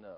No. 0.00 0.16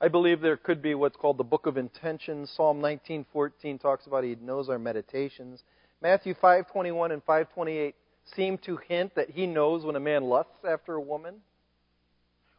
I 0.00 0.08
believe 0.08 0.40
there 0.40 0.56
could 0.56 0.82
be 0.82 0.94
what's 0.94 1.16
called 1.16 1.38
the 1.38 1.44
book 1.44 1.64
of 1.66 1.78
intentions. 1.78 2.50
Psalm 2.50 2.80
19:14 2.80 3.78
talks 3.78 4.06
about 4.06 4.24
he 4.24 4.34
knows 4.34 4.68
our 4.68 4.78
meditations. 4.78 5.62
Matthew 6.04 6.34
5:21 6.34 7.12
and 7.12 7.24
5:28 7.24 7.94
seem 8.36 8.58
to 8.58 8.76
hint 8.76 9.14
that 9.14 9.30
he 9.30 9.46
knows 9.46 9.86
when 9.86 9.96
a 9.96 10.00
man 10.00 10.24
lusts 10.24 10.62
after 10.62 10.94
a 10.94 11.00
woman 11.00 11.40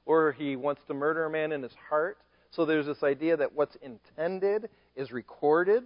or 0.04 0.32
he 0.32 0.56
wants 0.56 0.82
to 0.88 0.96
murder 0.96 1.26
a 1.26 1.30
man 1.30 1.52
in 1.52 1.62
his 1.62 1.76
heart. 1.88 2.18
So 2.50 2.66
there's 2.66 2.88
this 2.88 3.04
idea 3.04 3.38
that 3.38 3.54
what's 3.54 3.76
intended 3.84 4.72
is 4.96 5.12
recorded. 5.12 5.84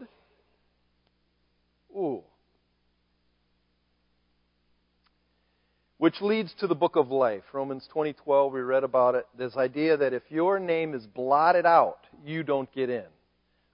Ooh. 1.93 2.23
Which 5.97 6.21
leads 6.21 6.53
to 6.59 6.67
the 6.67 6.75
book 6.75 6.95
of 6.95 7.11
life. 7.11 7.43
Romans 7.51 7.89
20:12 7.93 8.53
we 8.53 8.61
read 8.61 8.85
about 8.85 9.15
it. 9.15 9.27
This 9.37 9.57
idea 9.57 9.97
that 9.97 10.13
if 10.13 10.23
your 10.31 10.59
name 10.59 10.93
is 10.93 11.05
blotted 11.05 11.65
out, 11.65 12.07
you 12.23 12.41
don't 12.43 12.71
get 12.71 12.89
in. 12.89 13.07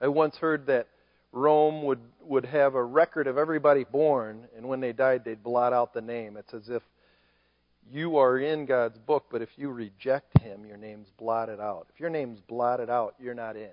I 0.02 0.08
once 0.08 0.38
heard 0.38 0.66
that 0.66 0.88
Rome 1.36 1.84
would 1.84 2.00
would 2.22 2.46
have 2.46 2.76
a 2.76 2.84
record 2.84 3.28
of 3.28 3.38
everybody 3.38 3.84
born 3.84 4.48
and 4.56 4.68
when 4.68 4.80
they 4.80 4.94
died 4.94 5.24
they'd 5.26 5.44
blot 5.44 5.74
out 5.74 5.94
the 5.94 6.02
name. 6.02 6.38
It's 6.38 6.54
as 6.54 6.70
if 6.70 6.82
you 7.92 8.18
are 8.18 8.40
in 8.40 8.66
God's 8.66 8.98
book, 8.98 9.26
but 9.30 9.42
if 9.42 9.50
you 9.58 9.70
reject 9.70 10.40
him, 10.40 10.66
your 10.66 10.78
name's 10.78 11.10
blotted 11.20 11.60
out. 11.60 11.88
If 11.94 12.00
your 12.00 12.10
name's 12.10 12.40
blotted 12.40 12.90
out, 12.90 13.16
you're 13.20 13.36
not 13.36 13.58
in. 13.58 13.70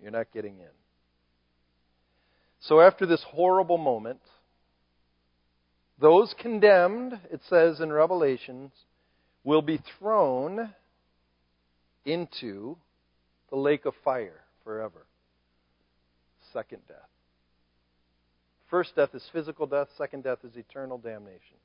You're 0.00 0.10
not 0.10 0.32
getting 0.32 0.58
in. 0.58 0.72
So 2.60 2.80
after 2.80 3.04
this 3.04 3.22
horrible 3.28 3.78
moment, 3.78 4.20
those 6.00 6.34
condemned, 6.40 7.20
it 7.30 7.42
says 7.48 7.80
in 7.80 7.92
Revelations, 7.92 8.72
will 9.44 9.62
be 9.62 9.80
thrown 9.98 10.74
into 12.06 12.78
the 13.50 13.56
lake 13.56 13.84
of 13.84 13.94
fire 14.02 14.40
forever. 14.64 15.06
Second 16.54 16.80
death. 16.88 16.96
First 18.70 18.96
death 18.96 19.10
is 19.12 19.22
physical 19.32 19.66
death, 19.66 19.88
second 19.98 20.24
death 20.24 20.38
is 20.44 20.56
eternal 20.56 20.96
damnation. 20.96 21.58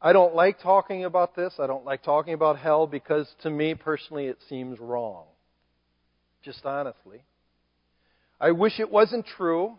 I 0.00 0.12
don't 0.12 0.34
like 0.34 0.60
talking 0.60 1.04
about 1.04 1.36
this. 1.36 1.54
I 1.58 1.66
don't 1.66 1.84
like 1.84 2.02
talking 2.02 2.34
about 2.34 2.58
hell 2.58 2.86
because 2.86 3.28
to 3.42 3.50
me 3.50 3.74
personally 3.74 4.26
it 4.26 4.38
seems 4.48 4.80
wrong. 4.80 5.24
Just 6.44 6.64
honestly. 6.64 7.22
I 8.40 8.50
wish 8.52 8.80
it 8.80 8.90
wasn't 8.90 9.26
true. 9.26 9.78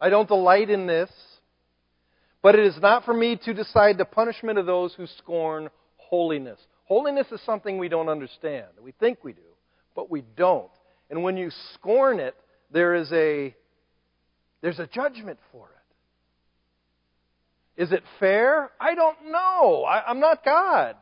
I 0.00 0.08
don't 0.08 0.28
delight 0.28 0.70
in 0.70 0.86
this. 0.86 1.10
But 2.42 2.54
it 2.54 2.66
is 2.66 2.78
not 2.80 3.04
for 3.04 3.12
me 3.12 3.38
to 3.44 3.52
decide 3.52 3.98
the 3.98 4.06
punishment 4.06 4.58
of 4.58 4.66
those 4.66 4.94
who 4.94 5.06
scorn 5.18 5.68
holiness. 5.96 6.58
Holiness 6.84 7.26
is 7.32 7.40
something 7.44 7.76
we 7.76 7.88
don't 7.88 8.08
understand. 8.08 8.68
We 8.82 8.92
think 8.92 9.24
we 9.24 9.32
do, 9.32 9.40
but 9.94 10.10
we 10.10 10.22
don't. 10.36 10.70
And 11.14 11.22
when 11.22 11.36
you 11.36 11.52
scorn 11.74 12.18
it, 12.18 12.34
there 12.72 12.96
is 12.96 13.12
a 13.12 13.54
there's 14.62 14.80
a 14.80 14.88
judgment 14.88 15.38
for 15.52 15.68
it. 17.76 17.82
Is 17.84 17.92
it 17.92 18.02
fair? 18.18 18.72
I 18.80 18.96
don't 18.96 19.30
know. 19.30 19.84
I, 19.84 20.10
am 20.10 20.18
not 20.18 20.44
God. 20.44 20.96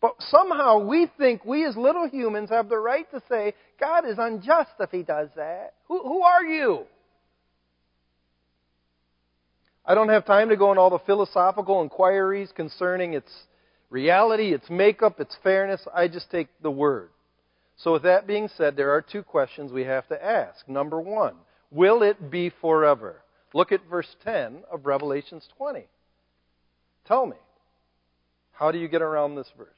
But 0.00 0.14
somehow 0.30 0.86
we 0.86 1.10
think 1.18 1.44
we 1.44 1.66
as 1.66 1.76
little 1.76 2.08
humans 2.08 2.50
have 2.50 2.68
the 2.68 2.78
right 2.78 3.10
to 3.10 3.20
say 3.28 3.54
God 3.80 4.06
is 4.08 4.18
unjust 4.18 4.70
if 4.78 4.90
he 4.90 5.02
does 5.02 5.30
that. 5.34 5.74
Who, 5.88 6.00
who 6.00 6.22
are 6.22 6.44
you? 6.44 6.84
I 9.84 9.96
don't 9.96 10.10
have 10.10 10.24
time 10.26 10.50
to 10.50 10.56
go 10.56 10.70
into 10.70 10.80
all 10.80 10.90
the 10.90 11.00
philosophical 11.00 11.82
inquiries 11.82 12.52
concerning 12.54 13.14
its 13.14 13.32
reality, 13.90 14.54
its 14.54 14.70
makeup, 14.70 15.18
its 15.18 15.36
fairness. 15.42 15.80
I 15.92 16.06
just 16.06 16.30
take 16.30 16.46
the 16.62 16.70
word. 16.70 17.08
So, 17.82 17.94
with 17.94 18.04
that 18.04 18.28
being 18.28 18.48
said, 18.56 18.76
there 18.76 18.92
are 18.92 19.02
two 19.02 19.24
questions 19.24 19.72
we 19.72 19.84
have 19.84 20.06
to 20.08 20.24
ask. 20.24 20.68
Number 20.68 21.00
one, 21.00 21.34
will 21.72 22.02
it 22.02 22.30
be 22.30 22.52
forever? 22.60 23.16
Look 23.54 23.72
at 23.72 23.80
verse 23.90 24.14
10 24.24 24.62
of 24.70 24.86
Revelations 24.86 25.48
20. 25.56 25.86
Tell 27.06 27.26
me, 27.26 27.36
how 28.52 28.70
do 28.70 28.78
you 28.78 28.86
get 28.86 29.02
around 29.02 29.34
this 29.34 29.50
verse? 29.58 29.68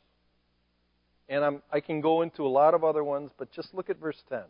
And 1.30 1.42
I'm, 1.42 1.62
I 1.72 1.80
can 1.80 2.02
go 2.02 2.20
into 2.20 2.42
a 2.42 2.48
lot 2.48 2.74
of 2.74 2.84
other 2.84 3.02
ones, 3.02 3.30
but 3.38 3.50
just 3.52 3.72
look 3.72 3.88
at 3.88 3.98
verse 3.98 4.22
10 4.28 4.42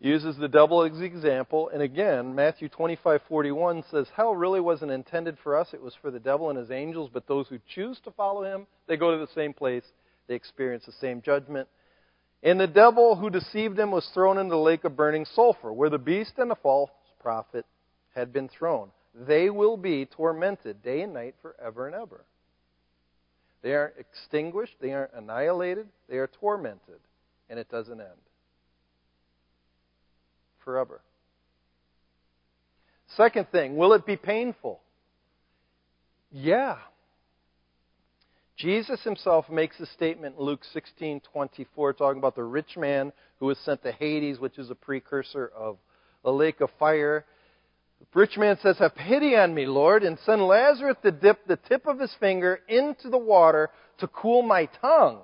uses 0.00 0.36
the 0.36 0.48
as 0.92 1.00
example. 1.00 1.70
And 1.70 1.80
again, 1.80 2.34
Matthew 2.34 2.68
25:41 2.68 3.82
says, 3.90 4.06
"Hell 4.10 4.34
really 4.34 4.60
wasn't 4.60 4.92
intended 4.92 5.38
for 5.38 5.56
us; 5.56 5.72
it 5.72 5.80
was 5.80 5.94
for 5.94 6.10
the 6.10 6.20
devil 6.20 6.50
and 6.50 6.58
his 6.58 6.70
angels. 6.70 7.08
But 7.10 7.26
those 7.26 7.48
who 7.48 7.58
choose 7.66 7.98
to 8.00 8.10
follow 8.10 8.42
him, 8.42 8.66
they 8.86 8.98
go 8.98 9.12
to 9.12 9.18
the 9.18 9.32
same 9.32 9.54
place, 9.54 9.84
they 10.26 10.34
experience 10.34 10.84
the 10.86 10.92
same 10.92 11.22
judgment." 11.22 11.68
And 12.42 12.60
the 12.60 12.66
devil 12.66 13.16
who 13.16 13.30
deceived 13.30 13.76
them 13.76 13.90
was 13.90 14.06
thrown 14.10 14.36
into 14.38 14.50
the 14.50 14.58
lake 14.58 14.84
of 14.84 14.96
burning 14.96 15.24
sulfur, 15.24 15.72
where 15.72 15.90
the 15.90 15.98
beast 15.98 16.38
and 16.38 16.50
the 16.50 16.56
false 16.56 16.90
prophet 17.20 17.64
had 18.14 18.32
been 18.32 18.48
thrown. 18.48 18.90
They 19.14 19.48
will 19.48 19.76
be 19.76 20.06
tormented 20.06 20.82
day 20.82 21.02
and 21.02 21.14
night 21.14 21.36
forever 21.40 21.86
and 21.86 21.94
ever. 21.94 22.24
They 23.62 23.74
aren't 23.74 23.96
extinguished, 23.98 24.74
they 24.80 24.92
aren't 24.92 25.14
annihilated, 25.14 25.88
they 26.08 26.18
are 26.18 26.26
tormented, 26.26 27.00
and 27.48 27.58
it 27.58 27.70
doesn't 27.70 27.98
end 27.98 28.10
forever. 30.64 31.00
Second 33.16 33.48
thing, 33.50 33.76
will 33.76 33.92
it 33.92 34.04
be 34.04 34.16
painful? 34.16 34.80
Yeah. 36.30 36.78
Jesus 38.56 39.02
himself 39.02 39.50
makes 39.50 39.80
a 39.80 39.86
statement 39.86 40.36
in 40.38 40.44
Luke 40.44 40.64
16:24 40.72 41.92
talking 41.92 42.18
about 42.18 42.36
the 42.36 42.44
rich 42.44 42.76
man 42.76 43.12
who 43.40 43.46
was 43.46 43.58
sent 43.58 43.82
to 43.82 43.90
Hades, 43.90 44.38
which 44.38 44.58
is 44.58 44.70
a 44.70 44.76
precursor 44.76 45.48
of 45.48 45.78
the 46.22 46.32
lake 46.32 46.60
of 46.60 46.70
fire. 46.78 47.26
The 47.98 48.06
rich 48.20 48.38
man 48.38 48.56
says, 48.58 48.78
"Have 48.78 48.94
pity 48.94 49.36
on 49.36 49.54
me, 49.54 49.66
Lord, 49.66 50.04
and 50.04 50.18
send 50.20 50.46
Lazarus 50.46 50.96
to 51.02 51.10
dip 51.10 51.44
the 51.46 51.56
tip 51.56 51.86
of 51.86 51.98
his 51.98 52.14
finger 52.14 52.60
into 52.68 53.08
the 53.08 53.18
water 53.18 53.70
to 53.98 54.06
cool 54.08 54.42
my 54.42 54.66
tongue. 54.66 55.22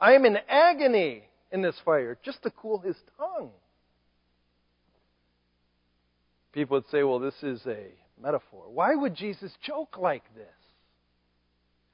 I 0.00 0.14
am 0.14 0.24
in 0.24 0.38
agony 0.48 1.28
in 1.50 1.60
this 1.60 1.78
fire, 1.80 2.18
just 2.22 2.42
to 2.44 2.50
cool 2.50 2.78
his 2.78 2.96
tongue." 3.18 3.52
People 6.52 6.78
would 6.78 6.88
say, 6.88 7.02
"Well, 7.02 7.18
this 7.18 7.42
is 7.42 7.66
a 7.66 7.92
metaphor. 8.16 8.68
Why 8.68 8.94
would 8.94 9.14
Jesus 9.14 9.54
joke 9.58 9.98
like 9.98 10.34
this? 10.34 10.61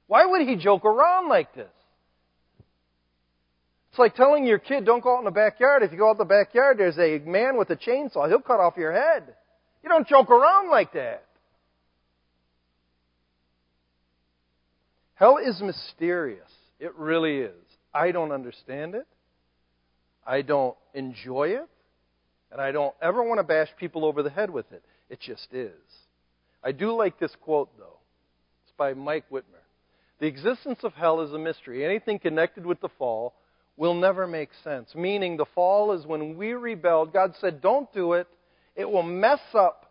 Why 0.09 0.25
would 0.25 0.41
he 0.47 0.55
joke 0.55 0.85
around 0.85 1.29
like 1.29 1.53
this? 1.53 1.69
It's 3.91 3.99
like 3.99 4.15
telling 4.15 4.43
your 4.43 4.57
kid, 4.57 4.83
don't 4.83 5.03
go 5.03 5.13
out 5.13 5.19
in 5.19 5.25
the 5.25 5.31
backyard. 5.31 5.83
If 5.83 5.91
you 5.91 5.99
go 5.99 6.07
out 6.09 6.13
in 6.13 6.17
the 6.17 6.25
backyard, 6.25 6.79
there's 6.79 6.97
a 6.97 7.19
man 7.19 7.57
with 7.59 7.69
a 7.69 7.75
chainsaw. 7.75 8.27
He'll 8.27 8.41
cut 8.41 8.59
off 8.59 8.73
your 8.75 8.91
head. 8.91 9.35
You 9.83 9.89
don't 9.89 10.07
joke 10.07 10.31
around 10.31 10.71
like 10.71 10.93
that. 10.93 11.25
Hell 15.13 15.37
is 15.37 15.61
mysterious. 15.61 16.49
It 16.79 16.95
really 16.95 17.37
is. 17.37 17.51
I 17.93 18.11
don't 18.11 18.31
understand 18.31 18.95
it. 18.95 19.05
I 20.25 20.41
don't 20.41 20.75
enjoy 20.95 21.49
it. 21.49 21.69
And 22.51 22.59
I 22.59 22.71
don't 22.71 22.95
ever 22.99 23.21
want 23.21 23.37
to 23.37 23.43
bash 23.43 23.69
people 23.77 24.05
over 24.05 24.23
the 24.23 24.31
head 24.31 24.49
with 24.49 24.71
it. 24.71 24.83
It 25.07 25.19
just 25.19 25.53
is. 25.53 25.69
I 26.63 26.71
do 26.71 26.93
like 26.93 27.19
this 27.19 27.35
quote, 27.41 27.69
though. 27.77 27.99
It's 28.63 28.73
by 28.75 28.95
Mike 28.95 29.25
Wittmer. 29.31 29.58
The 30.19 30.27
existence 30.27 30.79
of 30.83 30.93
hell 30.93 31.21
is 31.21 31.31
a 31.31 31.39
mystery. 31.39 31.85
Anything 31.85 32.19
connected 32.19 32.65
with 32.65 32.81
the 32.81 32.89
fall 32.97 33.33
will 33.77 33.93
never 33.93 34.27
make 34.27 34.49
sense. 34.63 34.93
Meaning, 34.93 35.37
the 35.37 35.45
fall 35.55 35.93
is 35.93 36.05
when 36.05 36.35
we 36.37 36.53
rebelled. 36.53 37.13
God 37.13 37.33
said, 37.39 37.61
Don't 37.61 37.91
do 37.93 38.13
it. 38.13 38.27
It 38.75 38.89
will 38.89 39.03
mess 39.03 39.39
up 39.53 39.85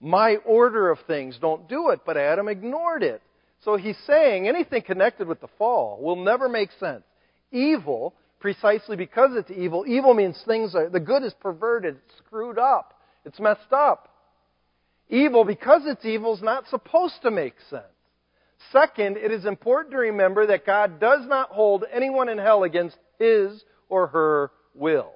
my 0.00 0.36
order 0.46 0.90
of 0.90 0.98
things. 1.06 1.38
Don't 1.40 1.68
do 1.68 1.90
it. 1.90 2.00
But 2.06 2.16
Adam 2.16 2.48
ignored 2.48 3.02
it. 3.02 3.22
So 3.64 3.76
he's 3.76 3.98
saying 4.06 4.48
anything 4.48 4.82
connected 4.82 5.28
with 5.28 5.40
the 5.40 5.48
fall 5.58 5.98
will 6.00 6.16
never 6.16 6.48
make 6.48 6.70
sense. 6.80 7.02
Evil, 7.52 8.14
precisely 8.38 8.96
because 8.96 9.30
it's 9.34 9.50
evil, 9.50 9.84
evil 9.86 10.14
means 10.14 10.42
things 10.46 10.74
are, 10.74 10.88
the 10.88 11.00
good 11.00 11.22
is 11.22 11.34
perverted, 11.40 11.96
it's 11.96 12.18
screwed 12.26 12.58
up, 12.58 12.94
it's 13.26 13.38
messed 13.38 13.72
up. 13.72 14.08
Evil, 15.10 15.44
because 15.44 15.82
it's 15.84 16.04
evil, 16.04 16.34
is 16.34 16.42
not 16.42 16.68
supposed 16.68 17.20
to 17.22 17.30
make 17.30 17.54
sense. 17.68 17.84
Second, 18.72 19.16
it 19.16 19.32
is 19.32 19.46
important 19.46 19.92
to 19.92 19.98
remember 19.98 20.46
that 20.46 20.66
God 20.66 21.00
does 21.00 21.26
not 21.26 21.50
hold 21.50 21.84
anyone 21.90 22.28
in 22.28 22.38
hell 22.38 22.62
against 22.62 22.96
his 23.18 23.64
or 23.88 24.08
her 24.08 24.52
will. 24.74 25.12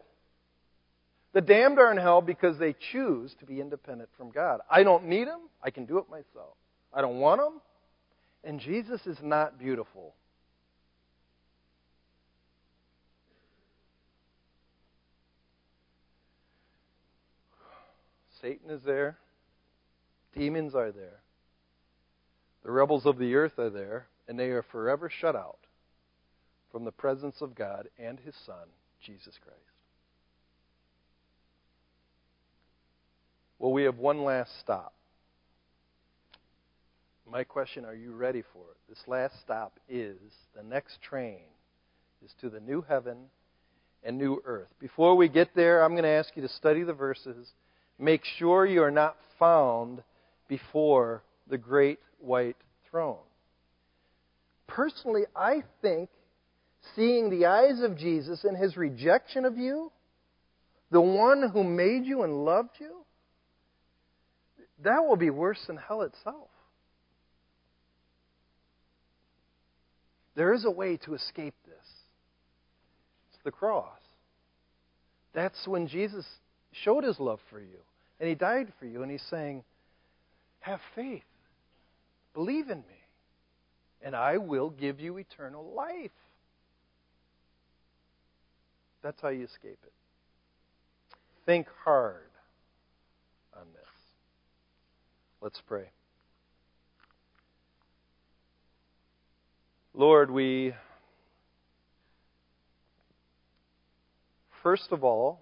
The 1.34 1.40
damned 1.40 1.78
are 1.78 1.90
in 1.90 1.98
hell 1.98 2.20
because 2.20 2.58
they 2.58 2.74
choose 2.92 3.34
to 3.40 3.46
be 3.46 3.60
independent 3.60 4.08
from 4.16 4.30
God. 4.30 4.60
I 4.70 4.82
don't 4.82 5.06
need 5.06 5.28
them. 5.28 5.40
I 5.62 5.70
can 5.70 5.84
do 5.84 5.98
it 5.98 6.08
myself. 6.08 6.56
I 6.92 7.00
don't 7.00 7.18
want 7.18 7.40
them. 7.40 7.60
And 8.44 8.60
Jesus 8.60 9.04
is 9.06 9.18
not 9.22 9.58
beautiful. 9.58 10.14
Satan 18.40 18.70
is 18.70 18.82
there. 18.84 19.16
Demons 20.36 20.74
are 20.74 20.92
there. 20.92 21.23
The 22.64 22.70
rebels 22.70 23.04
of 23.06 23.18
the 23.18 23.34
earth 23.34 23.58
are 23.58 23.70
there, 23.70 24.06
and 24.26 24.38
they 24.38 24.48
are 24.50 24.62
forever 24.62 25.10
shut 25.10 25.36
out 25.36 25.58
from 26.72 26.84
the 26.84 26.92
presence 26.92 27.40
of 27.40 27.54
God 27.54 27.88
and 27.98 28.18
His 28.18 28.34
Son, 28.46 28.66
Jesus 29.04 29.38
Christ. 29.44 29.60
Well, 33.58 33.72
we 33.72 33.84
have 33.84 33.98
one 33.98 34.24
last 34.24 34.58
stop. 34.60 34.94
My 37.30 37.44
question 37.44 37.84
are 37.84 37.94
you 37.94 38.12
ready 38.12 38.42
for 38.52 38.62
it? 38.70 38.76
This 38.88 39.02
last 39.06 39.40
stop 39.40 39.78
is 39.88 40.16
the 40.56 40.62
next 40.62 41.00
train 41.02 41.40
is 42.24 42.32
to 42.40 42.50
the 42.50 42.60
new 42.60 42.82
heaven 42.82 43.16
and 44.02 44.18
new 44.18 44.42
earth. 44.44 44.68
Before 44.80 45.16
we 45.16 45.28
get 45.28 45.54
there, 45.54 45.82
I'm 45.82 45.92
going 45.92 46.02
to 46.04 46.08
ask 46.08 46.36
you 46.36 46.42
to 46.42 46.48
study 46.48 46.82
the 46.82 46.92
verses. 46.92 47.52
Make 47.98 48.24
sure 48.38 48.66
you 48.66 48.82
are 48.82 48.90
not 48.90 49.16
found 49.38 50.02
before 50.48 51.22
the 51.48 51.58
great 51.58 51.98
white 52.20 52.56
throne. 52.90 53.18
Personally, 54.66 55.22
I 55.34 55.62
think 55.82 56.08
seeing 56.94 57.30
the 57.30 57.46
eyes 57.46 57.80
of 57.82 57.96
Jesus 57.96 58.44
in 58.44 58.54
his 58.54 58.76
rejection 58.76 59.44
of 59.44 59.56
you, 59.56 59.90
the 60.90 61.00
one 61.00 61.50
who 61.52 61.64
made 61.64 62.04
you 62.04 62.22
and 62.22 62.44
loved 62.44 62.70
you, 62.80 63.04
that 64.82 65.04
will 65.06 65.16
be 65.16 65.30
worse 65.30 65.62
than 65.66 65.76
hell 65.76 66.02
itself. 66.02 66.48
There 70.36 70.52
is 70.52 70.64
a 70.64 70.70
way 70.70 70.96
to 70.98 71.14
escape 71.14 71.54
this. 71.64 71.86
It's 73.32 73.44
the 73.44 73.52
cross. 73.52 73.98
That's 75.32 75.66
when 75.66 75.86
Jesus 75.86 76.26
showed 76.72 77.04
his 77.04 77.18
love 77.20 77.40
for 77.50 77.60
you. 77.60 77.78
And 78.18 78.28
he 78.28 78.34
died 78.34 78.72
for 78.78 78.86
you. 78.86 79.02
And 79.02 79.10
he's 79.10 79.24
saying, 79.30 79.62
have 80.60 80.80
faith. 80.94 81.22
Believe 82.34 82.68
in 82.68 82.78
me. 82.78 82.84
And 84.02 84.14
I 84.14 84.36
will 84.36 84.68
give 84.68 85.00
you 85.00 85.16
eternal 85.16 85.72
life. 85.74 86.10
That's 89.02 89.20
how 89.22 89.28
you 89.28 89.44
escape 89.44 89.78
it. 89.84 89.92
Think 91.46 91.68
hard 91.84 92.30
on 93.54 93.66
this. 93.74 93.90
Let's 95.40 95.60
pray. 95.66 95.90
Lord, 99.94 100.30
we 100.30 100.74
first 104.62 104.88
of 104.90 105.04
all 105.04 105.40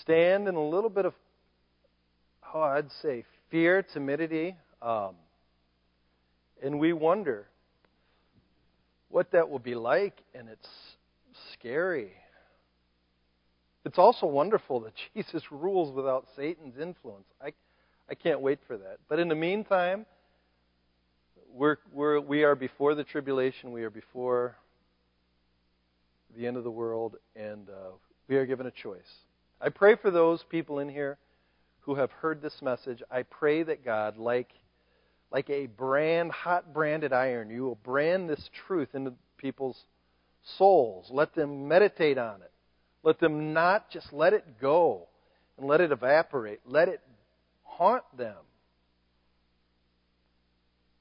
stand 0.00 0.48
in 0.48 0.54
a 0.54 0.68
little 0.68 0.90
bit 0.90 1.04
of 1.04 1.12
oh, 2.52 2.62
I'd 2.62 2.90
say 3.02 3.24
fear, 3.50 3.82
timidity, 3.82 4.56
um, 4.82 5.14
and 6.62 6.78
we 6.78 6.92
wonder 6.92 7.46
what 9.08 9.30
that 9.32 9.48
will 9.48 9.58
be 9.58 9.74
like, 9.74 10.20
and 10.34 10.48
it's 10.48 10.68
scary. 11.52 12.12
It's 13.84 13.98
also 13.98 14.26
wonderful 14.26 14.80
that 14.80 14.92
Jesus 15.14 15.42
rules 15.50 15.94
without 15.94 16.26
Satan's 16.36 16.78
influence. 16.78 17.26
I, 17.40 17.52
I 18.08 18.14
can't 18.14 18.40
wait 18.40 18.58
for 18.66 18.76
that. 18.76 18.98
But 19.08 19.18
in 19.18 19.28
the 19.28 19.34
meantime, 19.34 20.06
we're, 21.52 21.76
we're, 21.92 22.20
we 22.20 22.42
are 22.42 22.54
before 22.54 22.94
the 22.94 23.04
tribulation. 23.04 23.72
We 23.72 23.84
are 23.84 23.90
before 23.90 24.56
the 26.36 26.46
end 26.46 26.56
of 26.56 26.64
the 26.64 26.70
world, 26.70 27.16
and 27.36 27.68
uh, 27.68 27.92
we 28.28 28.36
are 28.36 28.46
given 28.46 28.66
a 28.66 28.70
choice. 28.70 29.00
I 29.60 29.68
pray 29.68 29.94
for 29.94 30.10
those 30.10 30.42
people 30.50 30.80
in 30.80 30.88
here 30.88 31.16
who 31.84 31.94
have 31.96 32.10
heard 32.10 32.40
this 32.40 32.56
message, 32.62 33.02
I 33.10 33.22
pray 33.22 33.62
that 33.62 33.84
God, 33.84 34.16
like, 34.16 34.50
like 35.30 35.50
a 35.50 35.66
brand, 35.66 36.32
hot 36.32 36.72
branded 36.72 37.12
iron, 37.12 37.50
you 37.50 37.62
will 37.62 37.74
brand 37.76 38.28
this 38.28 38.48
truth 38.66 38.88
into 38.94 39.12
people's 39.36 39.78
souls. 40.56 41.08
Let 41.10 41.34
them 41.34 41.68
meditate 41.68 42.18
on 42.18 42.42
it. 42.42 42.50
Let 43.02 43.20
them 43.20 43.52
not 43.52 43.90
just 43.90 44.12
let 44.12 44.32
it 44.32 44.60
go 44.60 45.08
and 45.58 45.66
let 45.66 45.80
it 45.80 45.92
evaporate. 45.92 46.60
Let 46.66 46.88
it 46.88 47.00
haunt 47.62 48.04
them. 48.16 48.36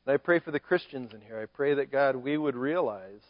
And 0.06 0.14
I 0.14 0.18
pray 0.18 0.40
for 0.40 0.52
the 0.52 0.60
Christians 0.60 1.14
in 1.14 1.22
here. 1.22 1.40
I 1.40 1.46
pray 1.46 1.76
that 1.76 1.92
God, 1.92 2.18
we 2.18 2.38
would 2.38 2.56
realize 2.56 3.22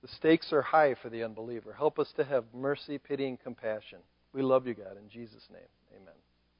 the 0.00 0.08
stakes 0.08 0.52
are 0.52 0.62
high 0.62 0.96
for 1.02 1.10
the 1.10 1.22
unbeliever. 1.22 1.74
Help 1.76 1.98
us 1.98 2.10
to 2.16 2.24
have 2.24 2.44
mercy, 2.54 2.98
pity, 2.98 3.28
and 3.28 3.40
compassion. 3.40 3.98
We 4.32 4.42
love 4.42 4.66
you, 4.66 4.74
God. 4.74 4.96
In 4.96 5.10
Jesus' 5.10 5.46
name, 5.52 5.60
amen. 5.94 6.31